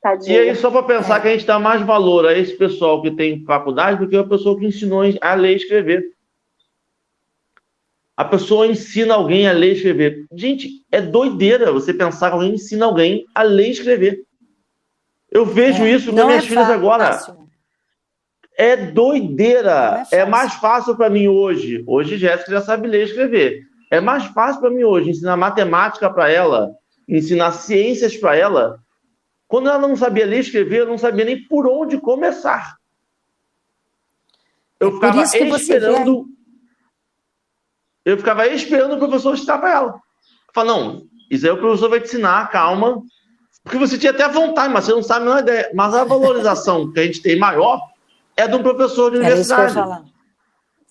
Tadinho. 0.00 0.32
E 0.32 0.48
aí, 0.48 0.56
só 0.56 0.70
para 0.70 0.82
pensar 0.82 1.18
é. 1.18 1.20
que 1.20 1.28
a 1.28 1.30
gente 1.32 1.46
dá 1.46 1.58
mais 1.58 1.82
valor 1.82 2.26
a 2.26 2.36
esse 2.36 2.56
pessoal 2.56 3.02
que 3.02 3.10
tem 3.10 3.44
faculdade 3.44 3.98
do 3.98 4.08
que 4.08 4.16
a 4.16 4.24
pessoa 4.24 4.58
que 4.58 4.66
ensinou 4.66 5.02
a 5.20 5.34
ler 5.34 5.52
e 5.52 5.56
escrever. 5.56 6.04
A 8.20 8.24
pessoa 8.26 8.66
ensina 8.66 9.14
alguém 9.14 9.48
a 9.48 9.52
ler 9.52 9.70
e 9.70 9.76
escrever. 9.76 10.26
Gente, 10.34 10.84
é 10.92 11.00
doideira 11.00 11.72
você 11.72 11.94
pensar 11.94 12.28
que 12.28 12.34
alguém 12.34 12.52
ensina 12.52 12.84
alguém 12.84 13.24
a 13.34 13.42
ler 13.42 13.68
e 13.68 13.70
escrever. 13.70 14.20
Eu 15.30 15.46
vejo 15.46 15.82
é, 15.84 15.92
isso 15.92 16.10
com 16.10 16.26
minhas 16.26 16.44
é 16.44 16.46
filhas 16.46 16.66
fácil. 16.66 16.74
agora. 16.74 17.18
É 18.58 18.76
doideira. 18.76 20.02
É, 20.12 20.18
é, 20.18 20.26
mais 20.26 20.52
fácil 20.52 20.94
para 20.98 21.08
mim 21.08 21.28
hoje. 21.28 21.82
Hoje 21.86 22.18
Jéssica 22.18 22.50
já 22.52 22.60
sabe 22.60 22.88
ler 22.88 23.00
e 23.00 23.04
escrever. 23.04 23.62
É 23.90 24.02
mais 24.02 24.26
fácil 24.26 24.60
para 24.60 24.70
mim 24.70 24.84
hoje 24.84 25.08
ensinar 25.08 25.38
matemática 25.38 26.10
para 26.10 26.30
ela, 26.30 26.72
ensinar 27.08 27.52
ciências 27.52 28.18
para 28.18 28.36
ela. 28.36 28.80
Quando 29.48 29.70
ela 29.70 29.78
não 29.78 29.96
sabia 29.96 30.26
ler 30.26 30.36
e 30.36 30.40
escrever, 30.40 30.80
eu 30.80 30.88
não 30.88 30.98
sabia 30.98 31.24
nem 31.24 31.42
por 31.42 31.66
onde 31.66 31.96
começar. 31.96 32.76
Eu 34.78 34.90
é 34.90 34.92
ficava 34.92 35.22
esperando. 35.56 36.26
Eu 38.04 38.16
ficava 38.16 38.46
esperando 38.46 38.94
o 38.94 38.98
professor 38.98 39.34
ensinar 39.34 39.58
para 39.58 39.72
ela. 39.72 40.00
Fala, 40.54 40.72
não, 40.72 41.06
isso 41.30 41.46
aí 41.46 41.52
o 41.52 41.58
professor 41.58 41.88
vai 41.88 42.00
te 42.00 42.06
ensinar, 42.06 42.50
calma. 42.50 43.02
Porque 43.62 43.78
você 43.78 43.98
tinha 43.98 44.12
até 44.12 44.28
vontade, 44.28 44.72
mas 44.72 44.84
você 44.84 44.92
não 44.92 45.02
sabe 45.02 45.20
a 45.20 45.28
menor 45.28 45.40
ideia. 45.40 45.70
Mas 45.74 45.94
a 45.94 46.04
valorização 46.04 46.92
que 46.92 47.00
a 47.00 47.04
gente 47.04 47.22
tem 47.22 47.38
maior 47.38 47.80
é 48.36 48.48
de 48.48 48.54
um 48.54 48.62
professor 48.62 49.10
de 49.10 49.18
universidade. 49.18 49.62
É 49.62 49.66
isso 49.66 49.74
que 49.74 49.78
eu 49.78 49.82
ia 49.82 49.86
falar. 49.86 50.04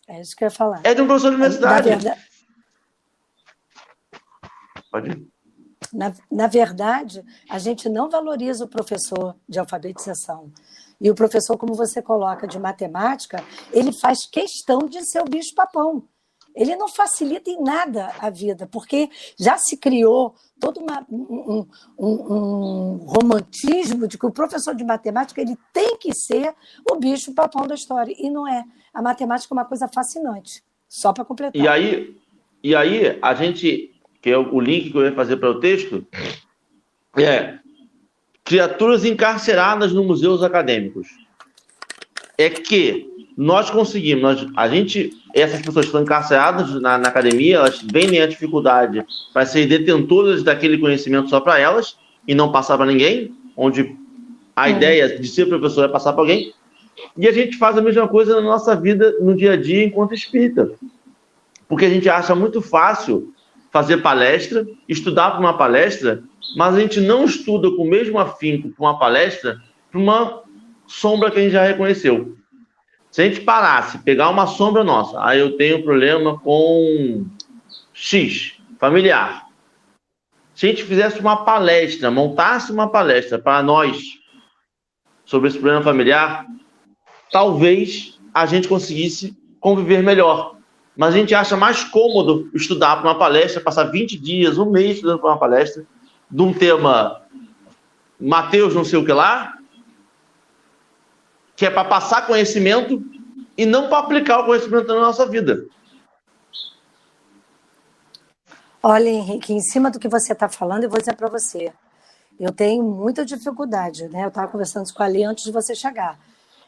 É 0.08 0.22
isso 0.22 0.36
que 0.36 0.44
eu 0.44 0.46
ia 0.48 0.52
falar. 0.52 0.82
É 0.84 0.94
de 0.94 1.02
um 1.02 1.08
professor 1.08 1.30
de 1.30 1.36
universidade. 1.36 1.90
Na 1.90 1.96
verdade, 1.96 2.22
Pode 4.92 5.12
ir. 5.12 5.28
Na, 5.94 6.14
na 6.32 6.48
verdade, 6.48 7.24
a 7.50 7.58
gente 7.58 7.90
não 7.90 8.10
valoriza 8.10 8.66
o 8.66 8.68
professor 8.68 9.36
de 9.48 9.60
alfabetização. 9.60 10.52
E 11.02 11.10
o 11.10 11.16
professor, 11.16 11.58
como 11.58 11.74
você 11.74 12.02
coloca, 12.02 12.48
de 12.48 12.60
matemática, 12.60 13.44
ele 13.72 13.92
faz 13.92 14.28
questão 14.30 14.80
de 14.80 15.04
ser 15.04 15.22
o 15.22 15.26
bicho-papão. 15.26 16.08
Ele 16.56 16.76
não 16.76 16.88
facilita 16.88 17.50
em 17.50 17.62
nada 17.62 18.12
a 18.20 18.30
vida, 18.30 18.68
porque 18.68 19.10
já 19.40 19.58
se 19.58 19.78
criou 19.78 20.36
todo 20.60 20.80
uma, 20.80 21.06
um, 21.10 21.66
um, 21.98 22.08
um, 22.08 22.98
romantismo 23.06 24.08
de 24.08 24.18
que 24.18 24.26
o 24.26 24.32
professor 24.32 24.76
de 24.76 24.84
matemática 24.84 25.42
ele 25.42 25.58
tem 25.72 25.98
que 25.98 26.14
ser 26.14 26.54
o 26.90 26.96
bicho-papão 26.98 27.66
da 27.66 27.76
história. 27.76 28.14
E 28.18 28.30
não 28.30 28.48
é. 28.48 28.64
A 28.94 29.02
matemática 29.02 29.54
é 29.54 29.56
uma 29.56 29.66
coisa 29.66 29.88
fascinante. 29.88 30.64
Só 30.88 31.14
para 31.14 31.24
completar. 31.24 31.62
E 31.62 31.68
aí, 31.68 32.18
e 32.64 32.76
aí, 32.76 33.18
a 33.22 33.34
gente 33.36 33.94
que 34.22 34.30
é 34.30 34.38
o 34.38 34.60
link 34.60 34.92
que 34.92 34.98
eu 34.98 35.06
ia 35.06 35.16
fazer 35.16 35.38
para 35.38 35.50
o 35.50 35.60
texto, 35.60 36.06
é 37.18 37.60
criaturas 38.44 39.06
encarceradas 39.06 39.94
nos 39.94 40.06
museus 40.06 40.44
acadêmicos. 40.44 41.08
É 42.38 42.50
que 42.50 43.09
nós 43.40 43.70
conseguimos, 43.70 44.22
nós, 44.22 44.48
a 44.54 44.68
gente, 44.68 45.14
essas 45.34 45.60
pessoas 45.62 45.86
que 45.86 45.90
estão 45.92 46.02
encarceradas 46.02 46.74
na, 46.82 46.98
na 46.98 47.08
academia, 47.08 47.56
elas 47.56 47.82
vendem 47.82 48.22
a 48.22 48.28
dificuldade 48.28 49.02
para 49.32 49.46
serem 49.46 49.66
detentoras 49.66 50.44
daquele 50.44 50.78
conhecimento 50.78 51.30
só 51.30 51.40
para 51.40 51.58
elas 51.58 51.98
e 52.28 52.36
não 52.36 52.52
passar 52.52 52.76
para 52.76 52.86
ninguém, 52.88 53.34
onde 53.56 53.96
a 54.54 54.68
é. 54.68 54.74
ideia 54.74 55.18
de 55.18 55.26
ser 55.26 55.46
professor 55.46 55.86
é 55.86 55.88
passar 55.88 56.12
para 56.12 56.22
alguém. 56.22 56.54
E 57.18 57.30
a 57.30 57.32
gente 57.32 57.58
faz 57.58 57.78
a 57.78 57.82
mesma 57.82 58.10
coisa 58.10 58.36
na 58.36 58.42
nossa 58.42 58.76
vida, 58.76 59.16
no 59.22 59.34
dia 59.34 59.54
a 59.54 59.56
dia, 59.56 59.86
enquanto 59.86 60.14
espírita. 60.14 60.74
Porque 61.66 61.86
a 61.86 61.90
gente 61.90 62.10
acha 62.10 62.36
muito 62.36 62.62
fácil 62.62 63.34
fazer 63.72 64.00
palestra, 64.00 64.68
estudar 64.86 65.32
para 65.32 65.40
uma 65.40 65.58
palestra, 65.58 66.22
mas 66.58 66.76
a 66.76 66.80
gente 66.82 67.00
não 67.00 67.24
estuda 67.24 67.72
com 67.72 67.84
o 67.84 67.90
mesmo 67.90 68.20
afinco 68.20 68.68
para 68.68 68.86
uma 68.86 69.00
palestra 69.00 69.62
para 69.90 69.98
uma 69.98 70.42
sombra 70.86 71.32
que 71.32 71.40
a 71.40 71.42
gente 71.42 71.54
já 71.54 71.64
reconheceu. 71.64 72.36
Se 73.12 73.22
a 73.22 73.26
gente 73.26 73.42
parasse, 73.42 73.98
pegar 74.00 74.30
uma 74.30 74.46
sombra 74.46 74.84
nossa, 74.84 75.24
aí 75.24 75.40
eu 75.40 75.58
tenho 75.58 75.84
problema 75.84 76.40
com 76.40 77.26
X, 77.94 78.54
familiar. 78.80 79.48
Se 80.54 80.66
a 80.66 80.70
gente 80.70 80.84
fizesse 80.84 81.20
uma 81.20 81.38
palestra, 81.38 82.12
montasse 82.12 82.72
uma 82.72 82.88
palestra 82.90 83.40
para 83.40 83.64
nós 83.64 83.98
sobre 85.26 85.48
esse 85.48 85.58
problema 85.58 85.84
familiar, 85.84 86.46
talvez 87.32 88.20
a 88.34 88.46
gente 88.46 88.68
conseguisse 88.68 89.38
conviver 89.60 90.04
melhor. 90.04 90.58
Mas 90.96 91.14
a 91.16 91.18
gente 91.18 91.34
acha 91.34 91.56
mais 91.56 91.84
cômodo 91.84 92.50
estudar 92.54 92.98
para 92.98 93.10
uma 93.10 93.18
palestra, 93.18 93.62
passar 93.62 93.86
20 93.86 94.20
dias, 94.20 94.58
um 94.58 94.70
mês 94.70 94.96
estudando 94.96 95.20
para 95.20 95.32
uma 95.32 95.40
palestra, 95.40 95.86
de 96.30 96.42
um 96.42 96.54
tema 96.54 97.22
Mateus 98.20 98.76
não 98.76 98.84
sei 98.84 99.00
o 99.00 99.06
que 99.06 99.14
lá, 99.14 99.59
que 101.60 101.66
é 101.66 101.70
para 101.70 101.84
passar 101.84 102.26
conhecimento 102.26 103.04
e 103.58 103.66
não 103.66 103.90
para 103.90 104.00
aplicar 104.00 104.40
o 104.40 104.46
conhecimento 104.46 104.88
na 104.88 105.02
nossa 105.02 105.26
vida. 105.26 105.66
Olha, 108.82 109.10
Henrique, 109.10 109.52
em 109.52 109.60
cima 109.60 109.92
do 109.92 110.00
que 110.00 110.08
você 110.08 110.32
está 110.32 110.48
falando, 110.48 110.86
eu 110.86 110.90
vou 110.90 111.00
dizer 111.00 111.18
para 111.18 111.28
você. 111.28 111.74
Eu 112.40 112.54
tenho 112.54 112.82
muita 112.82 113.26
dificuldade, 113.26 114.08
né? 114.08 114.24
Eu 114.24 114.30
estava 114.30 114.50
conversando 114.50 114.94
com 114.94 115.04
a 115.04 115.06
Ali 115.06 115.22
antes 115.22 115.44
de 115.44 115.52
você 115.52 115.76
chegar. 115.76 116.18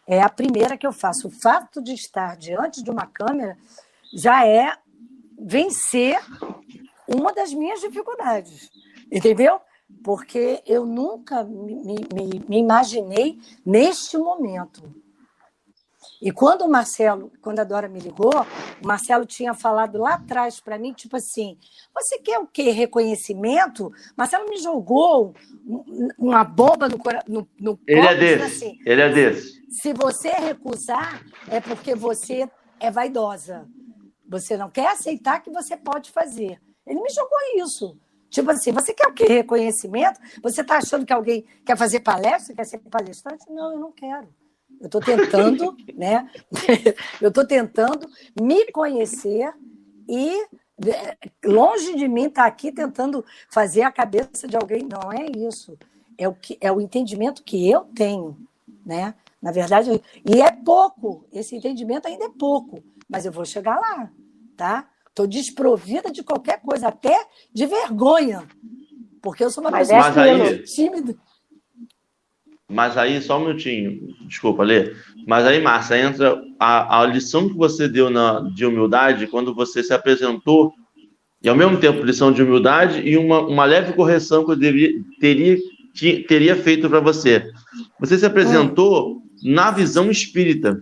É 0.05 0.21
a 0.21 0.27
primeira 0.27 0.75
que 0.75 0.85
eu 0.85 0.91
faço. 0.91 1.29
O 1.29 1.31
fato 1.31 1.81
de 1.81 1.93
estar 1.93 2.35
diante 2.35 2.83
de 2.83 2.91
uma 2.91 3.05
câmera 3.05 3.57
já 4.13 4.45
é 4.45 4.75
vencer 5.39 6.19
uma 7.07 7.31
das 7.31 7.53
minhas 7.53 7.79
dificuldades, 7.79 8.69
entendeu? 9.09 9.61
Porque 10.03 10.61
eu 10.65 10.85
nunca 10.85 11.43
me, 11.43 11.75
me, 12.13 12.43
me 12.47 12.57
imaginei 12.57 13.39
neste 13.65 14.17
momento. 14.17 15.01
E 16.21 16.31
quando 16.31 16.61
o 16.61 16.69
Marcelo, 16.69 17.31
quando 17.41 17.59
a 17.59 17.63
Dora 17.63 17.87
me 17.87 17.99
ligou, 17.99 18.45
o 18.83 18.87
Marcelo 18.87 19.25
tinha 19.25 19.55
falado 19.55 19.97
lá 19.97 20.13
atrás 20.13 20.59
para 20.59 20.77
mim, 20.77 20.93
tipo 20.93 21.17
assim: 21.17 21.57
você 21.93 22.19
quer 22.19 22.37
o 22.37 22.45
quê? 22.45 22.69
Reconhecimento? 22.69 23.91
Marcelo 24.15 24.47
me 24.47 24.57
jogou 24.57 25.33
uma 26.17 26.43
bomba 26.43 26.87
no, 26.87 26.97
no, 27.27 27.49
no 27.59 27.79
Ele 27.87 28.05
é 28.05 28.15
desse. 28.15 28.43
Assim, 28.43 28.79
Ele 28.85 29.01
é 29.01 29.09
desse. 29.09 29.61
Se 29.71 29.93
você 29.93 30.29
recusar, 30.29 31.23
é 31.49 31.59
porque 31.59 31.95
você 31.95 32.47
é 32.79 32.91
vaidosa. 32.91 33.67
Você 34.29 34.55
não 34.55 34.69
quer 34.69 34.91
aceitar 34.91 35.41
que 35.41 35.49
você 35.49 35.75
pode 35.75 36.11
fazer. 36.11 36.61
Ele 36.85 37.01
me 37.01 37.09
jogou 37.09 37.37
isso. 37.55 37.97
Tipo 38.31 38.49
assim, 38.49 38.71
você 38.71 38.93
quer 38.93 39.07
o 39.07 39.13
quê? 39.13 39.25
Reconhecimento? 39.25 40.19
Você 40.41 40.61
está 40.61 40.77
achando 40.77 41.05
que 41.05 41.13
alguém 41.13 41.45
quer 41.65 41.77
fazer 41.77 41.99
palestra, 41.99 42.55
quer 42.55 42.65
ser 42.65 42.79
palestrante? 42.79 43.45
Não, 43.49 43.73
eu 43.73 43.79
não 43.79 43.91
quero. 43.91 44.27
Eu 44.79 44.85
estou 44.85 45.01
tentando, 45.01 45.77
né? 45.93 46.27
eu 47.21 47.27
estou 47.27 47.45
tentando 47.45 48.07
me 48.41 48.71
conhecer 48.71 49.53
e 50.07 50.47
é, 50.87 51.17
longe 51.45 51.95
de 51.95 52.07
mim 52.07 52.27
estar 52.27 52.43
tá 52.43 52.47
aqui 52.47 52.71
tentando 52.71 53.23
fazer 53.49 53.83
a 53.83 53.91
cabeça 53.91 54.47
de 54.47 54.55
alguém. 54.55 54.87
Não 54.87 55.11
é 55.11 55.25
isso. 55.25 55.77
É 56.17 56.27
o, 56.27 56.33
que, 56.33 56.57
é 56.61 56.71
o 56.71 56.81
entendimento 56.81 57.43
que 57.43 57.69
eu 57.69 57.81
tenho, 57.93 58.37
né? 58.85 59.13
Na 59.41 59.51
verdade, 59.51 60.01
e 60.25 60.41
é 60.41 60.51
pouco. 60.51 61.25
Esse 61.33 61.55
entendimento 61.55 62.07
ainda 62.07 62.25
é 62.25 62.29
pouco, 62.29 62.81
mas 63.09 63.25
eu 63.25 63.31
vou 63.31 63.43
chegar 63.43 63.77
lá 63.77 64.09
tá? 64.61 64.87
Estou 65.11 65.27
desprovida 65.27 66.09
de 66.09 66.23
qualquer 66.23 66.61
coisa, 66.61 66.87
até 66.87 67.25
de 67.53 67.65
vergonha, 67.65 68.47
porque 69.21 69.43
eu 69.43 69.51
sou 69.51 69.61
uma 69.61 69.69
mas 69.69 69.89
pessoa 69.89 70.07
mas 70.07 70.17
aí, 70.17 70.63
tímida. 70.63 71.15
Mas 72.69 72.97
aí, 72.97 73.21
só 73.21 73.37
um 73.37 73.47
minutinho, 73.47 74.15
desculpa, 74.25 74.63
Lê. 74.63 74.93
Mas 75.27 75.45
aí, 75.45 75.61
Márcia, 75.61 75.99
entra 75.99 76.41
a, 76.57 77.01
a 77.01 77.05
lição 77.05 77.49
que 77.49 77.55
você 77.55 77.89
deu 77.89 78.09
na, 78.09 78.39
de 78.55 78.65
humildade 78.65 79.27
quando 79.27 79.53
você 79.53 79.83
se 79.83 79.93
apresentou, 79.93 80.73
e 81.43 81.49
ao 81.49 81.57
mesmo 81.57 81.77
tempo 81.77 82.05
lição 82.05 82.31
de 82.31 82.41
humildade 82.41 83.01
e 83.01 83.17
uma, 83.17 83.41
uma 83.41 83.65
leve 83.65 83.91
correção 83.91 84.45
que 84.45 84.51
eu 84.51 84.55
devia, 84.55 84.93
teria, 85.19 85.57
teria 86.25 86.55
feito 86.55 86.89
para 86.89 87.01
você. 87.01 87.51
Você 87.99 88.17
se 88.17 88.25
apresentou 88.25 89.17
hum. 89.17 89.21
na 89.43 89.71
visão 89.71 90.09
espírita 90.09 90.81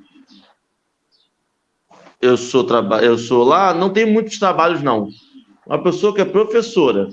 eu 2.22 2.38
sou, 2.38 2.64
traba 2.64 3.02
eu 3.02 3.18
sou 3.18 3.44
lá, 3.44 3.74
não 3.74 3.90
tem 3.90 4.06
muitos 4.06 4.38
trabalhos, 4.38 4.84
não. 4.84 5.10
Uma 5.66 5.82
pessoa 5.82 6.14
que 6.14 6.22
é 6.22 6.26
professora 6.26 7.10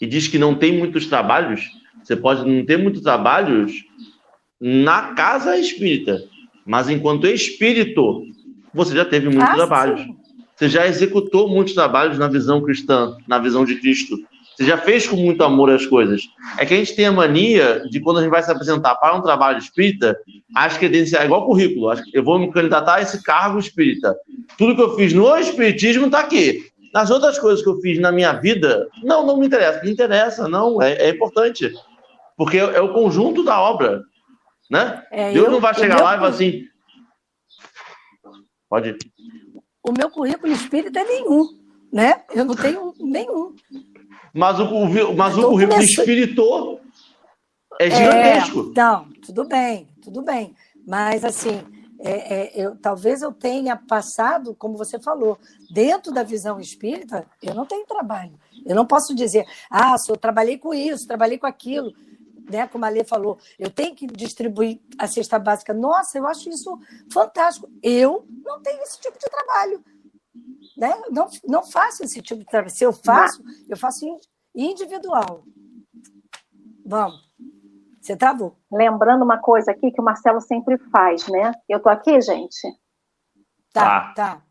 e 0.00 0.06
diz 0.06 0.28
que 0.28 0.38
não 0.38 0.54
tem 0.54 0.76
muitos 0.76 1.06
trabalhos, 1.06 1.68
você 2.02 2.16
pode 2.16 2.48
não 2.48 2.64
ter 2.64 2.78
muitos 2.78 3.02
trabalhos 3.02 3.72
na 4.60 5.14
casa 5.14 5.58
espírita, 5.58 6.22
mas 6.64 6.88
enquanto 6.88 7.26
espírito, 7.26 8.24
você 8.72 8.94
já 8.94 9.04
teve 9.04 9.28
muitos 9.28 9.50
ah, 9.50 9.54
trabalhos. 9.54 10.00
Sim. 10.00 10.16
Você 10.56 10.68
já 10.68 10.86
executou 10.86 11.48
muitos 11.48 11.74
trabalhos 11.74 12.18
na 12.18 12.26
visão 12.26 12.60
cristã, 12.60 13.16
na 13.28 13.38
visão 13.38 13.64
de 13.64 13.76
Cristo. 13.76 14.16
Você 14.58 14.64
já 14.64 14.76
fez 14.76 15.06
com 15.06 15.14
muito 15.14 15.44
amor 15.44 15.70
as 15.70 15.86
coisas. 15.86 16.28
É 16.58 16.66
que 16.66 16.74
a 16.74 16.76
gente 16.76 16.96
tem 16.96 17.06
a 17.06 17.12
mania 17.12 17.80
de, 17.88 18.00
quando 18.00 18.18
a 18.18 18.22
gente 18.22 18.30
vai 18.32 18.42
se 18.42 18.50
apresentar 18.50 18.96
para 18.96 19.14
um 19.14 19.22
trabalho 19.22 19.56
espírita, 19.56 20.18
acho 20.56 20.80
que 20.80 20.86
é 20.86 21.24
igual 21.24 21.46
currículo. 21.46 21.88
Acho 21.88 22.02
que 22.02 22.18
eu 22.18 22.24
vou 22.24 22.40
me 22.40 22.50
candidatar 22.50 22.96
a 22.96 23.00
esse 23.00 23.22
cargo 23.22 23.60
espírita. 23.60 24.16
Tudo 24.58 24.74
que 24.74 24.82
eu 24.82 24.96
fiz 24.96 25.12
no 25.12 25.36
espiritismo 25.36 26.06
está 26.06 26.18
aqui. 26.18 26.72
Nas 26.92 27.08
outras 27.08 27.38
coisas 27.38 27.62
que 27.62 27.68
eu 27.70 27.80
fiz 27.80 28.00
na 28.00 28.10
minha 28.10 28.32
vida, 28.32 28.88
não, 29.04 29.24
não 29.24 29.36
me 29.36 29.46
interessa. 29.46 29.80
Me 29.84 29.92
interessa, 29.92 30.48
não. 30.48 30.82
É, 30.82 30.94
é 30.94 31.10
importante. 31.10 31.72
Porque 32.36 32.58
é, 32.58 32.80
o 32.80 32.92
conjunto 32.92 33.44
da 33.44 33.60
obra. 33.60 34.02
Né? 34.68 35.04
É, 35.12 35.32
Deus 35.34 35.46
eu, 35.46 35.52
não 35.52 35.60
vai 35.60 35.72
chegar 35.72 36.02
lá 36.02 36.14
e 36.14 36.18
falar 36.18 36.30
assim. 36.30 36.64
Pode 38.68 38.88
ir. 38.88 38.98
O 39.84 39.92
meu 39.92 40.10
currículo 40.10 40.52
espírita 40.52 40.98
é 40.98 41.04
nenhum. 41.04 41.46
Né? 41.92 42.24
Eu 42.34 42.44
não 42.44 42.56
tenho 42.56 42.92
nenhum. 42.98 43.54
Mas 44.32 44.58
o, 44.60 45.14
mas 45.14 45.36
o 45.36 45.48
currículo 45.48 45.76
começando... 45.76 45.98
espiritor 45.98 46.80
é 47.80 47.90
gigantesco. 47.90 48.60
É, 48.60 48.62
então, 48.70 49.08
tudo 49.24 49.44
bem, 49.46 49.88
tudo 50.02 50.22
bem. 50.22 50.54
Mas, 50.86 51.24
assim, 51.24 51.62
é, 52.00 52.34
é, 52.34 52.52
eu, 52.54 52.76
talvez 52.76 53.22
eu 53.22 53.32
tenha 53.32 53.76
passado, 53.76 54.54
como 54.54 54.76
você 54.76 54.98
falou, 54.98 55.38
dentro 55.70 56.12
da 56.12 56.22
visão 56.22 56.60
espírita, 56.60 57.26
eu 57.42 57.54
não 57.54 57.66
tenho 57.66 57.86
trabalho. 57.86 58.38
Eu 58.64 58.74
não 58.74 58.86
posso 58.86 59.14
dizer, 59.14 59.44
ah, 59.70 59.96
eu 60.08 60.16
trabalhei 60.16 60.58
com 60.58 60.72
isso, 60.72 61.06
trabalhei 61.06 61.38
com 61.38 61.46
aquilo. 61.46 61.92
Né, 62.50 62.66
como 62.66 62.86
a 62.86 62.88
Lê 62.88 63.04
falou, 63.04 63.38
eu 63.58 63.68
tenho 63.68 63.94
que 63.94 64.06
distribuir 64.06 64.80
a 64.96 65.06
cesta 65.06 65.38
básica. 65.38 65.74
Nossa, 65.74 66.16
eu 66.16 66.26
acho 66.26 66.48
isso 66.48 66.78
fantástico. 67.12 67.68
Eu 67.82 68.24
não 68.42 68.62
tenho 68.62 68.82
esse 68.82 68.98
tipo 68.98 69.18
de 69.18 69.26
trabalho. 69.28 69.84
Né? 70.78 70.94
Não, 71.10 71.28
não 71.44 71.62
faço 71.64 72.04
esse 72.04 72.22
tipo 72.22 72.38
de 72.38 72.46
trabalho. 72.46 72.70
Se 72.70 72.84
eu 72.84 72.92
faço, 72.92 73.42
eu 73.68 73.76
faço 73.76 74.06
individual. 74.54 75.42
Vamos. 76.86 77.28
Você 78.00 78.16
travou. 78.16 78.56
Lembrando 78.70 79.24
uma 79.24 79.38
coisa 79.38 79.72
aqui 79.72 79.90
que 79.90 80.00
o 80.00 80.04
Marcelo 80.04 80.40
sempre 80.40 80.78
faz, 80.90 81.26
né? 81.26 81.52
Eu 81.68 81.80
tô 81.80 81.88
aqui, 81.88 82.20
gente? 82.20 82.56
Tá, 83.72 84.12
tá. 84.14 84.42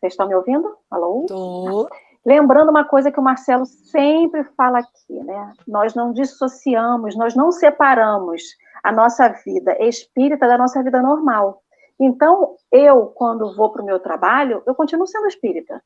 Vocês 0.00 0.14
estão 0.14 0.26
me 0.26 0.34
ouvindo? 0.34 0.74
Alô? 0.90 1.26
Tô. 1.28 1.88
Lembrando 2.24 2.70
uma 2.70 2.84
coisa 2.84 3.12
que 3.12 3.20
o 3.20 3.22
Marcelo 3.22 3.66
sempre 3.66 4.44
fala 4.56 4.78
aqui, 4.78 5.22
né? 5.22 5.52
Nós 5.66 5.94
não 5.94 6.12
dissociamos, 6.12 7.14
nós 7.14 7.34
não 7.34 7.52
separamos 7.52 8.42
a 8.82 8.90
nossa 8.90 9.28
vida 9.44 9.76
espírita 9.80 10.48
da 10.48 10.56
nossa 10.56 10.82
vida 10.82 11.00
normal. 11.02 11.62
Então, 12.00 12.56
eu, 12.70 13.06
quando 13.06 13.54
vou 13.54 13.70
para 13.70 13.82
o 13.82 13.84
meu 13.84 13.98
trabalho, 13.98 14.62
eu 14.66 14.74
continuo 14.74 15.06
sendo 15.06 15.26
espírita. 15.26 15.82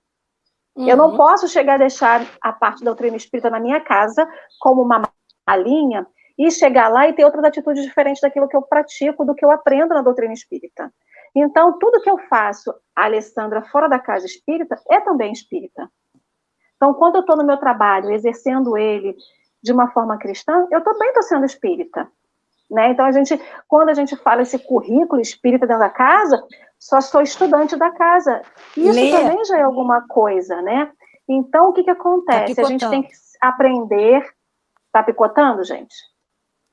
Uhum. 0.76 0.88
Eu 0.88 0.96
não 0.96 1.10
uhum. 1.10 1.16
posso 1.16 1.48
chegar 1.48 1.74
a 1.74 1.78
deixar 1.78 2.26
a 2.40 2.52
parte 2.52 2.80
da 2.80 2.90
doutrina 2.90 3.16
espírita 3.16 3.50
na 3.50 3.60
minha 3.60 3.80
casa 3.80 4.28
como 4.60 4.82
uma 4.82 5.02
malinha 5.46 6.06
e 6.38 6.50
chegar 6.50 6.88
lá 6.88 7.08
e 7.08 7.12
ter 7.12 7.24
outras 7.24 7.44
atitudes 7.44 7.84
diferentes 7.84 8.20
daquilo 8.20 8.48
que 8.48 8.56
eu 8.56 8.62
pratico, 8.62 9.24
do 9.24 9.34
que 9.34 9.44
eu 9.44 9.50
aprendo 9.50 9.94
na 9.94 10.02
doutrina 10.02 10.32
espírita. 10.32 10.92
Então, 11.34 11.78
tudo 11.78 12.00
que 12.00 12.10
eu 12.10 12.18
faço, 12.28 12.74
Alessandra, 12.94 13.62
fora 13.62 13.88
da 13.88 13.98
casa 13.98 14.26
espírita, 14.26 14.78
é 14.90 15.00
também 15.00 15.32
espírita. 15.32 15.90
Então, 16.76 16.92
quando 16.94 17.16
eu 17.16 17.20
estou 17.20 17.36
no 17.36 17.44
meu 17.44 17.56
trabalho, 17.56 18.10
exercendo 18.10 18.76
ele 18.76 19.16
de 19.62 19.72
uma 19.72 19.90
forma 19.92 20.18
cristã, 20.18 20.66
eu 20.70 20.82
também 20.82 21.08
estou 21.08 21.22
sendo 21.22 21.46
espírita. 21.46 22.10
Né? 22.72 22.90
Então, 22.90 23.04
a 23.04 23.12
gente, 23.12 23.38
quando 23.68 23.90
a 23.90 23.94
gente 23.94 24.16
fala 24.16 24.40
esse 24.40 24.58
currículo 24.58 25.20
espírita 25.20 25.66
dentro 25.66 25.82
da 25.82 25.90
casa, 25.90 26.42
só 26.78 27.02
sou 27.02 27.20
estudante 27.20 27.76
da 27.76 27.90
casa. 27.90 28.40
Isso 28.74 28.98
Lê. 28.98 29.10
também 29.10 29.44
já 29.44 29.58
é 29.58 29.62
alguma 29.62 30.08
coisa, 30.08 30.60
né? 30.62 30.90
Então, 31.28 31.68
o 31.68 31.72
que, 31.74 31.84
que 31.84 31.90
acontece? 31.90 32.54
Tá 32.54 32.62
a 32.62 32.64
gente 32.64 32.88
tem 32.88 33.02
que 33.02 33.10
aprender. 33.42 34.26
Tá 34.90 35.02
picotando, 35.02 35.62
gente? 35.64 35.94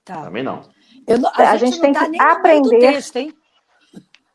Tá. 0.05 0.23
Também 0.23 0.41
não. 0.41 0.61
não 1.07 1.29
a, 1.35 1.51
a, 1.51 1.57
gente, 1.57 1.73
gente 1.73 1.81
tem 1.81 1.91
tá 1.91 2.09
que 2.09 2.21
aprender. 2.21 2.79
Texto, 2.79 3.17
hein? 3.17 3.33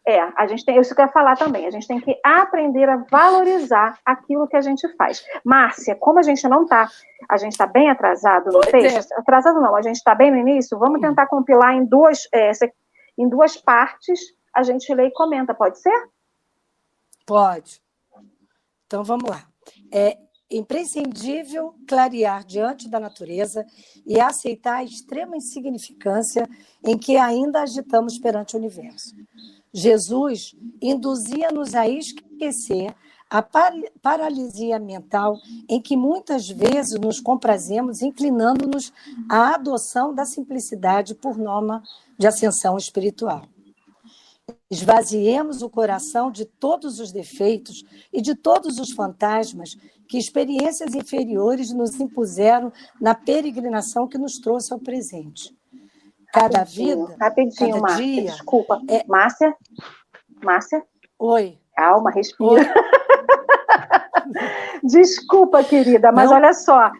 É, 0.06 0.20
a 0.36 0.46
gente 0.46 0.64
tem, 0.66 0.78
isso 0.78 0.94
que 0.94 1.00
eu 1.00 1.06
ia 1.06 1.12
falar 1.12 1.34
também, 1.34 1.66
a 1.66 1.70
gente 1.70 1.88
tem 1.88 1.98
que 1.98 2.14
aprender 2.22 2.86
a 2.90 2.98
valorizar 3.10 3.98
aquilo 4.04 4.46
que 4.46 4.56
a 4.56 4.60
gente 4.60 4.86
faz. 4.96 5.24
Márcia, 5.42 5.96
como 5.96 6.18
a 6.18 6.22
gente 6.22 6.46
não 6.46 6.64
está, 6.64 6.90
a 7.26 7.36
gente 7.38 7.52
está 7.52 7.66
bem 7.66 7.88
atrasado 7.88 8.46
no 8.52 8.60
pois 8.60 8.70
texto, 8.70 9.12
é. 9.12 9.20
atrasado 9.20 9.60
não, 9.62 9.74
a 9.74 9.80
gente 9.80 9.96
está 9.96 10.14
bem 10.14 10.30
no 10.30 10.36
início, 10.36 10.78
vamos 10.78 11.00
tentar 11.00 11.26
compilar 11.26 11.72
em 11.72 11.86
duas, 11.86 12.28
é, 12.34 12.50
em 13.16 13.26
duas 13.26 13.56
partes, 13.56 14.20
a 14.54 14.62
gente 14.62 14.94
lê 14.94 15.06
e 15.06 15.10
comenta, 15.10 15.54
pode 15.54 15.78
ser? 15.78 16.08
Pode. 17.26 17.80
Então 18.86 19.02
vamos 19.02 19.28
lá. 19.30 19.42
É 19.90 20.18
imprescindível 20.50 21.74
clarear 21.88 22.44
diante 22.44 22.88
da 22.88 23.00
natureza 23.00 23.64
e 24.06 24.20
aceitar 24.20 24.76
a 24.76 24.84
extrema 24.84 25.36
insignificância 25.36 26.48
em 26.84 26.98
que 26.98 27.16
ainda 27.16 27.62
agitamos 27.62 28.18
perante 28.18 28.54
o 28.54 28.58
universo. 28.58 29.14
Jesus 29.74 30.54
induzia-nos 30.80 31.74
a 31.74 31.88
esquecer 31.88 32.94
a 33.28 33.42
paralisia 33.42 34.78
mental 34.78 35.36
em 35.68 35.82
que 35.82 35.96
muitas 35.96 36.48
vezes 36.48 37.00
nos 37.00 37.18
comprazemos, 37.18 38.00
inclinando-nos 38.00 38.92
à 39.28 39.56
adoção 39.56 40.14
da 40.14 40.24
simplicidade 40.24 41.16
por 41.16 41.36
norma 41.36 41.82
de 42.16 42.28
ascensão 42.28 42.76
espiritual. 42.76 43.48
Esvaziemos 44.70 45.60
o 45.62 45.68
coração 45.68 46.30
de 46.30 46.44
todos 46.44 47.00
os 47.00 47.10
defeitos 47.10 47.82
e 48.12 48.22
de 48.22 48.36
todos 48.36 48.78
os 48.78 48.92
fantasmas 48.92 49.76
que 50.08 50.18
experiências 50.18 50.94
inferiores 50.94 51.72
nos 51.72 51.98
impuseram 51.98 52.72
na 53.00 53.14
peregrinação 53.14 54.06
que 54.06 54.18
nos 54.18 54.38
trouxe 54.38 54.72
ao 54.72 54.78
presente 54.78 55.52
cada 56.34 56.58
rapidinho, 56.58 57.06
vida. 57.06 57.16
Rapidinho, 57.20 57.70
cada 57.70 57.80
Márcia, 57.80 58.04
dia, 58.04 58.22
desculpa. 58.22 58.80
É... 58.88 59.04
Márcia? 59.06 59.56
Márcia? 60.42 60.82
Oi. 61.18 61.58
Calma, 61.76 62.10
respira. 62.10 62.62
desculpa, 64.82 65.62
querida, 65.62 66.10
mas 66.10 66.30
Não. 66.30 66.36
olha 66.36 66.52
só. 66.52 66.90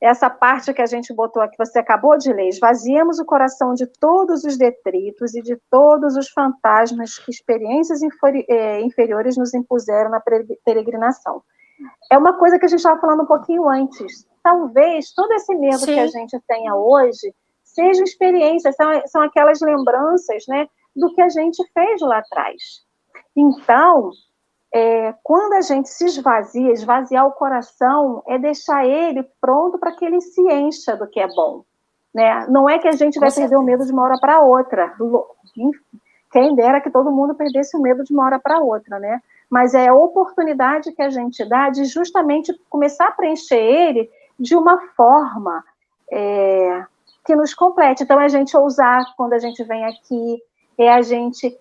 Essa 0.00 0.28
parte 0.28 0.74
que 0.74 0.82
a 0.82 0.86
gente 0.86 1.14
botou 1.14 1.40
aqui, 1.40 1.54
você 1.56 1.78
acabou 1.78 2.18
de 2.18 2.32
ler, 2.32 2.48
esvaziemos 2.48 3.20
o 3.20 3.24
coração 3.24 3.72
de 3.72 3.86
todos 3.86 4.42
os 4.42 4.58
detritos 4.58 5.32
e 5.34 5.42
de 5.42 5.56
todos 5.70 6.16
os 6.16 6.28
fantasmas 6.30 7.18
que 7.18 7.30
experiências 7.30 8.00
é, 8.48 8.80
inferiores 8.80 9.36
nos 9.36 9.54
impuseram 9.54 10.10
na 10.10 10.20
peregrinação. 10.64 11.42
É 12.10 12.18
uma 12.18 12.36
coisa 12.36 12.58
que 12.58 12.64
a 12.64 12.68
gente 12.68 12.78
estava 12.78 13.00
falando 13.00 13.22
um 13.22 13.26
pouquinho 13.26 13.68
antes. 13.68 14.26
Talvez 14.42 15.12
todo 15.12 15.30
esse 15.32 15.54
medo 15.54 15.78
Sim. 15.78 15.94
que 15.94 16.00
a 16.00 16.06
gente 16.08 16.40
tenha 16.48 16.74
hoje 16.74 17.32
sejam 17.74 18.04
experiências, 18.04 18.74
são, 18.76 19.02
são 19.06 19.22
aquelas 19.22 19.60
lembranças 19.60 20.44
né, 20.48 20.68
do 20.94 21.12
que 21.14 21.20
a 21.20 21.28
gente 21.28 21.62
fez 21.72 22.00
lá 22.00 22.18
atrás. 22.18 22.82
Então, 23.36 24.10
é, 24.72 25.14
quando 25.22 25.54
a 25.54 25.60
gente 25.60 25.88
se 25.88 26.04
esvazia, 26.04 26.72
esvaziar 26.72 27.26
o 27.26 27.32
coração 27.32 28.22
é 28.26 28.38
deixar 28.38 28.86
ele 28.86 29.22
pronto 29.40 29.78
para 29.78 29.92
que 29.92 30.04
ele 30.04 30.20
se 30.20 30.40
encha 30.52 30.96
do 30.96 31.06
que 31.06 31.20
é 31.20 31.28
bom. 31.28 31.64
Né? 32.14 32.46
Não 32.48 32.68
é 32.68 32.78
que 32.78 32.88
a 32.88 32.92
gente 32.92 33.18
vai 33.18 33.30
Com 33.30 33.36
perder 33.36 33.56
certeza. 33.56 33.58
o 33.58 33.64
medo 33.64 33.86
de 33.86 33.92
uma 33.92 34.02
hora 34.04 34.18
para 34.20 34.40
outra. 34.40 34.94
Quem 36.30 36.54
dera 36.54 36.80
que 36.80 36.90
todo 36.90 37.10
mundo 37.10 37.34
perdesse 37.34 37.76
o 37.76 37.80
medo 37.80 38.04
de 38.04 38.12
uma 38.12 38.24
hora 38.24 38.38
para 38.38 38.60
outra, 38.60 38.98
né? 38.98 39.20
Mas 39.50 39.74
é 39.74 39.88
a 39.88 39.94
oportunidade 39.94 40.92
que 40.92 41.02
a 41.02 41.10
gente 41.10 41.44
dá 41.46 41.68
de 41.68 41.84
justamente 41.84 42.54
começar 42.70 43.08
a 43.08 43.12
preencher 43.12 43.56
ele 43.56 44.10
de 44.38 44.56
uma 44.56 44.78
forma 44.96 45.62
é, 46.10 46.86
que 47.24 47.34
nos 47.36 47.54
complete. 47.54 48.02
Então, 48.02 48.20
é 48.20 48.24
a 48.24 48.28
gente 48.28 48.56
ousar 48.56 49.04
quando 49.16 49.34
a 49.34 49.38
gente 49.38 49.62
vem 49.64 49.84
aqui, 49.84 50.42
é 50.78 50.92
a 50.92 51.02
gente 51.02 51.56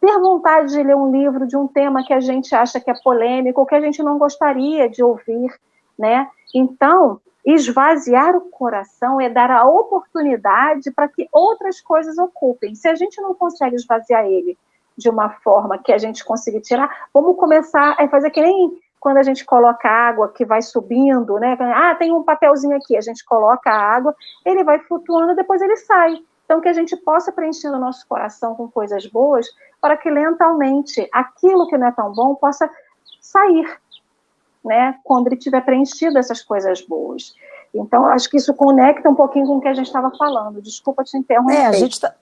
ter 0.00 0.18
vontade 0.18 0.72
de 0.72 0.82
ler 0.82 0.96
um 0.96 1.10
livro 1.10 1.46
de 1.46 1.56
um 1.56 1.66
tema 1.66 2.04
que 2.04 2.12
a 2.12 2.20
gente 2.20 2.54
acha 2.54 2.80
que 2.80 2.90
é 2.90 2.94
polêmico, 3.02 3.60
ou 3.60 3.66
que 3.66 3.74
a 3.74 3.80
gente 3.80 4.02
não 4.02 4.18
gostaria 4.18 4.88
de 4.88 5.02
ouvir, 5.02 5.52
né? 5.98 6.28
Então, 6.54 7.20
esvaziar 7.44 8.34
o 8.36 8.42
coração 8.50 9.20
é 9.20 9.28
dar 9.28 9.50
a 9.50 9.64
oportunidade 9.64 10.90
para 10.90 11.08
que 11.08 11.28
outras 11.32 11.80
coisas 11.80 12.16
ocupem. 12.18 12.74
Se 12.74 12.88
a 12.88 12.94
gente 12.94 13.20
não 13.20 13.34
consegue 13.34 13.76
esvaziar 13.76 14.24
ele 14.24 14.58
de 14.96 15.08
uma 15.08 15.30
forma 15.30 15.78
que 15.78 15.92
a 15.92 15.98
gente 15.98 16.24
consiga 16.24 16.60
tirar, 16.60 17.08
vamos 17.12 17.36
começar 17.36 17.96
a 17.98 18.08
fazer 18.08 18.30
que 18.30 18.40
nem 18.40 18.78
quando 19.00 19.16
a 19.16 19.22
gente 19.22 19.44
coloca 19.44 19.88
água 19.88 20.28
que 20.28 20.44
vai 20.44 20.60
subindo, 20.60 21.38
né? 21.38 21.56
Ah, 21.74 21.94
tem 21.94 22.12
um 22.12 22.22
papelzinho 22.22 22.76
aqui, 22.76 22.96
a 22.96 23.00
gente 23.00 23.24
coloca 23.24 23.70
a 23.70 23.78
água, 23.78 24.14
ele 24.44 24.62
vai 24.62 24.78
flutuando, 24.80 25.34
depois 25.34 25.62
ele 25.62 25.76
sai. 25.78 26.22
Então, 26.44 26.60
que 26.60 26.68
a 26.68 26.72
gente 26.72 26.96
possa 26.96 27.32
preencher 27.32 27.68
o 27.68 27.78
nosso 27.78 28.06
coração 28.06 28.54
com 28.54 28.68
coisas 28.68 29.06
boas, 29.06 29.46
para 29.80 29.96
que 29.96 30.10
lentamente 30.10 31.08
aquilo 31.12 31.66
que 31.66 31.78
não 31.78 31.86
é 31.86 31.92
tão 31.92 32.12
bom 32.12 32.34
possa 32.34 32.68
sair, 33.20 33.80
né? 34.64 34.98
Quando 35.02 35.28
ele 35.28 35.36
tiver 35.36 35.62
preenchido 35.62 36.18
essas 36.18 36.42
coisas 36.42 36.82
boas. 36.82 37.34
Então, 37.72 38.04
acho 38.06 38.28
que 38.28 38.36
isso 38.36 38.52
conecta 38.52 39.08
um 39.08 39.14
pouquinho 39.14 39.46
com 39.46 39.56
o 39.56 39.60
que 39.60 39.68
a 39.68 39.74
gente 39.74 39.86
estava 39.86 40.10
falando. 40.18 40.60
Desculpa 40.60 41.04
te 41.04 41.16
interromper. 41.16 41.54
É, 41.54 41.66
a 41.66 41.72
gente 41.72 42.00
tá... 42.00 42.14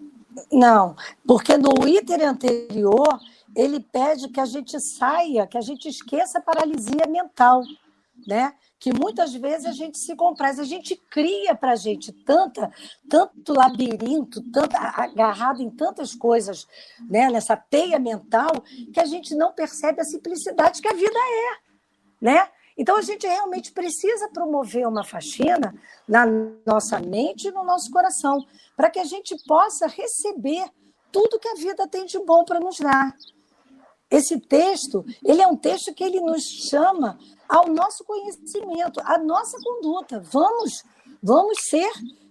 Não, 0.53 0.95
porque 1.27 1.57
no 1.57 1.89
item 1.89 2.25
anterior 2.25 3.19
ele 3.57 3.81
pede 3.81 4.29
que 4.29 4.41
a 4.41 4.47
gente 4.47 4.79
saia, 4.81 5.47
que 5.47 5.59
a 5.59 5.63
gente 5.63 5.89
esqueça 5.89 6.39
a 6.39 6.43
paralisia 6.43 7.07
mental. 7.09 7.63
né? 8.27 8.53
que 8.79 8.93
muitas 8.93 9.35
vezes 9.35 9.67
a 9.67 9.73
gente 9.73 9.99
se 9.99 10.15
compraz, 10.15 10.59
a 10.59 10.65
gente 10.65 10.95
cria 10.95 11.55
para 11.55 11.73
a 11.73 11.77
gente 11.77 12.13
tanta, 12.13 12.73
tanto 13.09 13.53
labirinto, 13.53 14.41
tanto 14.53 14.77
agarrado 14.77 15.61
em 15.61 15.71
tantas 15.71 16.15
coisas, 16.15 16.67
né, 17.09 17.29
nessa 17.29 17.57
teia 17.57 17.99
mental, 17.99 18.63
que 18.93 19.01
a 19.01 19.05
gente 19.05 19.35
não 19.35 19.53
percebe 19.53 20.01
a 20.01 20.05
simplicidade 20.05 20.81
que 20.81 20.89
a 20.89 20.95
vida 20.95 21.19
é, 21.19 22.25
né? 22.25 22.49
Então 22.77 22.97
a 22.97 23.03
gente 23.03 23.27
realmente 23.27 23.73
precisa 23.73 24.29
promover 24.29 24.87
uma 24.87 25.03
faxina 25.03 25.75
na 26.07 26.25
nossa 26.65 27.01
mente 27.01 27.49
e 27.49 27.51
no 27.51 27.65
nosso 27.65 27.91
coração, 27.91 28.47
para 28.77 28.89
que 28.89 29.01
a 29.01 29.05
gente 29.05 29.37
possa 29.49 29.89
receber 29.89 30.71
tudo 31.11 31.41
que 31.41 31.49
a 31.49 31.55
vida 31.55 31.89
tem 31.89 32.07
de 32.07 32.21
bom 32.21 32.45
para 32.45 32.61
nos 32.61 32.79
dar. 32.79 33.17
Esse 34.11 34.41
texto, 34.41 35.05
ele 35.23 35.43
é 35.43 35.47
um 35.47 35.57
texto 35.57 35.95
que 35.95 36.03
ele 36.03 36.21
nos 36.21 36.43
chama 36.43 37.19
ao 37.49 37.69
nosso 37.69 38.05
conhecimento, 38.05 39.01
à 39.05 39.19
nossa 39.19 39.59
conduta. 39.63 40.21
Vamos, 40.33 40.83
vamos 41.23 41.59
ser 41.69 41.91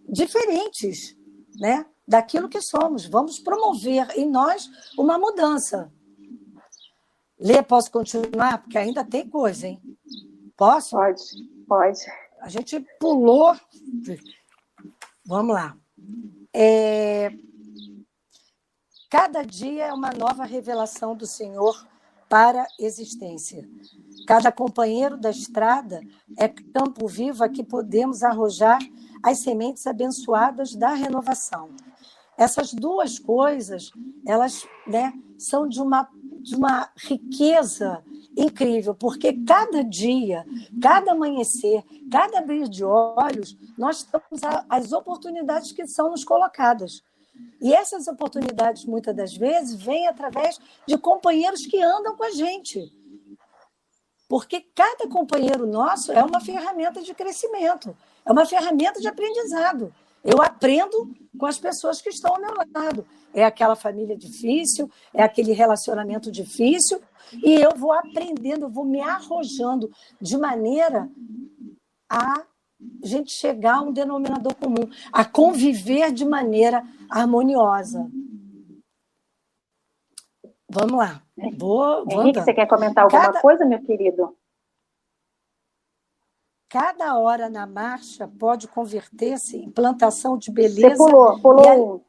diferentes, 0.10 1.16
né? 1.60 1.86
Daquilo 2.08 2.50
que 2.50 2.62
somos. 2.62 3.06
Vamos 3.06 3.40
promover 3.40 4.08
em 4.18 4.30
nós 4.30 4.70
uma 4.98 5.20
mudança. 5.20 5.92
Lê, 7.40 7.62
posso 7.62 7.92
continuar? 7.92 8.64
Porque 8.64 8.78
ainda 8.78 9.04
tem 9.04 9.30
coisa, 9.30 9.68
hein? 9.68 9.82
Posso? 10.56 10.92
Pode, 10.92 11.22
pode. 11.68 12.00
A 12.42 12.50
gente 12.50 12.80
pulou. 13.00 13.56
Vamos 15.26 15.54
lá. 15.54 15.78
É... 16.54 17.32
Cada 19.10 19.41
dia 19.41 19.86
é 19.86 19.93
uma 19.93 20.12
nova 20.12 20.43
revelação 20.43 21.16
do 21.16 21.26
Senhor 21.26 21.88
para 22.28 22.64
a 22.64 22.68
existência. 22.78 23.66
Cada 24.28 24.51
companheiro 24.51 25.16
da 25.16 25.30
estrada 25.30 26.01
é 26.38 26.49
campo 26.49 27.08
vivo 27.08 27.41
a 27.41 27.47
que 27.47 27.64
podemos 27.64 28.22
arrojar 28.22 28.80
as 29.24 29.39
sementes 29.39 29.88
abençoadas 29.88 30.76
da 30.76 30.89
renovação. 30.89 31.70
Essas 32.38 32.74
duas 32.74 33.18
coisas, 33.18 33.91
elas 34.26 34.68
né, 34.86 35.14
são 35.39 35.70
de 35.70 35.82
uma, 35.82 36.10
de 36.41 36.58
uma 36.58 36.89
riqueza 36.97 38.03
incrível, 38.36 38.93
porque 38.93 39.32
cada 39.45 39.86
dia, 39.86 40.45
cada 40.82 41.14
amanhecer, 41.14 41.82
cada 42.12 42.39
abrir 42.39 42.68
de 42.68 42.84
olhos, 42.84 43.58
nós 43.78 44.03
temos 44.03 44.41
as 44.70 44.91
oportunidades 44.91 45.72
que 45.72 45.88
são 45.88 46.12
nos 46.12 46.26
colocadas. 46.26 47.01
E 47.62 47.74
essas 47.74 48.08
oportunidades, 48.08 48.86
muitas 48.86 49.16
das 49.16 49.36
vezes, 49.36 49.82
vêm 49.82 50.08
através 50.08 50.60
de 50.88 50.98
companheiros 50.98 51.66
que 51.66 51.82
andam 51.82 52.16
com 52.16 52.24
a 52.24 52.32
gente. 52.32 52.92
Porque 54.30 54.62
cada 54.76 55.08
companheiro 55.08 55.66
nosso 55.66 56.12
é 56.12 56.24
uma 56.24 56.42
ferramenta 56.42 57.02
de 57.02 57.14
crescimento, 57.14 57.96
é 58.26 58.32
uma 58.32 58.46
ferramenta 58.46 59.00
de 59.00 59.08
aprendizado. 59.08 59.94
Eu 60.24 60.42
aprendo 60.42 61.10
com 61.38 61.46
as 61.46 61.58
pessoas 61.58 62.02
que 62.02 62.10
estão 62.10 62.36
ao 62.36 62.42
meu 62.42 62.54
lado. 62.74 63.08
É 63.34 63.46
aquela 63.46 63.76
família 63.76 64.18
difícil, 64.18 64.92
é 65.14 65.24
aquele 65.24 65.54
relacionamento 65.54 66.32
difícil, 66.32 67.02
e 67.34 67.54
eu 67.54 67.72
vou 67.76 67.94
aprendendo, 67.94 68.66
eu 68.66 68.70
vou 68.70 68.86
me 68.86 69.02
arrojando 69.02 69.90
de 70.20 70.38
maneira 70.38 71.10
a 72.10 72.44
gente 73.04 73.32
chegar 73.32 73.78
a 73.78 73.82
um 73.82 73.92
denominador 73.92 74.56
comum, 74.56 74.90
a 75.12 75.26
conviver 75.26 76.12
de 76.12 76.26
maneira 76.26 76.84
harmoniosa. 77.10 78.10
Vamos 80.70 80.98
lá. 80.98 81.24
Vou, 81.58 82.06
vou 82.06 82.24
Henrique, 82.24 82.42
você 82.42 82.54
quer 82.54 82.68
comentar 82.68 83.06
alguma 83.06 83.28
cada, 83.28 83.42
coisa, 83.42 83.66
meu 83.66 83.82
querido? 83.84 84.36
Cada 86.70 87.18
hora 87.18 87.50
na 87.50 87.66
marcha 87.66 88.28
pode 88.28 88.68
converter-se 88.68 89.58
em 89.58 89.72
plantação 89.72 90.38
de 90.38 90.52
beleza. 90.52 90.96
Você 90.96 90.98
pulou, 90.98 91.42
pulou. 91.42 92.07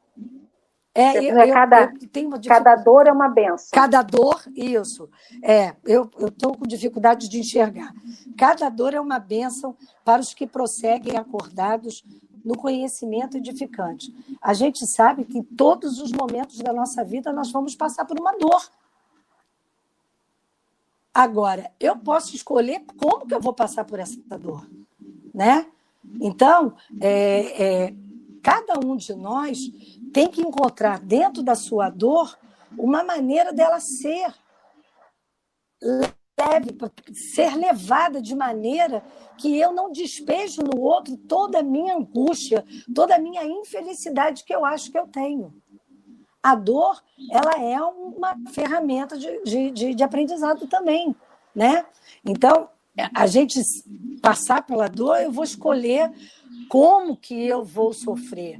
É, 0.99 1.17
eu, 1.17 1.39
eu, 1.39 1.55
cada, 1.55 1.93
eu 2.13 2.41
cada 2.49 2.75
dor 2.75 3.07
é 3.07 3.13
uma 3.13 3.29
benção. 3.29 3.69
Cada 3.71 4.03
dor, 4.03 4.43
isso. 4.57 5.09
É, 5.41 5.77
eu 5.85 6.11
estou 6.27 6.59
com 6.59 6.67
dificuldade 6.67 7.29
de 7.29 7.39
enxergar. 7.39 7.95
Cada 8.37 8.69
dor 8.69 8.95
é 8.95 9.01
uma 9.01 9.21
benção 9.21 9.77
para 10.05 10.21
os 10.21 10.35
que 10.35 10.45
prosseguem 10.45 11.17
acordados 11.17 12.05
no 12.45 12.57
conhecimento 12.57 13.37
edificante. 13.37 14.13
A 14.43 14.53
gente 14.53 14.85
sabe 14.89 15.25
que 15.25 15.39
em 15.39 15.43
todos 15.45 16.01
os 16.01 16.11
momentos 16.11 16.59
da 16.59 16.73
nossa 16.73 17.05
vida 17.05 17.33
nós 17.33 17.53
vamos 17.53 17.77
passar 17.77 18.05
por 18.05 18.19
uma 18.19 18.37
dor. 18.37 18.69
Agora, 21.15 21.71
eu 21.79 21.97
posso 21.97 22.35
escolher 22.35 22.85
como 22.97 23.25
que 23.25 23.35
eu 23.35 23.41
vou 23.41 23.53
passar 23.53 23.85
por 23.85 24.01
essa 24.01 24.19
dor, 24.37 24.69
né? 25.33 25.65
Então, 26.21 26.75
é, 27.01 27.87
é, 27.87 27.95
cada 28.43 28.75
um 28.85 28.97
de 28.97 29.15
nós 29.15 29.59
tem 30.13 30.29
que 30.29 30.41
encontrar 30.41 31.01
dentro 31.01 31.43
da 31.43 31.55
sua 31.55 31.91
dor 31.91 32.39
uma 32.77 33.03
maneira 33.03 33.53
dela 33.53 33.81
ser 33.81 34.35
leve, 35.81 36.77
ser 37.13 37.57
levada 37.57 38.21
de 38.21 38.35
maneira 38.35 39.03
que 39.37 39.59
eu 39.59 39.73
não 39.73 39.91
despejo 39.91 40.63
no 40.63 40.81
outro 40.81 41.17
toda 41.17 41.61
a 41.61 41.63
minha 41.63 41.97
angústia, 41.97 42.65
toda 42.95 43.15
a 43.15 43.19
minha 43.19 43.45
infelicidade 43.45 44.45
que 44.45 44.55
eu 44.55 44.65
acho 44.65 44.91
que 44.91 44.99
eu 44.99 45.07
tenho. 45.07 45.55
A 46.43 46.55
dor, 46.55 47.03
ela 47.31 47.63
é 47.63 47.81
uma 47.83 48.37
ferramenta 48.53 49.17
de, 49.17 49.43
de, 49.43 49.71
de, 49.71 49.95
de 49.95 50.03
aprendizado 50.03 50.67
também, 50.67 51.15
né? 51.55 51.85
Então, 52.25 52.69
a 53.15 53.27
gente 53.27 53.61
passar 54.21 54.65
pela 54.65 54.89
dor, 54.89 55.21
eu 55.21 55.31
vou 55.31 55.45
escolher 55.45 56.11
como 56.69 57.17
que 57.17 57.47
eu 57.47 57.65
vou 57.65 57.93
sofrer. 57.93 58.59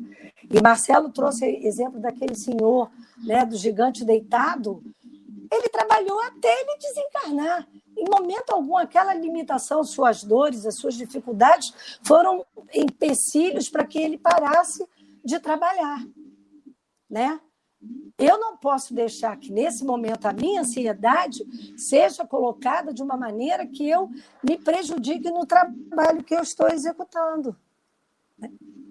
E 0.51 0.63
Marcelo 0.63 1.11
trouxe 1.11 1.45
exemplo 1.45 2.01
daquele 2.01 2.35
senhor, 2.35 2.91
né, 3.19 3.45
do 3.45 3.57
gigante 3.57 4.05
deitado. 4.05 4.83
Ele 5.51 5.69
trabalhou 5.69 6.21
até 6.23 6.49
ele 6.61 6.79
desencarnar. 6.79 7.69
Em 7.97 8.05
momento 8.09 8.51
algum, 8.51 8.77
aquela 8.77 9.13
limitação, 9.13 9.83
suas 9.83 10.23
dores, 10.23 10.65
as 10.65 10.77
suas 10.77 10.95
dificuldades 10.95 11.99
foram 12.03 12.47
empecilhos 12.73 13.69
para 13.69 13.87
que 13.87 13.99
ele 13.99 14.17
parasse 14.17 14.87
de 15.25 15.39
trabalhar, 15.41 16.07
né? 17.11 17.41
Eu 18.19 18.39
não 18.39 18.57
posso 18.57 18.93
deixar 18.93 19.37
que 19.37 19.53
nesse 19.53 19.85
momento 19.85 20.27
a 20.27 20.33
minha 20.33 20.63
ansiedade 20.63 21.45
seja 21.77 22.27
colocada 22.27 22.93
de 22.93 23.03
uma 23.03 23.17
maneira 23.17 23.67
que 23.67 23.89
eu 23.89 24.11
me 24.43 24.59
prejudique 24.59 25.31
no 25.31 25.47
trabalho 25.47 26.25
que 26.25 26.35
eu 26.35 26.43
estou 26.43 26.69
executando. 26.69 27.57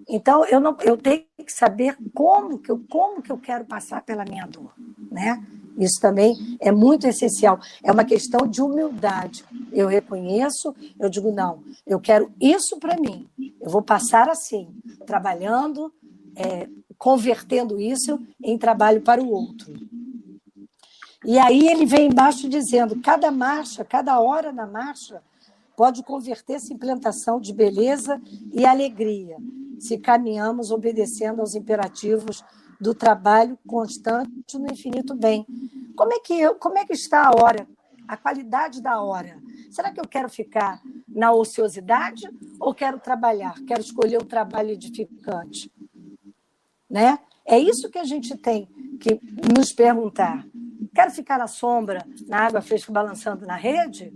Então, 0.08 0.44
eu, 0.46 0.58
não, 0.58 0.76
eu 0.82 0.96
tenho 0.96 1.24
que 1.36 1.52
saber 1.52 1.96
como 2.14 2.58
que, 2.58 2.70
eu, 2.70 2.82
como 2.88 3.20
que 3.20 3.30
eu 3.30 3.36
quero 3.36 3.66
passar 3.66 4.02
pela 4.02 4.24
minha 4.24 4.46
dor. 4.46 4.72
Né? 5.10 5.44
Isso 5.76 6.00
também 6.00 6.34
é 6.60 6.72
muito 6.72 7.06
essencial. 7.06 7.60
É 7.82 7.92
uma 7.92 8.04
questão 8.04 8.46
de 8.46 8.62
humildade. 8.62 9.44
Eu 9.70 9.86
reconheço, 9.86 10.74
eu 10.98 11.10
digo, 11.10 11.30
não, 11.30 11.62
eu 11.86 12.00
quero 12.00 12.32
isso 12.40 12.78
para 12.78 12.96
mim. 12.96 13.28
Eu 13.60 13.70
vou 13.70 13.82
passar 13.82 14.30
assim, 14.30 14.68
trabalhando, 15.06 15.92
é, 16.34 16.68
convertendo 16.96 17.80
isso 17.80 18.18
em 18.42 18.56
trabalho 18.56 19.02
para 19.02 19.22
o 19.22 19.30
outro. 19.30 19.72
E 21.24 21.38
aí 21.38 21.68
ele 21.68 21.84
vem 21.84 22.08
embaixo 22.08 22.48
dizendo: 22.48 23.00
cada 23.00 23.30
marcha, 23.30 23.84
cada 23.84 24.18
hora 24.20 24.52
na 24.52 24.66
marcha, 24.66 25.22
pode 25.78 26.02
converter-se 26.02 26.74
em 26.74 26.76
plantação 26.76 27.38
de 27.38 27.54
beleza 27.54 28.20
e 28.52 28.66
alegria 28.66 29.36
se 29.78 29.96
caminhamos 29.96 30.72
obedecendo 30.72 31.38
aos 31.38 31.54
imperativos 31.54 32.42
do 32.80 32.92
trabalho 32.92 33.56
constante 33.64 34.58
no 34.58 34.66
infinito 34.72 35.14
bem. 35.14 35.46
Como 35.94 36.12
é 36.12 36.18
que 36.18 36.34
eu, 36.34 36.56
como 36.56 36.76
é 36.78 36.84
que 36.84 36.94
está 36.94 37.28
a 37.28 37.30
hora, 37.30 37.64
a 38.08 38.16
qualidade 38.16 38.82
da 38.82 39.00
hora? 39.00 39.40
Será 39.70 39.92
que 39.92 40.00
eu 40.00 40.08
quero 40.08 40.28
ficar 40.28 40.82
na 41.06 41.30
ociosidade 41.30 42.28
ou 42.58 42.74
quero 42.74 42.98
trabalhar? 42.98 43.54
Quero 43.64 43.80
escolher 43.80 44.20
o 44.20 44.26
trabalho 44.26 44.70
edificante, 44.70 45.70
né? 46.90 47.20
É 47.46 47.56
isso 47.56 47.88
que 47.88 48.00
a 48.00 48.04
gente 48.04 48.36
tem 48.36 48.68
que 48.98 49.20
nos 49.56 49.72
perguntar. 49.72 50.44
Quero 50.92 51.12
ficar 51.12 51.38
na 51.38 51.46
sombra, 51.46 52.04
na 52.26 52.38
água 52.38 52.60
fresca 52.60 52.92
balançando 52.92 53.46
na 53.46 53.54
rede, 53.54 54.12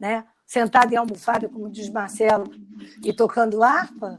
né? 0.00 0.24
Sentado 0.50 0.92
em 0.92 0.96
almofada, 0.96 1.48
como 1.48 1.70
diz 1.70 1.88
Marcelo, 1.88 2.50
e 3.04 3.12
tocando 3.12 3.62
harpa, 3.62 4.18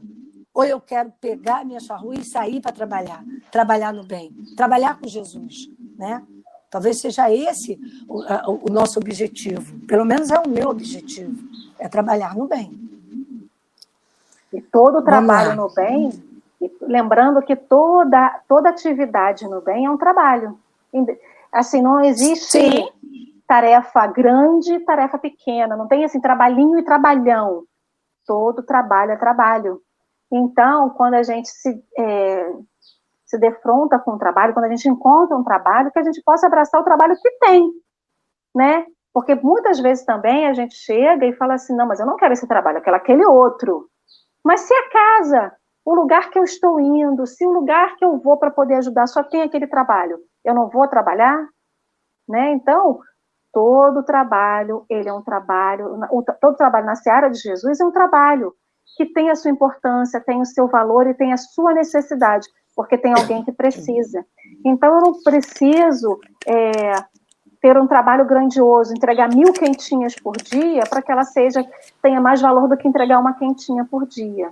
ou 0.54 0.64
eu 0.64 0.80
quero 0.80 1.12
pegar 1.20 1.62
minha 1.62 1.78
charrua 1.78 2.14
e 2.14 2.24
sair 2.24 2.58
para 2.58 2.72
trabalhar, 2.72 3.22
trabalhar 3.50 3.92
no 3.92 4.02
bem, 4.02 4.32
trabalhar 4.56 4.98
com 4.98 5.06
Jesus, 5.06 5.68
né? 5.98 6.22
Talvez 6.70 7.02
seja 7.02 7.30
esse 7.30 7.78
o, 8.08 8.22
o, 8.66 8.72
nosso 8.72 8.98
objetivo, 8.98 9.78
pelo 9.80 10.06
menos 10.06 10.30
é 10.30 10.38
o 10.38 10.48
meu 10.48 10.70
objetivo, 10.70 11.36
é 11.78 11.86
trabalhar 11.86 12.34
no 12.34 12.48
bem. 12.48 12.72
E 14.54 14.62
todo 14.62 15.02
trabalho 15.02 15.54
no 15.54 15.68
bem, 15.68 16.12
lembrando 16.80 17.42
que 17.42 17.54
toda, 17.54 18.40
toda 18.48 18.70
atividade 18.70 19.46
no 19.46 19.60
bem 19.60 19.84
é 19.84 19.90
um 19.90 19.98
trabalho. 19.98 20.58
Assim, 21.52 21.82
não 21.82 22.00
existe 22.02 22.58
Sim. 22.58 22.88
Tarefa 23.52 24.06
grande 24.06 24.72
e 24.72 24.80
tarefa 24.80 25.18
pequena, 25.18 25.76
não 25.76 25.86
tem 25.86 26.06
assim 26.06 26.18
trabalhinho 26.22 26.78
e 26.78 26.84
trabalhão. 26.84 27.64
Todo 28.26 28.62
trabalho 28.62 29.12
é 29.12 29.16
trabalho. 29.16 29.78
Então, 30.32 30.88
quando 30.88 31.14
a 31.14 31.22
gente 31.22 31.50
se, 31.50 31.84
é, 31.98 32.50
se 33.26 33.36
defronta 33.38 33.98
com 33.98 34.12
o 34.12 34.18
trabalho, 34.18 34.54
quando 34.54 34.64
a 34.64 34.70
gente 34.70 34.88
encontra 34.88 35.36
um 35.36 35.44
trabalho, 35.44 35.92
que 35.92 35.98
a 35.98 36.02
gente 36.02 36.22
possa 36.24 36.46
abraçar 36.46 36.80
o 36.80 36.84
trabalho 36.84 37.14
que 37.14 37.30
tem, 37.40 37.70
né? 38.54 38.86
Porque 39.12 39.34
muitas 39.34 39.78
vezes 39.80 40.02
também 40.06 40.46
a 40.46 40.54
gente 40.54 40.74
chega 40.74 41.26
e 41.26 41.36
fala 41.36 41.52
assim, 41.52 41.76
não, 41.76 41.86
mas 41.86 42.00
eu 42.00 42.06
não 42.06 42.16
quero 42.16 42.32
esse 42.32 42.48
trabalho, 42.48 42.80
quero 42.80 42.96
aquele 42.96 43.26
outro. 43.26 43.86
Mas 44.42 44.62
se 44.62 44.72
a 44.72 44.88
casa, 44.88 45.52
o 45.84 45.94
lugar 45.94 46.30
que 46.30 46.38
eu 46.38 46.44
estou 46.44 46.80
indo, 46.80 47.26
se 47.26 47.46
o 47.46 47.50
lugar 47.50 47.96
que 47.96 48.04
eu 48.04 48.18
vou 48.18 48.38
para 48.38 48.50
poder 48.50 48.76
ajudar 48.76 49.06
só 49.06 49.22
tem 49.22 49.42
aquele 49.42 49.66
trabalho, 49.66 50.18
eu 50.42 50.54
não 50.54 50.70
vou 50.70 50.88
trabalhar? 50.88 51.46
Né? 52.26 52.52
Então, 52.52 53.00
todo 53.52 54.02
trabalho, 54.02 54.84
ele 54.88 55.08
é 55.08 55.12
um 55.12 55.22
trabalho, 55.22 56.00
todo 56.40 56.56
trabalho 56.56 56.86
na 56.86 56.96
seara 56.96 57.28
de 57.28 57.38
Jesus 57.38 57.80
é 57.80 57.84
um 57.84 57.92
trabalho 57.92 58.54
que 58.96 59.06
tem 59.06 59.30
a 59.30 59.36
sua 59.36 59.50
importância, 59.50 60.20
tem 60.20 60.40
o 60.40 60.46
seu 60.46 60.66
valor 60.68 61.06
e 61.06 61.14
tem 61.14 61.32
a 61.32 61.36
sua 61.36 61.72
necessidade, 61.72 62.48
porque 62.74 62.98
tem 62.98 63.12
alguém 63.12 63.44
que 63.44 63.52
precisa. 63.52 64.24
Então, 64.64 64.94
eu 64.94 65.00
não 65.00 65.22
preciso 65.22 66.18
é, 66.46 66.94
ter 67.60 67.78
um 67.78 67.86
trabalho 67.86 68.26
grandioso, 68.26 68.92
entregar 68.92 69.28
mil 69.28 69.52
quentinhas 69.52 70.14
por 70.14 70.36
dia, 70.36 70.82
para 70.88 71.00
que 71.00 71.12
ela 71.12 71.24
seja 71.24 71.64
tenha 72.02 72.20
mais 72.20 72.40
valor 72.40 72.68
do 72.68 72.76
que 72.76 72.88
entregar 72.88 73.18
uma 73.18 73.34
quentinha 73.34 73.84
por 73.84 74.06
dia. 74.06 74.50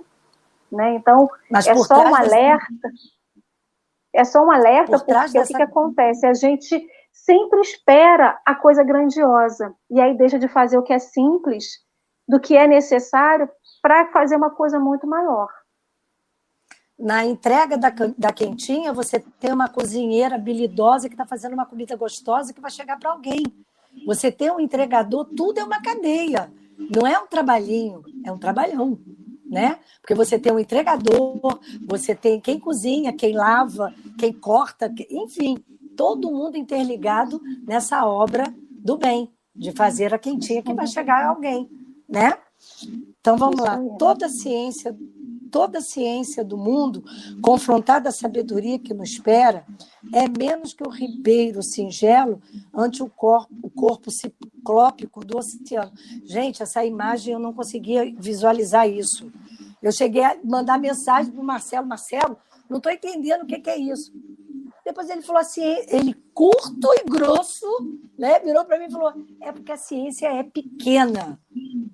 Né? 0.71 0.95
Então, 0.95 1.29
Mas 1.49 1.67
é 1.67 1.75
só 1.75 2.03
um 2.03 2.15
alerta. 2.15 2.89
É 4.13 4.23
só 4.23 4.43
um 4.43 4.51
alerta, 4.51 4.97
porque 4.97 5.13
dessa... 5.13 5.39
o 5.39 5.47
que, 5.47 5.53
que 5.53 5.61
acontece? 5.61 6.25
A 6.25 6.33
gente 6.33 6.85
sempre 7.25 7.61
espera 7.61 8.39
a 8.45 8.55
coisa 8.55 8.83
grandiosa, 8.83 9.73
e 9.89 9.99
aí 9.99 10.17
deixa 10.17 10.39
de 10.39 10.47
fazer 10.47 10.77
o 10.77 10.83
que 10.83 10.93
é 10.93 10.99
simples, 10.99 11.65
do 12.27 12.39
que 12.39 12.55
é 12.55 12.67
necessário, 12.67 13.49
para 13.81 14.11
fazer 14.11 14.35
uma 14.35 14.49
coisa 14.49 14.79
muito 14.79 15.07
maior. 15.07 15.47
Na 16.97 17.25
entrega 17.25 17.77
da, 17.77 17.91
da 18.17 18.31
quentinha, 18.31 18.93
você 18.93 19.19
tem 19.39 19.51
uma 19.51 19.67
cozinheira 19.67 20.35
habilidosa 20.35 21.07
que 21.07 21.15
está 21.15 21.25
fazendo 21.25 21.53
uma 21.53 21.65
comida 21.65 21.95
gostosa 21.95 22.53
que 22.53 22.61
vai 22.61 22.69
chegar 22.69 22.99
para 22.99 23.11
alguém. 23.11 23.43
Você 24.05 24.31
tem 24.31 24.51
um 24.51 24.59
entregador, 24.59 25.25
tudo 25.25 25.59
é 25.59 25.63
uma 25.63 25.81
cadeia. 25.81 26.51
Não 26.95 27.05
é 27.07 27.19
um 27.19 27.27
trabalhinho, 27.27 28.03
é 28.25 28.31
um 28.31 28.37
trabalhão, 28.37 28.99
né? 29.45 29.79
Porque 29.99 30.15
você 30.15 30.39
tem 30.39 30.51
um 30.51 30.59
entregador, 30.59 31.59
você 31.87 32.15
tem 32.15 32.39
quem 32.39 32.59
cozinha, 32.59 33.13
quem 33.13 33.33
lava, 33.33 33.93
quem 34.17 34.31
corta, 34.31 34.91
enfim, 35.09 35.63
todo 35.95 36.31
mundo 36.31 36.57
interligado 36.57 37.41
nessa 37.65 38.05
obra 38.05 38.53
do 38.69 38.97
bem, 38.97 39.31
de 39.55 39.71
fazer 39.71 40.13
a 40.13 40.19
quentinha 40.19 40.61
que 40.61 40.73
vai 40.73 40.87
chegar 40.87 41.23
a 41.23 41.29
alguém, 41.29 41.69
né? 42.07 42.33
Então 43.19 43.37
vamos 43.37 43.59
lá, 43.59 43.79
toda 43.97 44.25
a 44.25 44.29
ciência, 44.29 44.97
toda 45.51 45.79
a 45.79 45.81
ciência 45.81 46.43
do 46.43 46.57
mundo, 46.57 47.03
confrontada 47.41 48.09
à 48.09 48.11
sabedoria 48.11 48.79
que 48.79 48.93
nos 48.93 49.11
espera, 49.11 49.65
é 50.13 50.27
menos 50.27 50.73
que 50.73 50.83
o 50.83 50.89
ribeiro 50.89 51.61
singelo 51.61 52.41
ante 52.73 53.03
o 53.03 53.09
corpo, 53.09 53.53
o 53.61 53.69
corpo 53.69 54.09
ciclópico 54.09 55.23
do 55.25 55.37
oceano. 55.37 55.91
Gente, 56.23 56.63
essa 56.63 56.83
imagem 56.85 57.33
eu 57.33 57.39
não 57.39 57.53
conseguia 57.53 58.13
visualizar 58.17 58.89
isso. 58.89 59.31
Eu 59.81 59.91
cheguei 59.91 60.23
a 60.23 60.37
mandar 60.43 60.79
mensagem 60.79 61.31
para 61.31 61.41
o 61.41 61.45
Marcelo, 61.45 61.87
Marcelo, 61.87 62.37
não 62.69 62.77
estou 62.77 62.91
entendendo 62.91 63.43
o 63.43 63.45
que, 63.45 63.59
que 63.59 63.69
é 63.69 63.77
isso. 63.77 64.13
Depois 64.85 65.09
ele 65.09 65.21
falou 65.21 65.41
assim, 65.41 65.63
ele 65.89 66.13
curto 66.33 66.87
e 66.93 67.03
grosso, 67.09 67.67
né? 68.17 68.39
Virou 68.39 68.65
para 68.65 68.79
mim 68.79 68.85
e 68.85 68.91
falou: 68.91 69.13
é 69.41 69.51
porque 69.51 69.71
a 69.71 69.77
ciência 69.77 70.27
é 70.27 70.43
pequena. 70.43 71.39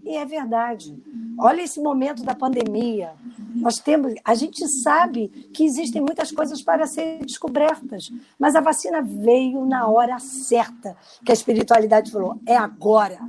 E 0.04 0.16
é 0.16 0.26
verdade. 0.26 0.98
Olha 1.38 1.62
esse 1.62 1.82
momento 1.82 2.24
da 2.24 2.34
pandemia. 2.34 3.14
Nós 3.56 3.76
temos, 3.76 4.14
a 4.24 4.34
gente 4.36 4.66
sabe 4.68 5.28
que 5.54 5.66
existem 5.66 6.02
muitas 6.02 6.32
coisas 6.32 6.62
para 6.62 6.88
serem 6.88 7.20
descobertas, 7.20 8.10
mas 8.40 8.56
a 8.56 8.62
vacina 8.62 9.02
veio 9.02 9.66
na 9.66 9.88
hora 9.88 10.18
certa, 10.20 10.96
que 11.26 11.32
a 11.32 11.34
espiritualidade 11.34 12.12
falou: 12.12 12.40
é 12.46 12.56
agora. 12.56 13.20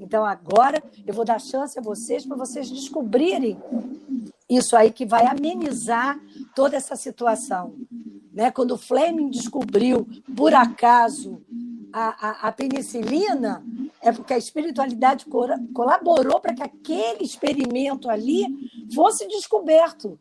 Então 0.00 0.24
agora 0.24 0.82
eu 1.06 1.14
vou 1.14 1.24
dar 1.24 1.40
chance 1.40 1.78
a 1.78 1.82
vocês 1.82 2.26
para 2.26 2.36
vocês 2.36 2.68
descobrirem 2.70 3.56
isso 4.48 4.76
aí 4.76 4.90
que 4.90 5.06
vai 5.06 5.26
amenizar 5.26 6.18
toda 6.54 6.76
essa 6.76 6.96
situação. 6.96 7.74
Né? 8.34 8.50
Quando 8.50 8.76
Fleming 8.76 9.30
descobriu, 9.30 10.06
por 10.36 10.52
acaso, 10.52 11.40
a, 11.92 12.28
a, 12.28 12.48
a 12.48 12.52
penicilina, 12.52 13.64
é 14.02 14.10
porque 14.10 14.34
a 14.34 14.38
espiritualidade 14.38 15.24
colaborou 15.72 16.40
para 16.40 16.52
que 16.52 16.62
aquele 16.62 17.22
experimento 17.22 18.10
ali 18.10 18.44
fosse 18.92 19.28
descoberto. 19.28 20.18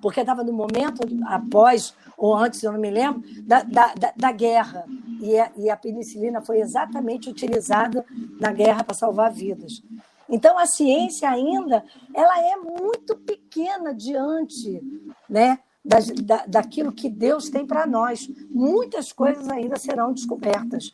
Porque 0.00 0.20
estava 0.20 0.44
no 0.44 0.52
momento 0.52 1.00
após, 1.26 1.92
ou 2.16 2.36
antes, 2.36 2.62
eu 2.62 2.70
não 2.70 2.78
me 2.78 2.88
lembro, 2.88 3.20
da, 3.42 3.64
da, 3.64 3.92
da 4.16 4.30
guerra. 4.30 4.86
E 5.20 5.36
a, 5.36 5.50
e 5.56 5.68
a 5.68 5.76
penicilina 5.76 6.40
foi 6.40 6.60
exatamente 6.60 7.28
utilizada 7.28 8.06
na 8.40 8.52
guerra 8.52 8.84
para 8.84 8.94
salvar 8.94 9.32
vidas. 9.32 9.82
Então, 10.30 10.56
a 10.56 10.66
ciência 10.66 11.28
ainda 11.28 11.82
ela 12.14 12.40
é 12.40 12.54
muito 12.56 13.16
pequena 13.16 13.92
diante 13.92 14.80
né, 15.28 15.58
da, 15.88 15.98
da, 16.22 16.46
daquilo 16.46 16.92
que 16.92 17.08
Deus 17.08 17.48
tem 17.48 17.66
para 17.66 17.86
nós. 17.86 18.28
Muitas 18.50 19.10
coisas 19.10 19.48
ainda 19.48 19.76
serão 19.76 20.12
descobertas. 20.12 20.92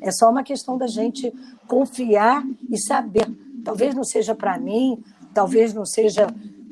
É 0.00 0.12
só 0.12 0.30
uma 0.30 0.44
questão 0.44 0.78
da 0.78 0.86
gente 0.86 1.32
confiar 1.66 2.44
e 2.70 2.78
saber. 2.78 3.26
Talvez 3.64 3.92
não 3.94 4.04
seja 4.04 4.36
para 4.36 4.56
mim, 4.56 5.02
talvez 5.34 5.74
não 5.74 5.84
seja, 5.84 6.28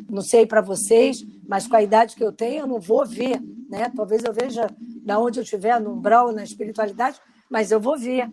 não 0.08 0.22
sei 0.22 0.46
para 0.46 0.60
vocês, 0.60 1.26
mas 1.48 1.66
com 1.66 1.74
a 1.74 1.82
idade 1.82 2.14
que 2.14 2.22
eu 2.22 2.30
tenho, 2.30 2.60
eu 2.60 2.66
não 2.68 2.78
vou 2.78 3.04
ver. 3.04 3.40
Né? 3.68 3.90
Talvez 3.96 4.22
eu 4.22 4.32
veja 4.32 4.68
da 5.04 5.18
onde 5.18 5.40
eu 5.40 5.42
estiver, 5.42 5.80
no 5.80 5.94
umbral, 5.94 6.32
na 6.32 6.44
espiritualidade, 6.44 7.20
mas 7.50 7.72
eu 7.72 7.80
vou 7.80 7.98
ver. 7.98 8.30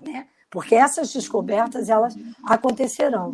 Né? 0.00 0.26
Porque 0.50 0.74
essas 0.74 1.12
descobertas, 1.12 1.90
elas 1.90 2.16
acontecerão. 2.44 3.32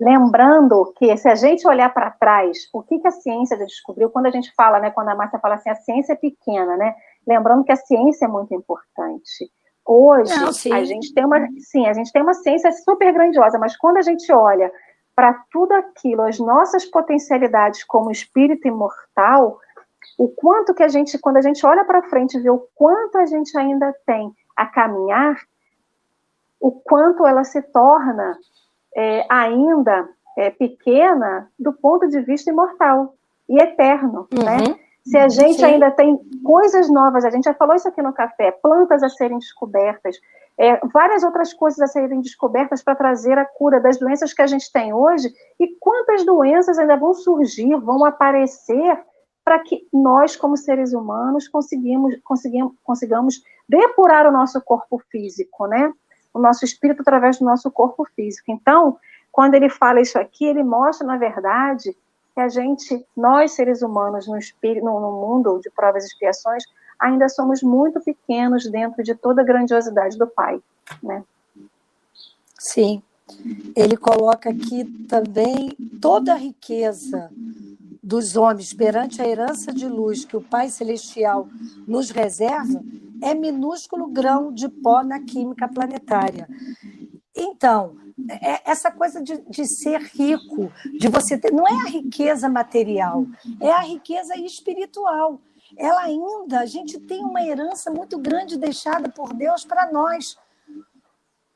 Lembrando 0.00 0.94
que 0.96 1.14
se 1.18 1.28
a 1.28 1.34
gente 1.34 1.68
olhar 1.68 1.92
para 1.92 2.10
trás, 2.10 2.56
o 2.72 2.82
que, 2.82 2.98
que 2.98 3.06
a 3.06 3.10
ciência 3.10 3.58
já 3.58 3.66
descobriu, 3.66 4.08
quando 4.08 4.26
a 4.26 4.30
gente 4.30 4.50
fala, 4.54 4.80
né, 4.80 4.90
quando 4.90 5.10
a 5.10 5.14
Márcia 5.14 5.38
fala 5.38 5.56
assim, 5.56 5.68
a 5.68 5.74
ciência 5.74 6.14
é 6.14 6.16
pequena, 6.16 6.74
né? 6.78 6.94
Lembrando 7.26 7.64
que 7.64 7.72
a 7.72 7.76
ciência 7.76 8.24
é 8.24 8.28
muito 8.28 8.54
importante. 8.54 9.52
Hoje, 9.84 10.34
Não, 10.34 10.48
a 10.48 10.84
gente 10.84 11.12
tem 11.12 11.24
uma, 11.24 11.46
sim, 11.58 11.86
a 11.86 11.92
gente 11.92 12.10
tem 12.12 12.22
uma 12.22 12.32
ciência 12.32 12.72
super 12.72 13.12
grandiosa, 13.12 13.58
mas 13.58 13.76
quando 13.76 13.98
a 13.98 14.02
gente 14.02 14.32
olha 14.32 14.72
para 15.14 15.34
tudo 15.52 15.72
aquilo, 15.72 16.22
as 16.22 16.38
nossas 16.38 16.86
potencialidades 16.86 17.84
como 17.84 18.10
espírito 18.10 18.66
imortal, 18.66 19.58
o 20.16 20.28
quanto 20.28 20.72
que 20.72 20.82
a 20.82 20.88
gente, 20.88 21.18
quando 21.18 21.36
a 21.36 21.42
gente 21.42 21.64
olha 21.66 21.84
para 21.84 22.08
frente 22.08 22.38
e 22.38 22.40
vê 22.40 22.48
o 22.48 22.66
quanto 22.74 23.18
a 23.18 23.26
gente 23.26 23.56
ainda 23.58 23.94
tem 24.06 24.32
a 24.56 24.64
caminhar, 24.64 25.36
o 26.58 26.72
quanto 26.72 27.26
ela 27.26 27.44
se 27.44 27.60
torna 27.60 28.38
é, 28.96 29.26
ainda 29.28 30.08
é, 30.36 30.50
pequena 30.50 31.50
do 31.58 31.72
ponto 31.72 32.08
de 32.08 32.20
vista 32.20 32.50
imortal 32.50 33.14
e 33.48 33.60
eterno, 33.60 34.28
né? 34.32 34.56
uhum. 34.56 34.68
né? 34.68 34.80
Se 35.04 35.16
a 35.16 35.28
gente 35.28 35.56
Sim. 35.56 35.64
ainda 35.64 35.90
tem 35.90 36.18
coisas 36.44 36.90
novas, 36.90 37.24
a 37.24 37.30
gente 37.30 37.44
já 37.44 37.54
falou 37.54 37.74
isso 37.74 37.88
aqui 37.88 38.02
no 38.02 38.12
café, 38.12 38.52
plantas 38.52 39.02
a 39.02 39.08
serem 39.08 39.38
descobertas, 39.38 40.16
é, 40.58 40.78
várias 40.88 41.24
outras 41.24 41.54
coisas 41.54 41.80
a 41.80 41.86
serem 41.86 42.20
descobertas 42.20 42.82
para 42.82 42.94
trazer 42.94 43.38
a 43.38 43.46
cura 43.46 43.80
das 43.80 43.98
doenças 43.98 44.34
que 44.34 44.42
a 44.42 44.46
gente 44.46 44.70
tem 44.70 44.92
hoje, 44.92 45.32
e 45.58 45.68
quantas 45.80 46.24
doenças 46.24 46.78
ainda 46.78 46.96
vão 46.96 47.14
surgir, 47.14 47.74
vão 47.76 48.04
aparecer, 48.04 49.00
para 49.42 49.58
que 49.58 49.88
nós, 49.92 50.36
como 50.36 50.56
seres 50.56 50.92
humanos, 50.92 51.48
conseguimos, 51.48 52.14
conseguimos, 52.22 52.74
consigamos 52.84 53.42
depurar 53.68 54.26
o 54.26 54.32
nosso 54.32 54.60
corpo 54.60 55.00
físico, 55.10 55.66
né? 55.66 55.92
O 56.32 56.38
nosso 56.38 56.64
espírito 56.64 57.02
através 57.02 57.38
do 57.38 57.44
nosso 57.44 57.70
corpo 57.70 58.04
físico. 58.16 58.50
Então, 58.50 58.98
quando 59.32 59.54
ele 59.54 59.68
fala 59.68 60.00
isso 60.00 60.18
aqui, 60.18 60.44
ele 60.44 60.62
mostra, 60.62 61.06
na 61.06 61.16
verdade, 61.16 61.96
que 62.34 62.40
a 62.40 62.48
gente, 62.48 63.04
nós 63.16 63.52
seres 63.52 63.82
humanos, 63.82 64.26
no, 64.26 64.36
espírito, 64.36 64.84
no, 64.84 65.00
no 65.00 65.12
mundo 65.12 65.60
de 65.60 65.70
provas 65.70 66.04
e 66.04 66.06
expiações, 66.08 66.64
ainda 66.98 67.28
somos 67.28 67.62
muito 67.62 68.00
pequenos 68.00 68.70
dentro 68.70 69.02
de 69.02 69.14
toda 69.14 69.42
a 69.42 69.44
grandiosidade 69.44 70.18
do 70.18 70.26
Pai, 70.26 70.60
né? 71.02 71.24
Sim. 72.58 73.02
Ele 73.76 73.96
coloca 73.96 74.50
aqui 74.50 74.84
também 75.08 75.70
toda 76.00 76.32
a 76.32 76.36
riqueza 76.36 77.30
dos 78.02 78.36
homens 78.36 78.74
perante 78.74 79.22
a 79.22 79.28
herança 79.28 79.72
de 79.72 79.86
luz 79.86 80.24
que 80.24 80.36
o 80.36 80.42
Pai 80.42 80.68
Celestial 80.68 81.48
nos 81.86 82.10
reserva 82.10 82.82
é 83.22 83.34
minúsculo 83.34 84.08
grão 84.08 84.52
de 84.52 84.68
pó 84.68 85.02
na 85.02 85.20
química 85.20 85.68
planetária. 85.68 86.48
Então, 87.36 87.96
é 88.28 88.70
essa 88.70 88.90
coisa 88.90 89.22
de, 89.22 89.38
de 89.48 89.64
ser 89.66 90.00
rico, 90.00 90.70
de 90.98 91.08
você 91.08 91.38
ter, 91.38 91.52
não 91.52 91.66
é 91.66 91.86
a 91.86 91.88
riqueza 91.88 92.48
material, 92.48 93.26
é 93.60 93.70
a 93.70 93.80
riqueza 93.80 94.36
espiritual. 94.38 95.40
Ela 95.76 96.02
ainda, 96.02 96.60
a 96.60 96.66
gente 96.66 96.98
tem 96.98 97.24
uma 97.24 97.42
herança 97.42 97.90
muito 97.90 98.18
grande 98.18 98.58
deixada 98.58 99.08
por 99.08 99.32
Deus 99.32 99.64
para 99.64 99.90
nós. 99.92 100.36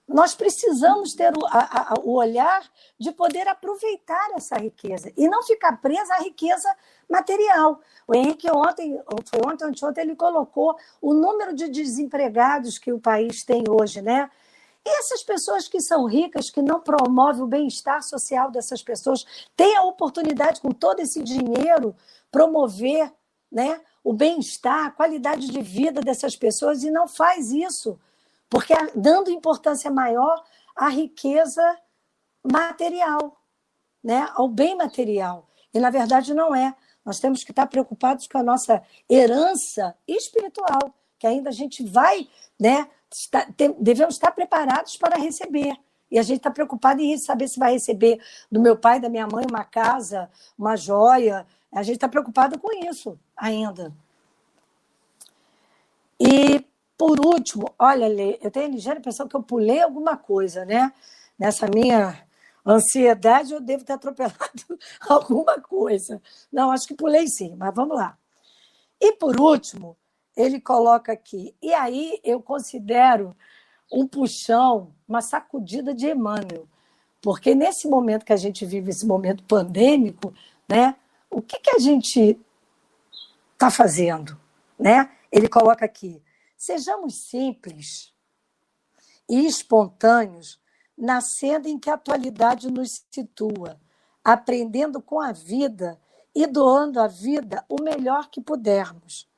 Nós 0.07 0.34
precisamos 0.34 1.14
ter 1.14 1.32
o, 1.36 1.46
a, 1.46 1.92
a, 1.92 1.94
o, 2.02 2.12
olhar 2.16 2.62
de 2.98 3.11
poder 3.11 3.48
aproveitar 3.48 4.32
essa 4.34 4.57
riqueza 4.57 5.11
e 5.16 5.28
não 5.28 5.42
ficar 5.42 5.80
presa 5.80 6.14
à 6.14 6.18
riqueza 6.18 6.68
material. 7.11 7.80
O 8.07 8.14
Henrique 8.14 8.50
ontem, 8.50 9.00
foi 9.30 9.40
ontem, 9.46 9.72
ontem, 9.82 10.00
ele 10.02 10.14
colocou 10.14 10.76
o 11.00 11.14
número 11.14 11.55
de 11.55 11.68
desempregados 11.68 12.78
que 12.78 12.92
o 12.92 13.00
país 13.00 13.44
tem 13.44 13.64
hoje, 13.68 14.02
né? 14.02 14.30
E 14.86 14.98
essas 14.98 15.22
pessoas 15.22 15.66
que 15.66 15.80
são 15.80 16.05
ricas, 16.05 16.50
que 16.50 16.61
não 16.61 16.78
promovem 16.78 17.42
o 17.42 17.46
bem-estar 17.46 18.02
social 18.02 18.50
dessas 18.50 18.82
pessoas, 18.82 19.24
têm 19.57 19.74
a 19.74 19.84
oportunidade, 19.84 20.61
com 20.61 20.70
todo 20.70 21.00
esse 21.00 21.22
dinheiro, 21.22 21.96
promover 22.30 23.11
né, 23.50 23.80
o 24.02 24.12
bem-estar, 24.12 24.86
a 24.86 24.90
qualidade 24.90 25.48
de 25.48 25.62
vida 25.62 26.02
dessas 26.02 26.36
pessoas 26.36 26.84
e 26.84 26.90
não 26.90 27.09
faz 27.09 27.50
isso 27.50 27.98
porque 28.55 28.72
dando 28.94 29.32
importância 29.32 29.90
maior 29.90 30.40
à 30.76 30.88
riqueza 30.88 31.76
material, 32.40 33.36
né? 34.00 34.30
ao 34.32 34.46
bem 34.46 34.76
material. 34.76 35.50
E, 35.74 35.80
na 35.80 35.90
verdade, 35.90 36.32
não 36.32 36.55
é. 36.55 36.72
Nós 37.05 37.18
temos 37.18 37.42
que 37.42 37.50
estar 37.50 37.66
preocupados 37.66 38.28
com 38.28 38.38
a 38.38 38.44
nossa 38.44 38.80
herança 39.11 39.96
espiritual, 40.07 40.94
que 41.18 41.26
ainda 41.26 41.48
a 41.48 41.52
gente 41.52 41.84
vai, 41.84 42.28
né? 42.59 42.88
Está, 43.12 43.44
tem, 43.57 43.72
devemos 43.72 44.14
estar 44.14 44.30
preparados 44.30 44.96
para 44.96 45.18
receber. 45.18 45.76
E 46.09 46.16
a 46.16 46.22
gente 46.22 46.36
está 46.36 46.50
preocupado 46.52 47.00
em 47.00 47.18
saber 47.18 47.48
se 47.48 47.59
vai 47.59 47.72
receber 47.72 48.22
do 48.52 48.61
meu 48.61 48.76
pai, 48.76 49.00
da 49.00 49.09
minha 49.09 49.26
mãe, 49.26 49.44
uma 49.50 49.64
casa, 49.64 50.30
uma 50.57 50.76
joia. 50.76 51.44
A 51.72 51.82
gente 51.82 51.96
está 51.96 52.09
preocupado 52.09 52.57
com 52.61 52.72
isso 52.88 53.18
ainda. 53.36 53.92
E 56.20 56.63
por 56.97 57.24
último, 57.24 57.74
olha, 57.78 58.07
Lê, 58.07 58.38
eu 58.40 58.51
tenho 58.51 58.66
a 58.66 58.70
ligeira 58.70 58.99
impressão 58.99 59.26
que 59.26 59.34
eu 59.34 59.42
pulei 59.42 59.82
alguma 59.82 60.16
coisa, 60.16 60.64
né? 60.64 60.92
Nessa 61.38 61.66
minha 61.66 62.24
ansiedade, 62.64 63.53
eu 63.53 63.61
devo 63.61 63.84
ter 63.84 63.95
atropelado 63.95 64.38
alguma 65.09 65.61
coisa. 65.61 66.22
Não, 66.53 66.70
acho 66.70 66.86
que 66.86 66.95
pulei 66.95 67.26
sim, 67.26 67.55
mas 67.57 67.74
vamos 67.74 67.97
lá. 67.97 68.16
E 69.01 69.12
por 69.12 69.40
último, 69.40 69.97
ele 70.36 70.61
coloca 70.61 71.12
aqui, 71.12 71.55
e 71.61 71.72
aí 71.74 72.20
eu 72.24 72.40
considero 72.40 73.36
um 73.92 74.07
puxão, 74.07 74.92
uma 75.07 75.20
sacudida 75.20 75.95
de 75.95 76.11
Emmanuel, 76.11 76.66
porque 77.20 77.55
nesse 77.55 77.88
momento 77.88 78.24
que 78.24 78.32
a 78.32 78.36
gente 78.36 78.64
vive, 78.64 78.90
esse 78.90 79.07
momento 79.07 79.45
pandêmico, 79.45 80.32
né, 80.68 80.97
o 81.30 81.40
que, 81.40 81.59
que 81.59 81.70
a 81.70 81.78
gente 81.78 82.38
está 83.53 83.70
fazendo? 83.70 84.38
Né? 84.78 85.11
Ele 85.30 85.49
coloca 85.49 85.84
aqui, 85.84 86.20
Sejamos 86.64 87.26
simples 87.28 88.10
e 89.28 89.44
espontâneos 89.46 90.58
na 90.96 91.20
senda 91.20 91.68
em 91.68 91.78
que 91.78 91.90
a 91.90 91.94
atualidade 91.94 92.70
nos 92.70 93.04
situa, 93.10 93.78
aprendendo 94.24 95.02
com 95.02 95.20
a 95.20 95.30
vida 95.30 96.00
e 96.34 96.46
doando 96.46 97.02
à 97.02 97.06
vida 97.06 97.62
o 97.68 97.82
melhor 97.82 98.30
que 98.30 98.40
pudermos, 98.40 99.28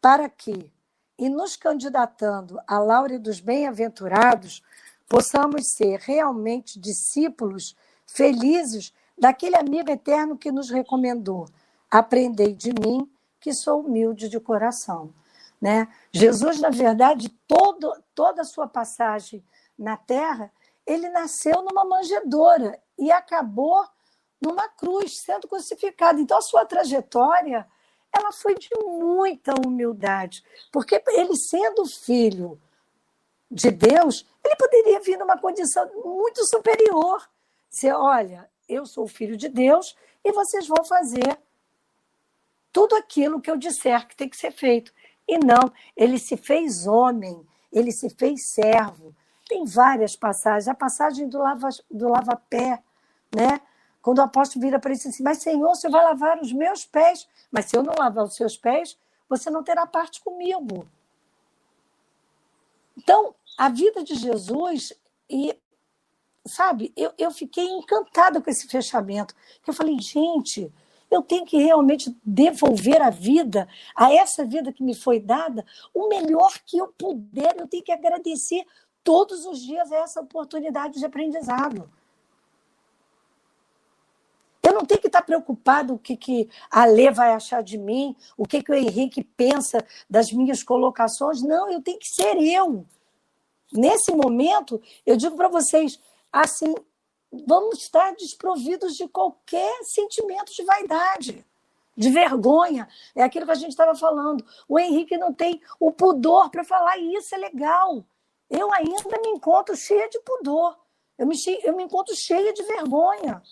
para 0.00 0.28
que, 0.28 0.70
e 1.18 1.28
nos 1.28 1.56
candidatando 1.56 2.60
à 2.68 2.78
laure 2.78 3.18
dos 3.18 3.40
bem-aventurados, 3.40 4.62
possamos 5.08 5.72
ser 5.72 5.98
realmente 5.98 6.78
discípulos 6.78 7.74
felizes 8.06 8.94
daquele 9.18 9.56
amigo 9.56 9.90
eterno 9.90 10.38
que 10.38 10.52
nos 10.52 10.70
recomendou: 10.70 11.48
Aprendei 11.90 12.54
de 12.54 12.72
mim, 12.72 13.10
que 13.40 13.52
sou 13.52 13.80
humilde 13.80 14.28
de 14.28 14.38
coração. 14.38 15.12
Né? 15.60 15.88
Jesus, 16.10 16.60
na 16.60 16.70
verdade, 16.70 17.28
todo, 17.46 17.92
toda 18.14 18.42
a 18.42 18.46
sua 18.46 18.66
passagem 18.66 19.44
na 19.78 19.96
Terra, 19.96 20.50
ele 20.86 21.08
nasceu 21.10 21.62
numa 21.62 21.84
manjedoura 21.84 22.80
e 22.98 23.12
acabou 23.12 23.84
numa 24.40 24.68
cruz, 24.68 25.20
sendo 25.22 25.46
crucificado. 25.46 26.20
Então, 26.20 26.38
a 26.38 26.42
sua 26.42 26.64
trajetória 26.64 27.66
ela 28.12 28.32
foi 28.32 28.54
de 28.56 28.68
muita 28.84 29.54
humildade, 29.64 30.42
porque 30.72 31.00
ele 31.08 31.36
sendo 31.36 31.86
filho 31.86 32.60
de 33.50 33.70
Deus, 33.70 34.26
ele 34.44 34.56
poderia 34.56 35.00
vir 35.00 35.16
numa 35.16 35.38
condição 35.38 35.88
muito 36.04 36.44
superior. 36.46 37.28
Dizer, 37.68 37.92
olha, 37.92 38.50
eu 38.68 38.84
sou 38.86 39.06
filho 39.06 39.36
de 39.36 39.48
Deus 39.48 39.96
e 40.24 40.32
vocês 40.32 40.66
vão 40.66 40.84
fazer 40.84 41.38
tudo 42.72 42.94
aquilo 42.96 43.40
que 43.40 43.50
eu 43.50 43.56
disser 43.56 44.06
que 44.06 44.16
tem 44.16 44.28
que 44.28 44.36
ser 44.36 44.52
feito. 44.52 44.92
E 45.30 45.38
não, 45.38 45.72
ele 45.96 46.18
se 46.18 46.36
fez 46.36 46.88
homem, 46.88 47.46
ele 47.72 47.92
se 47.92 48.10
fez 48.10 48.46
servo. 48.46 49.14
Tem 49.48 49.64
várias 49.64 50.16
passagens. 50.16 50.66
A 50.66 50.74
passagem 50.74 51.28
do 51.28 51.38
lava, 51.38 51.68
do 51.88 52.08
lava 52.08 52.42
né? 53.32 53.60
Quando 54.02 54.18
o 54.18 54.22
apóstolo 54.22 54.60
vira 54.60 54.80
para 54.80 54.90
ele 54.90 54.98
assim, 55.00 55.22
mas 55.22 55.38
Senhor, 55.38 55.68
você 55.68 55.88
vai 55.88 56.02
lavar 56.02 56.40
os 56.40 56.52
meus 56.52 56.84
pés. 56.84 57.28
Mas 57.48 57.66
se 57.66 57.76
eu 57.76 57.82
não 57.84 57.94
lavar 57.96 58.24
os 58.24 58.34
seus 58.34 58.56
pés, 58.56 58.98
você 59.28 59.48
não 59.50 59.62
terá 59.62 59.86
parte 59.86 60.20
comigo. 60.20 60.88
Então, 62.98 63.32
a 63.56 63.68
vida 63.68 64.02
de 64.02 64.16
Jesus, 64.16 64.92
e 65.28 65.56
sabe, 66.44 66.92
eu, 66.96 67.12
eu 67.16 67.30
fiquei 67.30 67.68
encantada 67.68 68.40
com 68.40 68.50
esse 68.50 68.66
fechamento. 68.66 69.32
Eu 69.64 69.72
falei, 69.72 69.96
gente, 70.00 70.72
eu 71.10 71.22
tenho 71.22 71.44
que 71.44 71.58
realmente 71.58 72.16
devolver 72.24 73.02
a 73.02 73.10
vida, 73.10 73.68
a 73.96 74.12
essa 74.12 74.44
vida 74.44 74.72
que 74.72 74.82
me 74.82 74.94
foi 74.94 75.18
dada, 75.18 75.64
o 75.92 76.08
melhor 76.08 76.52
que 76.64 76.78
eu 76.78 76.88
puder. 76.88 77.56
Eu 77.58 77.66
tenho 77.66 77.82
que 77.82 77.92
agradecer 77.92 78.64
todos 79.02 79.44
os 79.44 79.60
dias 79.60 79.90
essa 79.90 80.20
oportunidade 80.20 80.98
de 80.98 81.04
aprendizado. 81.04 81.90
Eu 84.62 84.74
não 84.74 84.84
tenho 84.84 85.00
que 85.00 85.08
estar 85.08 85.22
preocupado 85.22 85.94
o 85.94 85.98
que, 85.98 86.16
que 86.16 86.48
a 86.70 86.84
Lê 86.84 87.10
vai 87.10 87.32
achar 87.32 87.62
de 87.62 87.76
mim, 87.76 88.14
o 88.36 88.46
que, 88.46 88.62
que 88.62 88.70
o 88.70 88.74
Henrique 88.74 89.24
pensa 89.24 89.84
das 90.08 90.30
minhas 90.30 90.62
colocações. 90.62 91.42
Não, 91.42 91.68
eu 91.68 91.82
tenho 91.82 91.98
que 91.98 92.08
ser 92.08 92.36
eu. 92.36 92.86
Nesse 93.72 94.12
momento, 94.12 94.80
eu 95.04 95.16
digo 95.16 95.34
para 95.36 95.48
vocês, 95.48 95.98
assim, 96.32 96.74
vamos 97.32 97.78
estar 97.78 98.14
desprovidos 98.14 98.96
de 98.96 99.08
qualquer 99.08 99.84
sentimento 99.84 100.52
de 100.52 100.64
vaidade, 100.64 101.46
de 101.96 102.10
vergonha. 102.10 102.88
É 103.14 103.22
aquilo 103.22 103.46
que 103.46 103.52
a 103.52 103.56
gente 103.56 103.70
estava 103.70 103.94
falando. 103.94 104.44
O 104.68 104.78
Henrique 104.78 105.16
não 105.16 105.32
tem 105.32 105.60
o 105.78 105.92
pudor 105.92 106.50
para 106.50 106.64
falar, 106.64 106.98
e 106.98 107.14
isso 107.14 107.34
é 107.34 107.38
legal. 107.38 108.04
Eu 108.48 108.72
ainda 108.72 109.20
me 109.22 109.28
encontro 109.30 109.76
cheia 109.76 110.08
de 110.08 110.18
pudor. 110.20 110.76
Eu 111.16 111.26
me, 111.26 111.36
eu 111.62 111.76
me 111.76 111.84
encontro 111.84 112.14
cheia 112.16 112.52
de 112.52 112.62
vergonha. 112.62 113.42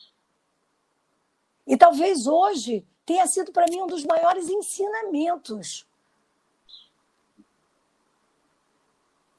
E 1.67 1.77
talvez 1.77 2.27
hoje 2.27 2.87
tenha 3.05 3.27
sido 3.27 3.53
para 3.53 3.67
mim 3.71 3.83
um 3.83 3.87
dos 3.87 4.05
maiores 4.05 4.49
ensinamentos 4.49 5.88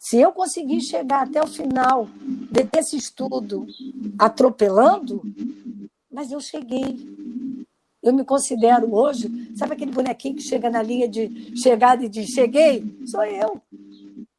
Se 0.10 0.18
eu 0.20 0.32
conseguir 0.32 0.82
chegar 0.82 1.28
até 1.28 1.40
o 1.40 1.46
final 1.46 2.10
desse 2.74 2.98
estudo 2.98 3.68
atropelando, 4.18 5.22
mas 6.12 6.32
eu 6.32 6.42
cheguei. 6.42 6.98
Eu 8.02 8.12
me 8.12 8.26
considero 8.26 8.92
hoje, 8.92 9.30
sabe 9.56 9.74
aquele 9.74 9.92
bonequinho 9.92 10.38
que 10.38 10.42
chega 10.42 10.68
na 10.68 10.82
linha 10.82 11.08
de 11.08 11.56
chegada 11.62 12.04
e 12.04 12.10
diz: 12.10 12.32
Cheguei? 12.32 12.84
Sou 13.06 13.24
eu. 13.24 13.62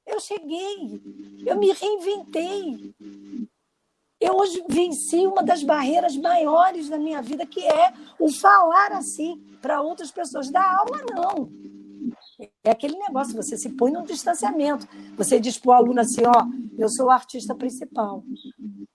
Eu 0.05 0.19
cheguei. 0.19 1.01
Eu 1.47 1.57
me 1.57 1.71
reinventei. 1.71 2.93
Eu 4.21 4.39
hoje 4.39 4.65
venci 4.69 5.25
uma 5.25 5.45
das 5.45 5.63
barreiras 5.63 6.17
maiores 6.17 6.89
da 6.89 6.99
minha 6.99 7.23
vida, 7.23 7.47
que 7.47 7.61
é 7.61 7.93
o 8.19 8.29
falar 8.29 8.91
assim 8.91 9.41
para 9.63 9.81
outras 9.81 10.11
pessoas. 10.11 10.51
Da 10.51 10.69
aula, 10.79 11.05
não. 11.15 11.70
É 12.63 12.71
aquele 12.71 12.97
negócio, 12.99 13.35
você 13.35 13.57
se 13.57 13.71
põe 13.71 13.91
num 13.91 14.05
distanciamento. 14.05 14.87
Você 15.17 15.41
diz 15.41 15.59
para 15.59 15.71
o 15.71 15.73
aluno 15.73 16.01
assim, 16.01 16.23
ó, 16.27 16.47
eu 16.79 16.89
sou 16.91 17.07
o 17.07 17.11
artista 17.11 17.55
principal. 17.55 18.23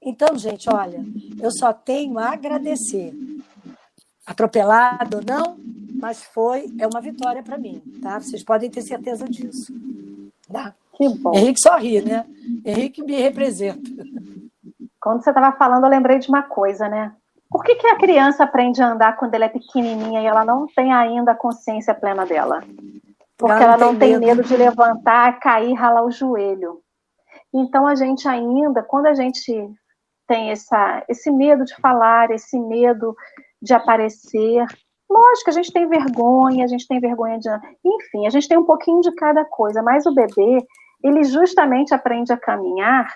Então, 0.01 0.37
gente, 0.37 0.69
olha, 0.69 1.03
eu 1.41 1.49
só 1.51 1.73
tenho 1.73 2.19
a 2.19 2.33
agradecer. 2.33 3.13
Atropelado 4.25 5.17
ou 5.17 5.23
não, 5.25 5.57
mas 5.99 6.23
foi, 6.23 6.71
é 6.79 6.85
uma 6.85 7.01
vitória 7.01 7.41
para 7.41 7.57
mim, 7.57 7.81
tá? 8.01 8.19
Vocês 8.19 8.43
podem 8.43 8.69
ter 8.69 8.81
certeza 8.81 9.25
disso. 9.25 9.73
Tá? 10.51 10.75
Que 10.93 11.09
bom. 11.09 11.33
Henrique 11.35 11.59
só 11.59 11.77
ri, 11.77 12.01
né? 12.01 12.25
Henrique 12.63 13.03
me 13.03 13.15
representa. 13.15 13.81
Quando 15.01 15.23
você 15.23 15.31
estava 15.31 15.55
falando, 15.57 15.85
eu 15.85 15.89
lembrei 15.89 16.19
de 16.19 16.29
uma 16.29 16.43
coisa, 16.43 16.87
né? 16.87 17.13
Por 17.49 17.63
que, 17.63 17.75
que 17.75 17.87
a 17.87 17.97
criança 17.97 18.43
aprende 18.43 18.81
a 18.81 18.91
andar 18.91 19.17
quando 19.17 19.33
ela 19.33 19.45
é 19.45 19.49
pequenininha 19.49 20.21
e 20.21 20.25
ela 20.25 20.43
não 20.43 20.67
tem 20.67 20.93
ainda 20.93 21.31
a 21.31 21.35
consciência 21.35 21.93
plena 21.93 22.25
dela? 22.25 22.63
Porque 23.37 23.63
ela 23.63 23.77
não, 23.77 23.97
tem, 23.97 24.13
medo. 24.13 24.25
medo 24.25 24.43
de 24.43 24.55
levantar, 24.55 25.39
cair, 25.39 25.73
ralar 25.73 26.05
o 26.05 26.11
joelho. 26.11 26.81
Então 27.53 27.85
a 27.85 27.95
gente 27.95 28.27
ainda, 28.27 28.81
quando 28.81 29.07
a 29.07 29.13
gente 29.13 29.69
tem 30.27 30.51
essa, 30.51 31.03
esse 31.07 31.31
medo 31.31 31.65
de 31.65 31.75
falar, 31.75 32.31
esse 32.31 32.59
medo 32.59 33.15
de 33.61 33.73
aparecer, 33.73 34.65
lógico, 35.09 35.49
a 35.49 35.53
gente 35.53 35.71
tem 35.71 35.87
vergonha, 35.87 36.65
a 36.65 36.67
gente 36.67 36.87
tem 36.87 36.99
vergonha 36.99 37.39
de. 37.39 37.49
Enfim, 37.83 38.25
a 38.25 38.29
gente 38.29 38.47
tem 38.47 38.57
um 38.57 38.65
pouquinho 38.65 39.01
de 39.01 39.13
cada 39.15 39.45
coisa, 39.45 39.81
mas 39.83 40.05
o 40.05 40.13
bebê, 40.13 40.65
ele 41.03 41.23
justamente 41.23 41.93
aprende 41.93 42.33
a 42.33 42.37
caminhar 42.37 43.15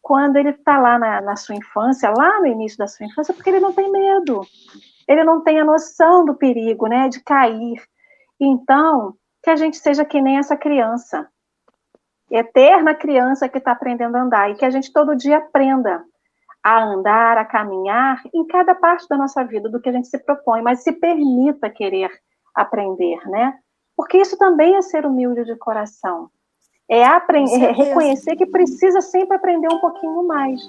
quando 0.00 0.36
ele 0.36 0.50
está 0.50 0.78
lá 0.78 0.98
na, 0.98 1.20
na 1.20 1.36
sua 1.36 1.54
infância, 1.54 2.10
lá 2.10 2.40
no 2.40 2.46
início 2.46 2.76
da 2.76 2.88
sua 2.88 3.06
infância, 3.06 3.32
porque 3.32 3.48
ele 3.48 3.60
não 3.60 3.72
tem 3.72 3.90
medo. 3.90 4.42
Ele 5.08 5.24
não 5.24 5.42
tem 5.42 5.60
a 5.60 5.64
noção 5.64 6.24
do 6.24 6.34
perigo, 6.34 6.88
né, 6.88 7.08
de 7.08 7.20
cair. 7.22 7.80
Então, 8.40 9.14
que 9.42 9.50
a 9.50 9.56
gente 9.56 9.76
seja 9.76 10.04
que 10.04 10.20
nem 10.20 10.38
essa 10.38 10.56
criança, 10.56 11.28
eterna 12.30 12.94
criança 12.94 13.48
que 13.48 13.58
está 13.58 13.72
aprendendo 13.72 14.16
a 14.16 14.22
andar, 14.22 14.50
e 14.50 14.54
que 14.54 14.64
a 14.64 14.70
gente 14.70 14.92
todo 14.92 15.16
dia 15.16 15.38
aprenda 15.38 16.04
a 16.62 16.84
andar, 16.84 17.36
a 17.36 17.44
caminhar 17.44 18.22
em 18.32 18.46
cada 18.46 18.74
parte 18.74 19.08
da 19.08 19.18
nossa 19.18 19.42
vida, 19.44 19.68
do 19.68 19.80
que 19.80 19.88
a 19.88 19.92
gente 19.92 20.06
se 20.06 20.18
propõe, 20.18 20.62
mas 20.62 20.82
se 20.82 20.92
permita 20.92 21.68
querer 21.68 22.10
aprender, 22.54 23.18
né? 23.28 23.58
Porque 23.96 24.18
isso 24.18 24.38
também 24.38 24.76
é 24.76 24.82
ser 24.82 25.04
humilde 25.04 25.44
de 25.44 25.56
coração. 25.56 26.30
É, 26.88 27.04
aprender, 27.04 27.64
é 27.64 27.72
reconhecer 27.72 28.36
que 28.36 28.46
precisa 28.46 29.00
sempre 29.00 29.36
aprender 29.36 29.68
um 29.68 29.80
pouquinho 29.80 30.26
mais. 30.26 30.60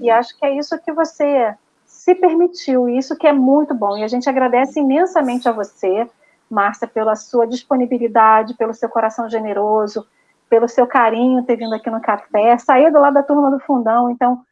E 0.00 0.10
acho 0.10 0.36
que 0.38 0.44
é 0.44 0.56
isso 0.56 0.78
que 0.78 0.92
você 0.92 1.54
se 1.86 2.14
permitiu, 2.14 2.88
e 2.88 2.98
isso 2.98 3.16
que 3.16 3.26
é 3.26 3.32
muito 3.32 3.74
bom. 3.74 3.96
E 3.96 4.02
a 4.02 4.08
gente 4.08 4.28
agradece 4.28 4.80
imensamente 4.80 5.48
a 5.48 5.52
você, 5.52 6.08
Márcia, 6.50 6.88
pela 6.88 7.14
sua 7.14 7.46
disponibilidade, 7.46 8.54
pelo 8.54 8.74
seu 8.74 8.88
coração 8.88 9.28
generoso, 9.30 10.06
pelo 10.48 10.68
seu 10.68 10.86
carinho 10.86 11.44
ter 11.44 11.56
vindo 11.56 11.74
aqui 11.74 11.88
no 11.88 12.00
café, 12.00 12.58
sair 12.58 12.90
do 12.90 12.98
lado 12.98 13.14
da 13.14 13.22
turma 13.22 13.50
do 13.50 13.60
fundão. 13.60 14.10
Então, 14.10 14.44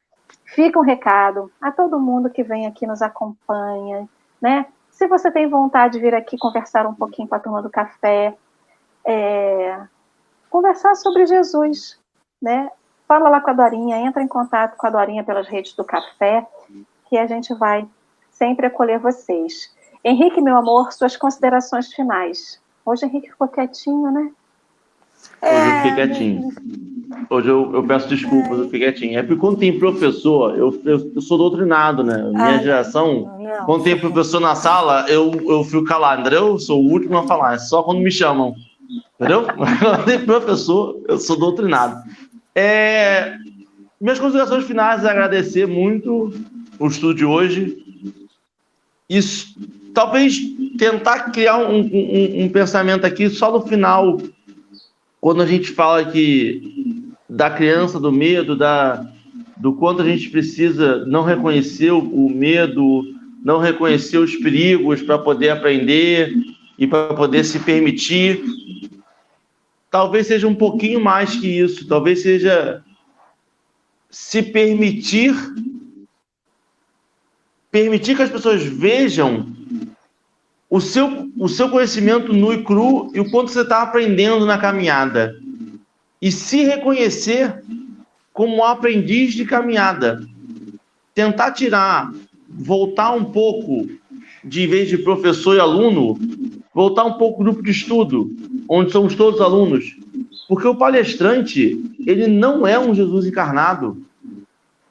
fica 0.44 0.78
um 0.78 0.82
recado 0.82 1.50
a 1.60 1.72
todo 1.72 2.00
mundo 2.00 2.30
que 2.30 2.44
vem 2.44 2.66
aqui 2.66 2.86
nos 2.86 3.02
acompanha, 3.02 4.08
né? 4.40 4.66
Se 4.90 5.06
você 5.06 5.30
tem 5.30 5.48
vontade 5.48 5.94
de 5.94 6.00
vir 6.00 6.14
aqui 6.14 6.36
conversar 6.38 6.86
um 6.86 6.94
pouquinho 6.94 7.28
com 7.28 7.34
a 7.34 7.40
turma 7.40 7.62
do 7.62 7.70
café, 7.70 8.34
é, 9.04 9.80
conversar 10.50 10.94
sobre 10.94 11.26
Jesus, 11.26 11.98
né? 12.40 12.70
Fala 13.06 13.28
lá 13.28 13.40
com 13.40 13.50
a 13.50 13.54
Dorinha, 13.54 13.96
entra 13.96 14.22
em 14.22 14.28
contato 14.28 14.76
com 14.76 14.86
a 14.86 14.90
Dorinha 14.90 15.24
pelas 15.24 15.48
redes 15.48 15.74
do 15.74 15.84
café, 15.84 16.46
que 17.08 17.16
a 17.16 17.26
gente 17.26 17.54
vai 17.54 17.88
sempre 18.30 18.66
acolher 18.66 18.98
vocês. 18.98 19.74
Henrique, 20.04 20.40
meu 20.40 20.56
amor, 20.56 20.92
suas 20.92 21.16
considerações 21.16 21.92
finais. 21.92 22.60
Hoje 22.84 23.04
Henrique 23.04 23.30
ficou 23.30 23.48
quietinho, 23.48 24.10
né? 24.10 24.30
Hoje 25.42 25.68
eu 25.68 25.76
fiquei 25.76 25.94
quietinho. 25.94 26.48
Hoje 27.30 27.48
eu, 27.48 27.74
eu 27.74 27.86
peço 27.86 28.08
desculpas, 28.08 28.58
eu 28.58 28.64
fiquei 28.64 28.80
quietinho. 28.80 29.18
É 29.18 29.22
porque 29.22 29.40
quando 29.40 29.58
tem 29.58 29.78
professor, 29.78 30.56
eu, 30.56 30.80
eu, 30.84 31.12
eu 31.14 31.20
sou 31.20 31.36
doutrinado, 31.36 32.02
né? 32.02 32.16
Minha 32.22 32.44
Ai, 32.44 32.62
geração, 32.62 33.38
não. 33.38 33.66
quando 33.66 33.84
tem 33.84 33.98
professor 33.98 34.40
na 34.40 34.54
sala, 34.54 35.06
eu, 35.08 35.32
eu 35.48 35.64
fico 35.64 35.84
calado, 35.84 36.20
entendeu? 36.20 36.48
Eu 36.48 36.58
sou 36.58 36.82
o 36.82 36.90
último 36.90 37.18
a 37.18 37.26
falar, 37.26 37.54
é 37.54 37.58
só 37.58 37.82
quando 37.82 38.00
me 38.00 38.10
chamam. 38.10 38.54
Entendeu? 39.14 39.46
quando 39.54 40.04
tem 40.04 40.24
professor, 40.24 41.00
eu 41.08 41.18
sou 41.18 41.38
doutrinado. 41.38 42.02
É, 42.54 43.36
minhas 44.00 44.18
considerações 44.18 44.64
finais 44.64 45.04
é 45.04 45.10
agradecer 45.10 45.66
muito 45.66 46.32
o 46.78 46.86
estudo 46.86 47.14
de 47.14 47.24
hoje. 47.24 47.76
Isso, 49.08 49.54
talvez 49.98 50.38
tentar 50.78 51.32
criar 51.32 51.58
um, 51.58 51.80
um, 51.80 52.44
um 52.44 52.48
pensamento 52.50 53.04
aqui 53.04 53.28
só 53.28 53.50
no 53.50 53.66
final 53.66 54.22
quando 55.20 55.42
a 55.42 55.46
gente 55.46 55.72
fala 55.72 56.04
que 56.04 57.16
da 57.28 57.50
criança, 57.50 57.98
do 57.98 58.12
medo, 58.12 58.54
da, 58.54 59.04
do 59.56 59.72
quanto 59.72 60.00
a 60.02 60.04
gente 60.04 60.30
precisa 60.30 61.04
não 61.06 61.24
reconhecer 61.24 61.90
o, 61.90 62.28
medo, 62.30 63.02
não 63.42 63.58
reconhecer 63.58 64.18
os 64.18 64.36
perigos 64.36 65.02
para 65.02 65.18
poder 65.18 65.48
aprender 65.48 66.32
e 66.78 66.86
para 66.86 67.12
poder 67.14 67.42
se 67.42 67.58
permitir. 67.58 68.40
Talvez 69.90 70.28
seja 70.28 70.46
um 70.46 70.54
pouquinho 70.54 71.00
mais 71.00 71.34
que 71.34 71.48
isso, 71.48 71.88
talvez 71.88 72.22
seja 72.22 72.84
se 74.08 74.44
permitir 74.44 75.34
permitir 77.68 78.16
que 78.16 78.22
as 78.22 78.30
pessoas 78.30 78.62
vejam 78.62 79.57
o 80.70 80.80
seu, 80.80 81.30
o 81.36 81.48
seu 81.48 81.70
conhecimento 81.70 82.32
nu 82.32 82.52
e 82.52 82.62
cru 82.62 83.10
e 83.14 83.20
o 83.20 83.30
quanto 83.30 83.50
você 83.50 83.62
está 83.62 83.82
aprendendo 83.82 84.44
na 84.44 84.58
caminhada. 84.58 85.36
E 86.20 86.30
se 86.30 86.62
reconhecer 86.64 87.62
como 88.38 88.62
aprendiz 88.62 89.34
de 89.34 89.44
caminhada. 89.44 90.20
Tentar 91.14 91.50
tirar, 91.50 92.12
voltar 92.48 93.10
um 93.10 93.24
pouco, 93.24 93.88
de 94.44 94.66
vez 94.66 94.88
de 94.88 94.98
professor 94.98 95.56
e 95.56 95.60
aluno, 95.60 96.16
voltar 96.72 97.04
um 97.04 97.14
pouco 97.14 97.42
grupo 97.42 97.62
de 97.62 97.72
estudo, 97.72 98.30
onde 98.68 98.92
somos 98.92 99.16
todos 99.16 99.40
alunos. 99.40 99.96
Porque 100.48 100.68
o 100.68 100.76
palestrante, 100.76 101.82
ele 102.06 102.28
não 102.28 102.64
é 102.64 102.78
um 102.78 102.94
Jesus 102.94 103.26
encarnado. 103.26 104.06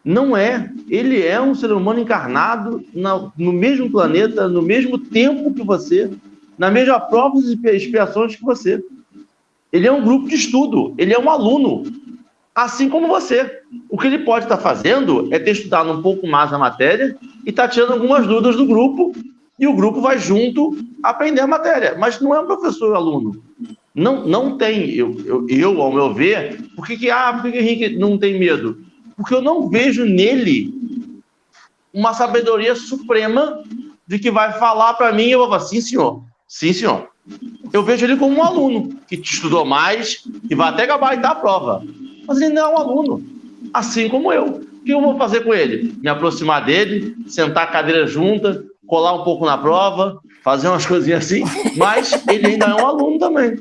Não 0.08 0.38
é. 0.38 0.72
Ele 0.90 1.22
é 1.22 1.40
um 1.42 1.54
ser 1.54 1.70
humano 1.74 2.00
encarnado 2.00 2.82
na, 2.94 3.30
no 3.38 3.52
mesmo 3.52 3.92
planeta, 3.92 4.48
no 4.48 4.62
mesmo 4.62 4.98
tempo 4.98 5.54
que 5.54 5.62
você, 5.62 6.10
na 6.58 6.72
mesma 6.72 6.98
provas 6.98 7.44
e 7.44 7.60
expiações 7.76 8.38
que 8.38 8.42
você. 8.42 8.82
Ele 9.70 9.86
é 9.86 9.92
um 9.92 10.02
grupo 10.02 10.30
de 10.30 10.36
estudo, 10.36 10.96
ele 10.98 11.14
é 11.14 11.20
um 11.20 11.30
aluno, 11.30 11.84
assim 12.56 12.88
como 12.88 13.10
você. 13.10 13.60
O 13.90 13.98
que 13.98 14.08
ele 14.08 14.20
pode 14.20 14.46
estar 14.46 14.56
fazendo 14.56 15.28
é 15.30 15.40
ter 15.40 15.52
estudado 15.52 15.92
um 15.92 16.02
pouco 16.02 16.26
mais 16.26 16.54
a 16.54 16.58
matéria 16.58 17.18
e 17.46 17.50
estar 17.50 17.64
tá 17.64 17.68
tirando 17.68 17.92
algumas 17.92 18.26
dúvidas 18.26 18.56
do 18.56 18.66
grupo, 18.66 19.14
e 19.60 19.68
o 19.68 19.76
grupo 19.76 20.00
vai 20.00 20.18
junto 20.18 20.78
aprender 21.04 21.42
a 21.42 21.48
matéria. 21.48 21.98
Mas 22.00 22.22
não 22.22 22.34
é 22.34 22.40
um 22.40 22.46
professor 22.46 22.96
aluno. 22.96 23.44
Não, 23.94 24.26
não 24.26 24.58
tem. 24.58 24.90
Eu, 24.92 25.18
eu, 25.26 25.46
eu, 25.50 25.82
ao 25.82 25.92
meu 25.92 26.14
ver, 26.14 26.62
por 26.78 26.88
que, 26.88 26.96
que, 26.96 27.10
ah, 27.10 27.34
por 27.34 27.42
que, 27.42 27.52
que 27.52 27.58
Henrique 27.58 27.98
não 27.98 28.18
tem 28.18 28.40
medo? 28.40 28.87
Porque 29.18 29.34
eu 29.34 29.42
não 29.42 29.68
vejo 29.68 30.06
nele 30.06 30.74
uma 31.92 32.14
sabedoria 32.14 32.76
suprema 32.76 33.64
de 34.06 34.20
que 34.20 34.30
vai 34.30 34.54
falar 34.54 34.94
para 34.94 35.12
mim 35.12 35.24
e 35.24 35.32
eu 35.32 35.40
vou 35.40 35.50
falar, 35.50 35.62
sim, 35.62 35.82
senhor, 35.82 36.24
sim, 36.48 36.72
senhor. 36.72 37.10
Eu 37.74 37.84
vejo 37.84 38.06
ele 38.06 38.16
como 38.16 38.38
um 38.38 38.44
aluno 38.44 38.96
que 39.08 39.16
estudou 39.16 39.66
mais, 39.66 40.24
que 40.48 40.56
vai 40.56 40.70
até 40.70 40.86
gabaritar 40.86 41.32
a 41.32 41.36
prova. 41.36 41.84
Mas 42.28 42.40
ele 42.40 42.54
não 42.54 42.62
é 42.62 42.70
um 42.70 42.78
aluno, 42.78 43.26
assim 43.74 44.08
como 44.08 44.32
eu. 44.32 44.46
O 44.46 44.84
que 44.86 44.94
eu 44.94 45.02
vou 45.02 45.18
fazer 45.18 45.42
com 45.42 45.54
ele? 45.54 45.94
Me 46.02 46.08
aproximar 46.08 46.64
dele, 46.64 47.18
sentar 47.28 47.64
a 47.64 47.72
cadeira 47.72 48.08
junta, 48.08 48.64
colar 48.86 49.14
um 49.14 49.24
pouco 49.24 49.46
na 49.46 49.58
prova, 49.58 50.20
fazer 50.44 50.70
umas 50.70 50.86
coisinhas 50.86 51.26
assim, 51.26 51.44
mas 51.76 52.26
ele 52.30 52.48
ainda 52.48 52.68
é 52.68 52.76
um 52.76 52.86
aluno 52.86 53.20
também. 53.20 53.58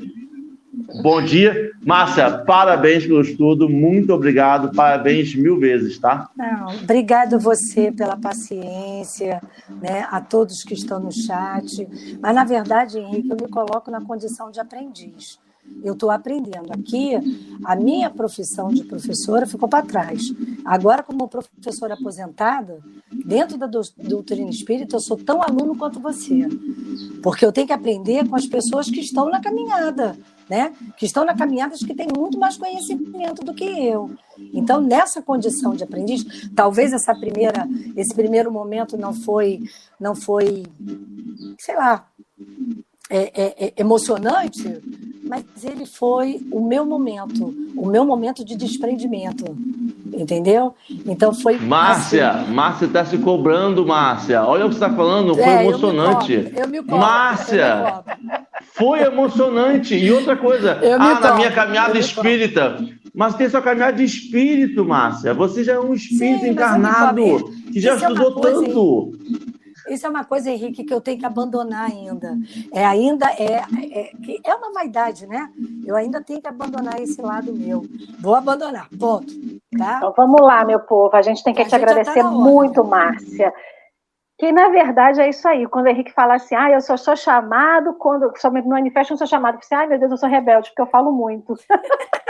Bom 1.01 1.21
dia. 1.21 1.71
Márcia, 1.85 2.39
parabéns 2.39 3.05
pelo 3.05 3.21
estudo, 3.21 3.69
muito 3.69 4.13
obrigado, 4.13 4.73
parabéns 4.73 5.35
mil 5.35 5.59
vezes, 5.59 5.97
tá? 5.97 6.29
Não, 6.35 6.67
obrigado 6.83 7.39
você 7.39 7.91
pela 7.91 8.17
paciência, 8.17 9.41
né, 9.81 10.07
a 10.09 10.21
todos 10.21 10.63
que 10.63 10.73
estão 10.73 10.99
no 10.99 11.11
chat. 11.11 11.87
Mas, 12.21 12.35
na 12.35 12.43
verdade, 12.43 12.97
Henrique, 12.97 13.29
eu 13.29 13.37
me 13.41 13.49
coloco 13.49 13.91
na 13.91 14.01
condição 14.01 14.49
de 14.49 14.59
aprendiz. 14.59 15.39
Eu 15.83 15.93
estou 15.93 16.09
aprendendo. 16.09 16.71
Aqui, 16.71 17.11
a 17.65 17.75
minha 17.75 18.09
profissão 18.09 18.69
de 18.69 18.85
professora 18.85 19.45
ficou 19.45 19.67
para 19.67 19.85
trás. 19.85 20.33
Agora, 20.63 21.03
como 21.03 21.27
professora 21.27 21.95
aposentada, 21.95 22.79
dentro 23.25 23.57
da 23.57 23.67
doutrina 23.67 24.49
espírita, 24.49 24.95
eu 24.95 25.01
sou 25.01 25.17
tão 25.17 25.41
aluno 25.41 25.75
quanto 25.75 25.99
você. 25.99 26.47
Porque 27.21 27.45
eu 27.45 27.51
tenho 27.51 27.67
que 27.67 27.73
aprender 27.73 28.27
com 28.27 28.35
as 28.35 28.45
pessoas 28.45 28.89
que 28.89 29.01
estão 29.01 29.29
na 29.29 29.41
caminhada, 29.41 30.17
né? 30.49 30.73
Que 30.97 31.05
estão 31.05 31.25
na 31.25 31.35
caminhada 31.35 31.75
que 31.75 31.93
têm 31.93 32.07
muito 32.15 32.37
mais 32.39 32.57
conhecimento 32.57 33.43
do 33.43 33.53
que 33.53 33.65
eu. 33.65 34.11
Então, 34.53 34.81
nessa 34.81 35.21
condição 35.21 35.75
de 35.75 35.83
aprendiz, 35.83 36.49
talvez 36.55 36.93
essa 36.93 37.13
primeira, 37.13 37.67
esse 37.95 38.13
primeiro 38.13 38.51
momento 38.51 38.97
não 38.97 39.13
foi, 39.13 39.61
não 39.99 40.15
foi, 40.15 40.63
sei 41.59 41.75
lá, 41.75 42.07
é, 43.09 43.41
é, 43.41 43.65
é 43.67 43.73
emocionante, 43.77 44.63
mas 45.27 45.43
ele 45.63 45.85
foi 45.85 46.39
o 46.51 46.65
meu 46.65 46.85
momento, 46.85 47.53
o 47.75 47.87
meu 47.87 48.05
momento 48.05 48.43
de 48.45 48.55
desprendimento, 48.55 49.45
entendeu? 50.13 50.73
Então 51.05 51.33
foi. 51.33 51.57
Márcia, 51.57 52.31
assim... 52.31 52.53
Márcia 52.53 52.85
está 52.85 53.05
se 53.05 53.17
cobrando, 53.17 53.85
Márcia. 53.85 54.43
Olha 54.43 54.65
o 54.65 54.69
que 54.69 54.75
você 54.75 54.85
está 54.85 54.95
falando, 54.95 55.35
foi 55.35 55.43
é, 55.43 55.65
emocionante. 55.65 56.33
Eu 56.33 56.39
me 56.39 56.49
cobro, 56.49 56.59
eu 56.59 56.67
me 56.67 56.77
cobro, 56.79 56.97
Márcia, 56.97 58.03
foi 58.73 59.01
emocionante. 59.01 59.95
E 59.95 60.11
outra 60.11 60.35
coisa, 60.35 60.79
ah, 60.99 61.19
na 61.19 61.35
minha 61.35 61.51
caminhada 61.51 61.97
espírita. 61.97 62.77
Mas 63.13 63.33
tem 63.33 63.49
sua 63.49 63.63
caminhada 63.63 63.97
de 63.97 64.03
espírito, 64.03 64.85
Márcia. 64.85 65.33
Você 65.33 65.63
já 65.63 65.73
é 65.73 65.79
um 65.79 65.93
espírito 65.93 66.41
Sim, 66.41 66.49
encarnado 66.51 67.51
que 67.71 67.79
já 67.79 67.95
Isso 67.95 68.05
é 68.05 68.11
estudou 68.11 68.37
é 68.37 68.41
tanto. 68.41 69.11
Isso 69.89 70.05
é 70.05 70.09
uma 70.09 70.23
coisa, 70.23 70.49
Henrique, 70.49 70.83
que 70.83 70.93
eu 70.93 71.01
tenho 71.01 71.19
que 71.19 71.25
abandonar 71.25 71.89
ainda. 71.89 72.37
É 72.73 72.85
ainda 72.85 73.25
é, 73.31 73.63
é, 73.91 74.11
é 74.43 74.55
uma 74.55 74.71
vaidade, 74.71 75.27
né? 75.27 75.49
Eu 75.85 75.95
ainda 75.95 76.21
tenho 76.21 76.41
que 76.41 76.47
abandonar 76.47 76.99
esse 77.01 77.21
lado 77.21 77.53
meu. 77.53 77.83
Vou 78.19 78.35
abandonar, 78.35 78.87
ponto. 78.99 79.33
Tá? 79.77 79.97
Então 79.97 80.13
vamos 80.15 80.41
lá, 80.41 80.65
meu 80.65 80.79
povo. 80.79 81.15
A 81.15 81.21
gente 81.21 81.43
tem 81.43 81.53
que 81.53 81.61
a 81.61 81.65
te 81.65 81.71
tá 81.71 81.77
agradecer 81.77 82.21
tá 82.21 82.29
muito, 82.29 82.83
Márcia. 82.83 83.53
Que 84.37 84.51
na 84.51 84.69
verdade 84.69 85.19
é 85.19 85.29
isso 85.29 85.47
aí. 85.47 85.65
Quando 85.65 85.85
o 85.85 85.89
Henrique 85.89 86.13
fala 86.13 86.35
assim, 86.35 86.55
ah, 86.55 86.69
eu 86.69 86.81
só 86.81 86.95
sou 86.95 87.15
chamado 87.15 87.93
quando 87.95 88.31
somente 88.37 88.65
no 88.65 88.71
manifesto 88.71 89.13
eu 89.13 89.17
sou 89.17 89.25
chamado, 89.25 89.57
você, 89.61 89.73
ai 89.73 89.87
meu 89.87 89.97
Deus, 89.97 90.11
eu 90.11 90.17
sou 90.17 90.29
rebelde, 90.29 90.69
porque 90.69 90.81
eu 90.81 90.87
falo 90.87 91.11
muito. 91.11 91.55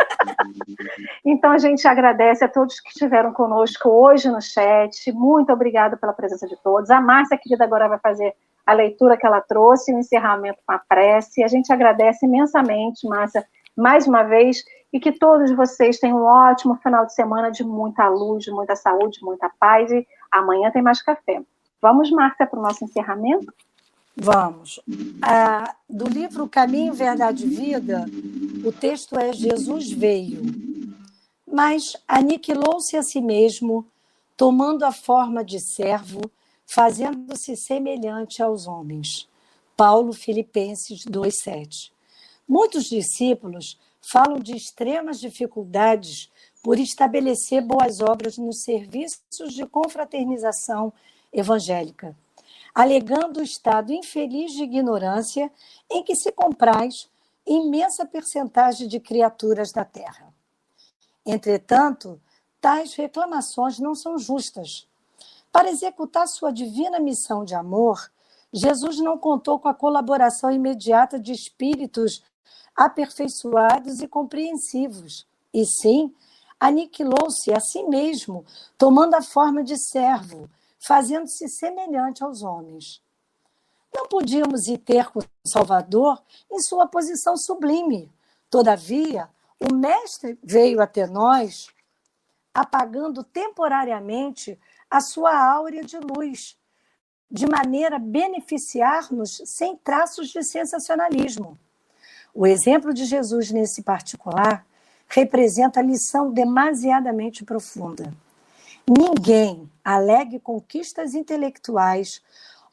então, 1.25 1.51
a 1.51 1.57
gente 1.57 1.87
agradece 1.87 2.43
a 2.43 2.47
todos 2.47 2.79
que 2.79 2.89
estiveram 2.89 3.33
conosco 3.33 3.89
hoje 3.89 4.29
no 4.29 4.41
chat. 4.41 5.11
Muito 5.11 5.51
obrigada 5.51 5.97
pela 5.97 6.13
presença 6.13 6.47
de 6.47 6.55
todos. 6.61 6.89
A 6.89 7.01
Márcia, 7.01 7.37
querida, 7.37 7.63
agora 7.63 7.87
vai 7.87 7.99
fazer 7.99 8.33
a 8.65 8.73
leitura 8.73 9.17
que 9.17 9.25
ela 9.25 9.41
trouxe, 9.41 9.93
o 9.93 9.99
encerramento 9.99 10.59
com 10.65 10.73
a 10.73 10.79
prece. 10.79 11.43
A 11.43 11.47
gente 11.47 11.71
agradece 11.71 12.25
imensamente, 12.25 13.07
Márcia, 13.07 13.45
mais 13.75 14.07
uma 14.07 14.23
vez, 14.23 14.63
e 14.91 14.99
que 14.99 15.11
todos 15.11 15.51
vocês 15.51 15.99
tenham 15.99 16.19
um 16.19 16.25
ótimo 16.25 16.75
final 16.77 17.05
de 17.05 17.13
semana 17.13 17.49
de 17.49 17.63
muita 17.63 18.07
luz, 18.09 18.43
de 18.43 18.51
muita 18.51 18.75
saúde, 18.75 19.19
muita 19.21 19.49
paz. 19.59 19.91
E 19.91 20.05
amanhã 20.31 20.71
tem 20.71 20.81
mais 20.81 21.01
café. 21.01 21.41
Vamos, 21.81 22.11
Márcia, 22.11 22.47
para 22.47 22.59
o 22.59 22.61
nosso 22.61 22.83
encerramento? 22.83 23.53
Vamos. 24.19 24.79
Ah, 25.21 25.75
do 25.87 26.07
livro 26.07 26.49
Caminho, 26.49 26.91
Verdade 26.91 27.45
e 27.45 27.49
Vida, 27.49 28.05
o 28.65 28.71
texto 28.71 29.17
é 29.17 29.31
Jesus 29.31 29.91
veio, 29.91 30.41
mas 31.45 31.95
aniquilou-se 32.07 32.97
a 32.97 33.03
si 33.03 33.21
mesmo, 33.21 33.85
tomando 34.35 34.83
a 34.83 34.91
forma 34.91 35.45
de 35.45 35.59
servo, 35.59 36.19
fazendo-se 36.65 37.55
semelhante 37.55 38.41
aos 38.41 38.65
homens. 38.65 39.29
Paulo 39.75 40.11
Filipenses 40.13 41.05
2,7. 41.05 41.91
Muitos 42.47 42.85
discípulos 42.85 43.79
falam 44.01 44.39
de 44.39 44.55
extremas 44.55 45.19
dificuldades 45.19 46.31
por 46.63 46.79
estabelecer 46.79 47.61
boas 47.61 48.01
obras 48.01 48.35
nos 48.39 48.63
serviços 48.63 49.53
de 49.53 49.63
confraternização 49.67 50.91
evangélica 51.31 52.15
alegando 52.77 53.39
o 53.39 53.43
estado 53.43 53.91
infeliz 53.91 54.51
de 54.51 54.61
ignorância 54.61 55.51
em 55.89 56.03
que 56.03 56.15
se 56.15 56.31
compraz 56.31 57.09
imensa 57.43 58.05
percentagem 58.05 58.87
de 58.87 58.99
criaturas 58.99 59.71
da 59.71 59.83
Terra. 59.83 60.31
Entretanto, 61.25 62.21
tais 62.61 62.93
reclamações 62.93 63.79
não 63.79 63.95
são 63.95 64.19
justas. 64.19 64.87
Para 65.51 65.71
executar 65.71 66.27
sua 66.27 66.51
divina 66.51 66.99
missão 66.99 67.43
de 67.43 67.55
amor, 67.55 68.11
Jesus 68.53 68.99
não 68.99 69.17
contou 69.17 69.57
com 69.57 69.69
a 69.69 69.73
colaboração 69.73 70.51
imediata 70.51 71.19
de 71.19 71.31
espíritos 71.31 72.21
aperfeiçoados 72.75 74.01
e 74.01 74.07
compreensivos, 74.07 75.25
e 75.51 75.65
sim 75.65 76.13
aniquilou-se 76.59 77.51
a 77.51 77.59
si 77.59 77.81
mesmo, 77.85 78.45
tomando 78.77 79.15
a 79.15 79.21
forma 79.23 79.63
de 79.63 79.75
servo, 79.89 80.47
fazendo-se 80.87 81.49
semelhante 81.49 82.23
aos 82.23 82.41
homens. 82.41 83.03
Não 83.93 84.07
podíamos 84.07 84.67
ir 84.67 84.77
ter 84.77 85.09
com 85.09 85.19
o 85.19 85.23
Salvador 85.43 86.23
em 86.49 86.61
sua 86.61 86.87
posição 86.87 87.35
sublime. 87.35 88.09
Todavia, 88.49 89.29
o 89.59 89.73
Mestre 89.73 90.39
veio 90.41 90.81
até 90.81 91.05
nós, 91.05 91.67
apagando 92.53 93.21
temporariamente 93.21 94.57
a 94.89 95.01
sua 95.01 95.37
áurea 95.37 95.83
de 95.83 95.97
luz, 95.97 96.57
de 97.29 97.45
maneira 97.45 97.97
a 97.97 97.99
beneficiar-nos 97.99 99.41
sem 99.45 99.75
traços 99.75 100.29
de 100.29 100.41
sensacionalismo. 100.41 101.59
O 102.33 102.47
exemplo 102.47 102.93
de 102.93 103.03
Jesus 103.03 103.51
nesse 103.51 103.83
particular 103.83 104.65
representa 105.09 105.81
lição 105.81 106.31
demasiadamente 106.31 107.43
profunda. 107.43 108.13
Ninguém 108.89 109.69
alegue 109.83 110.39
conquistas 110.39 111.13
intelectuais 111.13 112.21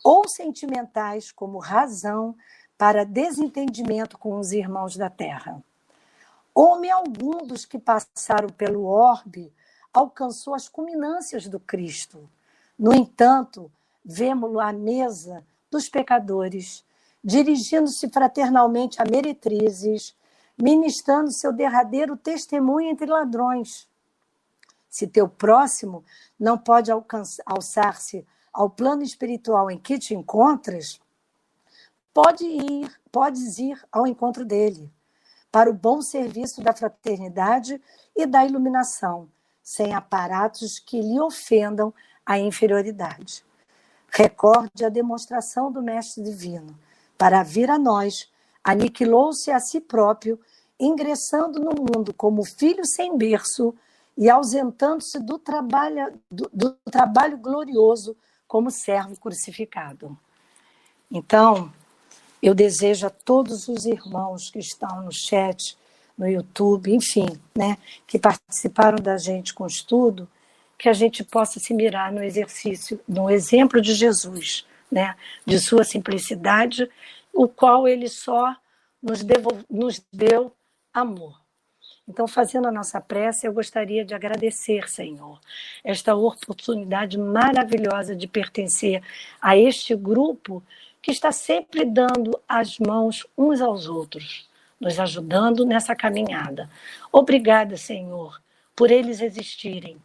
ou 0.05 0.29
sentimentais 0.29 1.33
como 1.33 1.59
razão 1.59 2.37
para 2.79 3.05
desentendimento 3.05 4.17
com 4.17 4.39
os 4.39 4.53
irmãos 4.53 4.97
da 4.97 5.11
terra. 5.11 5.61
Homem 6.55 6.89
algum 6.89 7.45
dos 7.45 7.65
que 7.65 7.81
passaram 7.81 8.49
pelo 8.51 8.85
orbe 8.85 9.53
alcançou 9.93 10.55
as 10.55 10.69
culminâncias 10.69 11.49
do 11.49 11.59
Cristo. 11.59 12.31
No 12.79 12.95
entanto, 12.95 13.69
vemos-lo 14.05 14.61
à 14.61 14.73
mesa 14.73 15.45
dos 15.69 15.89
pecadores, 15.89 16.85
dirigindo-se 17.25 18.09
fraternalmente 18.09 19.03
a 19.03 19.05
meretrizes, 19.05 20.15
ministrando 20.57 21.33
seu 21.33 21.53
derradeiro 21.53 22.17
testemunho 22.17 22.89
entre 22.89 23.07
ladrões 23.07 23.89
se 24.95 25.09
teu 25.09 25.28
próximo 25.28 26.05
não 26.38 26.57
pode 26.57 26.88
alçar-se 27.45 28.24
ao 28.53 28.70
plano 28.70 29.03
espiritual 29.03 29.68
em 29.68 29.76
que 29.76 29.99
te 29.99 30.14
encontras, 30.14 31.01
pode 32.12 32.45
ir, 32.45 32.88
podes 33.11 33.59
ir 33.59 33.76
ao 33.90 34.07
encontro 34.07 34.45
dele, 34.45 34.88
para 35.51 35.68
o 35.68 35.74
bom 35.74 36.01
serviço 36.01 36.62
da 36.62 36.72
fraternidade 36.72 37.82
e 38.14 38.24
da 38.24 38.47
iluminação, 38.47 39.28
sem 39.61 39.92
aparatos 39.92 40.78
que 40.78 41.01
lhe 41.01 41.20
ofendam 41.20 41.92
a 42.24 42.38
inferioridade. 42.38 43.45
Recorde 44.09 44.84
a 44.84 44.88
demonstração 44.88 45.72
do 45.72 45.82
Mestre 45.82 46.22
Divino. 46.22 46.78
Para 47.18 47.42
vir 47.42 47.68
a 47.68 47.80
nós, 47.80 48.30
aniquilou-se 48.62 49.51
a 49.51 49.59
si 49.59 49.80
próprio, 49.80 50.38
ingressando 50.78 51.59
no 51.59 51.72
mundo 51.72 52.14
como 52.14 52.45
filho 52.45 52.86
sem 52.86 53.18
berço 53.18 53.74
e 54.17 54.31
ausentando-se 54.31 55.19
do 55.19 55.39
trabalho, 55.39 56.21
do, 56.31 56.51
do 56.53 56.73
trabalho 56.91 57.37
glorioso 57.37 58.17
como 58.47 58.71
servo 58.71 59.19
crucificado. 59.19 60.17
Então, 61.11 61.73
eu 62.43 62.55
desejo 62.55 63.07
a 63.07 63.11
todos 63.11 63.69
os 63.69 63.85
irmãos 63.85 64.51
que 64.51 64.59
estão 64.59 65.03
no 65.03 65.12
chat, 65.12 65.77
no 66.17 66.29
YouTube, 66.29 66.95
enfim, 66.95 67.27
né, 67.57 67.77
que 68.07 68.19
participaram 68.19 68.99
da 68.99 69.17
gente 69.17 69.53
com 69.53 69.65
o 69.65 69.69
estudo, 69.69 70.29
que 70.79 70.89
a 70.89 70.93
gente 70.93 71.25
possa 71.25 71.59
se 71.59 71.75
mirar 71.75 72.12
no 72.12 72.23
exercício, 72.23 73.01
no 73.09 73.31
exemplo 73.31 73.81
de 73.81 73.95
Jesus, 73.95 74.67
né, 74.91 75.17
de 75.45 75.59
sua 75.59 75.85
simplicidade, 75.85 76.89
o 77.33 77.49
qual 77.49 77.89
ele 77.89 78.09
só 78.09 78.55
nos, 79.03 79.21
nos 79.69 80.05
deu 80.12 80.53
amor. 80.93 81.44
Então, 82.06 82.28
fazendo 82.28 82.68
a 82.68 82.72
nossa 82.72 83.01
prece, 83.01 83.47
eu 83.47 83.52
gostaria 83.52 84.05
de 84.05 84.14
agradecer, 84.14 84.89
Senhor, 84.89 85.40
esta 85.82 86.14
oportunidade 86.14 87.18
maravilhosa 87.18 88.14
de 88.14 88.26
pertencer 88.26 89.02
a 89.40 89.56
este 89.56 89.97
grupo 89.97 90.62
que 91.01 91.10
está 91.10 91.32
sempre 91.32 91.85
dando 91.85 92.39
as 92.47 92.78
mãos 92.78 93.26
uns 93.36 93.60
aos 93.60 93.86
outros, 93.86 94.48
nos 94.78 94.98
ajudando 95.01 95.64
nessa 95.64 95.97
caminhada. 95.97 96.68
Obrigada, 97.10 97.76
Senhor, 97.76 98.40
por 98.76 98.90
eles 98.90 99.20
existirem. 99.20 99.97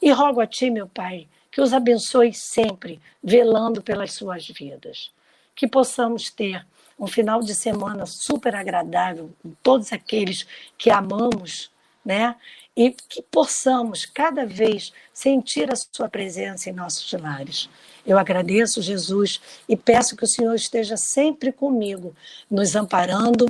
E 0.00 0.10
rogo 0.10 0.40
a 0.40 0.46
Ti, 0.46 0.70
meu 0.70 0.86
Pai, 0.86 1.26
que 1.50 1.62
os 1.62 1.72
abençoe 1.72 2.34
sempre, 2.34 3.00
velando 3.22 3.80
pelas 3.82 4.12
suas 4.12 4.46
vidas. 4.46 5.10
Que 5.54 5.66
possamos 5.66 6.30
ter 6.30 6.66
um 6.98 7.06
final 7.06 7.40
de 7.40 7.54
semana 7.54 8.06
super 8.06 8.54
agradável 8.54 9.30
com 9.42 9.52
todos 9.62 9.92
aqueles 9.92 10.46
que 10.78 10.90
amamos, 10.90 11.70
né? 12.04 12.34
E 12.74 12.90
que 12.90 13.22
possamos 13.22 14.04
cada 14.04 14.44
vez 14.44 14.92
sentir 15.12 15.72
a 15.72 15.76
sua 15.76 16.08
presença 16.08 16.68
em 16.68 16.72
nossos 16.72 17.10
lares. 17.12 17.70
Eu 18.06 18.18
agradeço, 18.18 18.82
Jesus, 18.82 19.40
e 19.68 19.76
peço 19.76 20.16
que 20.16 20.24
o 20.24 20.28
Senhor 20.28 20.54
esteja 20.54 20.96
sempre 20.96 21.52
comigo, 21.52 22.14
nos 22.50 22.76
amparando 22.76 23.46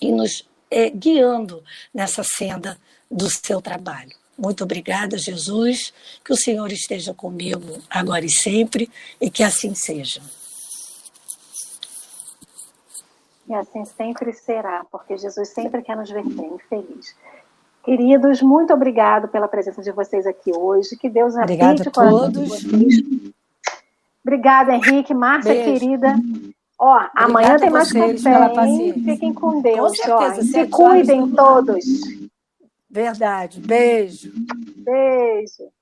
e 0.00 0.12
nos 0.12 0.46
é, 0.70 0.90
guiando 0.90 1.62
nessa 1.92 2.22
senda 2.22 2.78
do 3.10 3.28
seu 3.30 3.60
trabalho. 3.60 4.12
Muito 4.36 4.64
obrigada, 4.64 5.16
Jesus. 5.16 5.92
Que 6.24 6.32
o 6.32 6.36
Senhor 6.36 6.70
esteja 6.72 7.14
comigo 7.14 7.82
agora 7.88 8.24
e 8.24 8.30
sempre 8.30 8.90
e 9.20 9.30
que 9.30 9.42
assim 9.42 9.74
seja. 9.74 10.20
E 13.48 13.54
assim 13.54 13.84
sempre 13.84 14.32
será, 14.32 14.84
porque 14.90 15.16
Jesus 15.16 15.48
sempre 15.50 15.82
quer 15.82 15.96
nos 15.96 16.10
ver 16.10 16.24
bem, 16.24 16.58
feliz. 16.68 17.14
Queridos, 17.84 18.40
muito 18.40 18.72
obrigado 18.72 19.28
pela 19.28 19.46
presença 19.46 19.82
de 19.82 19.92
vocês 19.92 20.26
aqui 20.26 20.50
hoje. 20.56 20.96
Que 20.96 21.10
Deus 21.10 21.36
habite 21.36 21.88
o 21.88 21.92
coração 21.92 22.30
de 22.30 22.44
vocês. 22.46 23.02
Obrigada, 24.24 24.74
Henrique, 24.74 25.12
Márcia, 25.12 25.52
Beijo. 25.52 25.72
querida. 25.72 26.14
Ó, 26.78 26.94
Obrigada 26.94 27.10
amanhã 27.14 27.56
tem 27.58 27.70
mais 27.70 27.92
café, 27.92 28.92
Fiquem 29.04 29.34
com 29.34 29.60
Deus. 29.60 30.00
Com 30.00 30.12
ó, 30.12 30.34
se 30.34 30.66
cuidem 30.68 31.30
todos. 31.30 31.84
Verdade. 32.88 33.60
Beijo. 33.60 34.32
Beijo. 34.76 35.73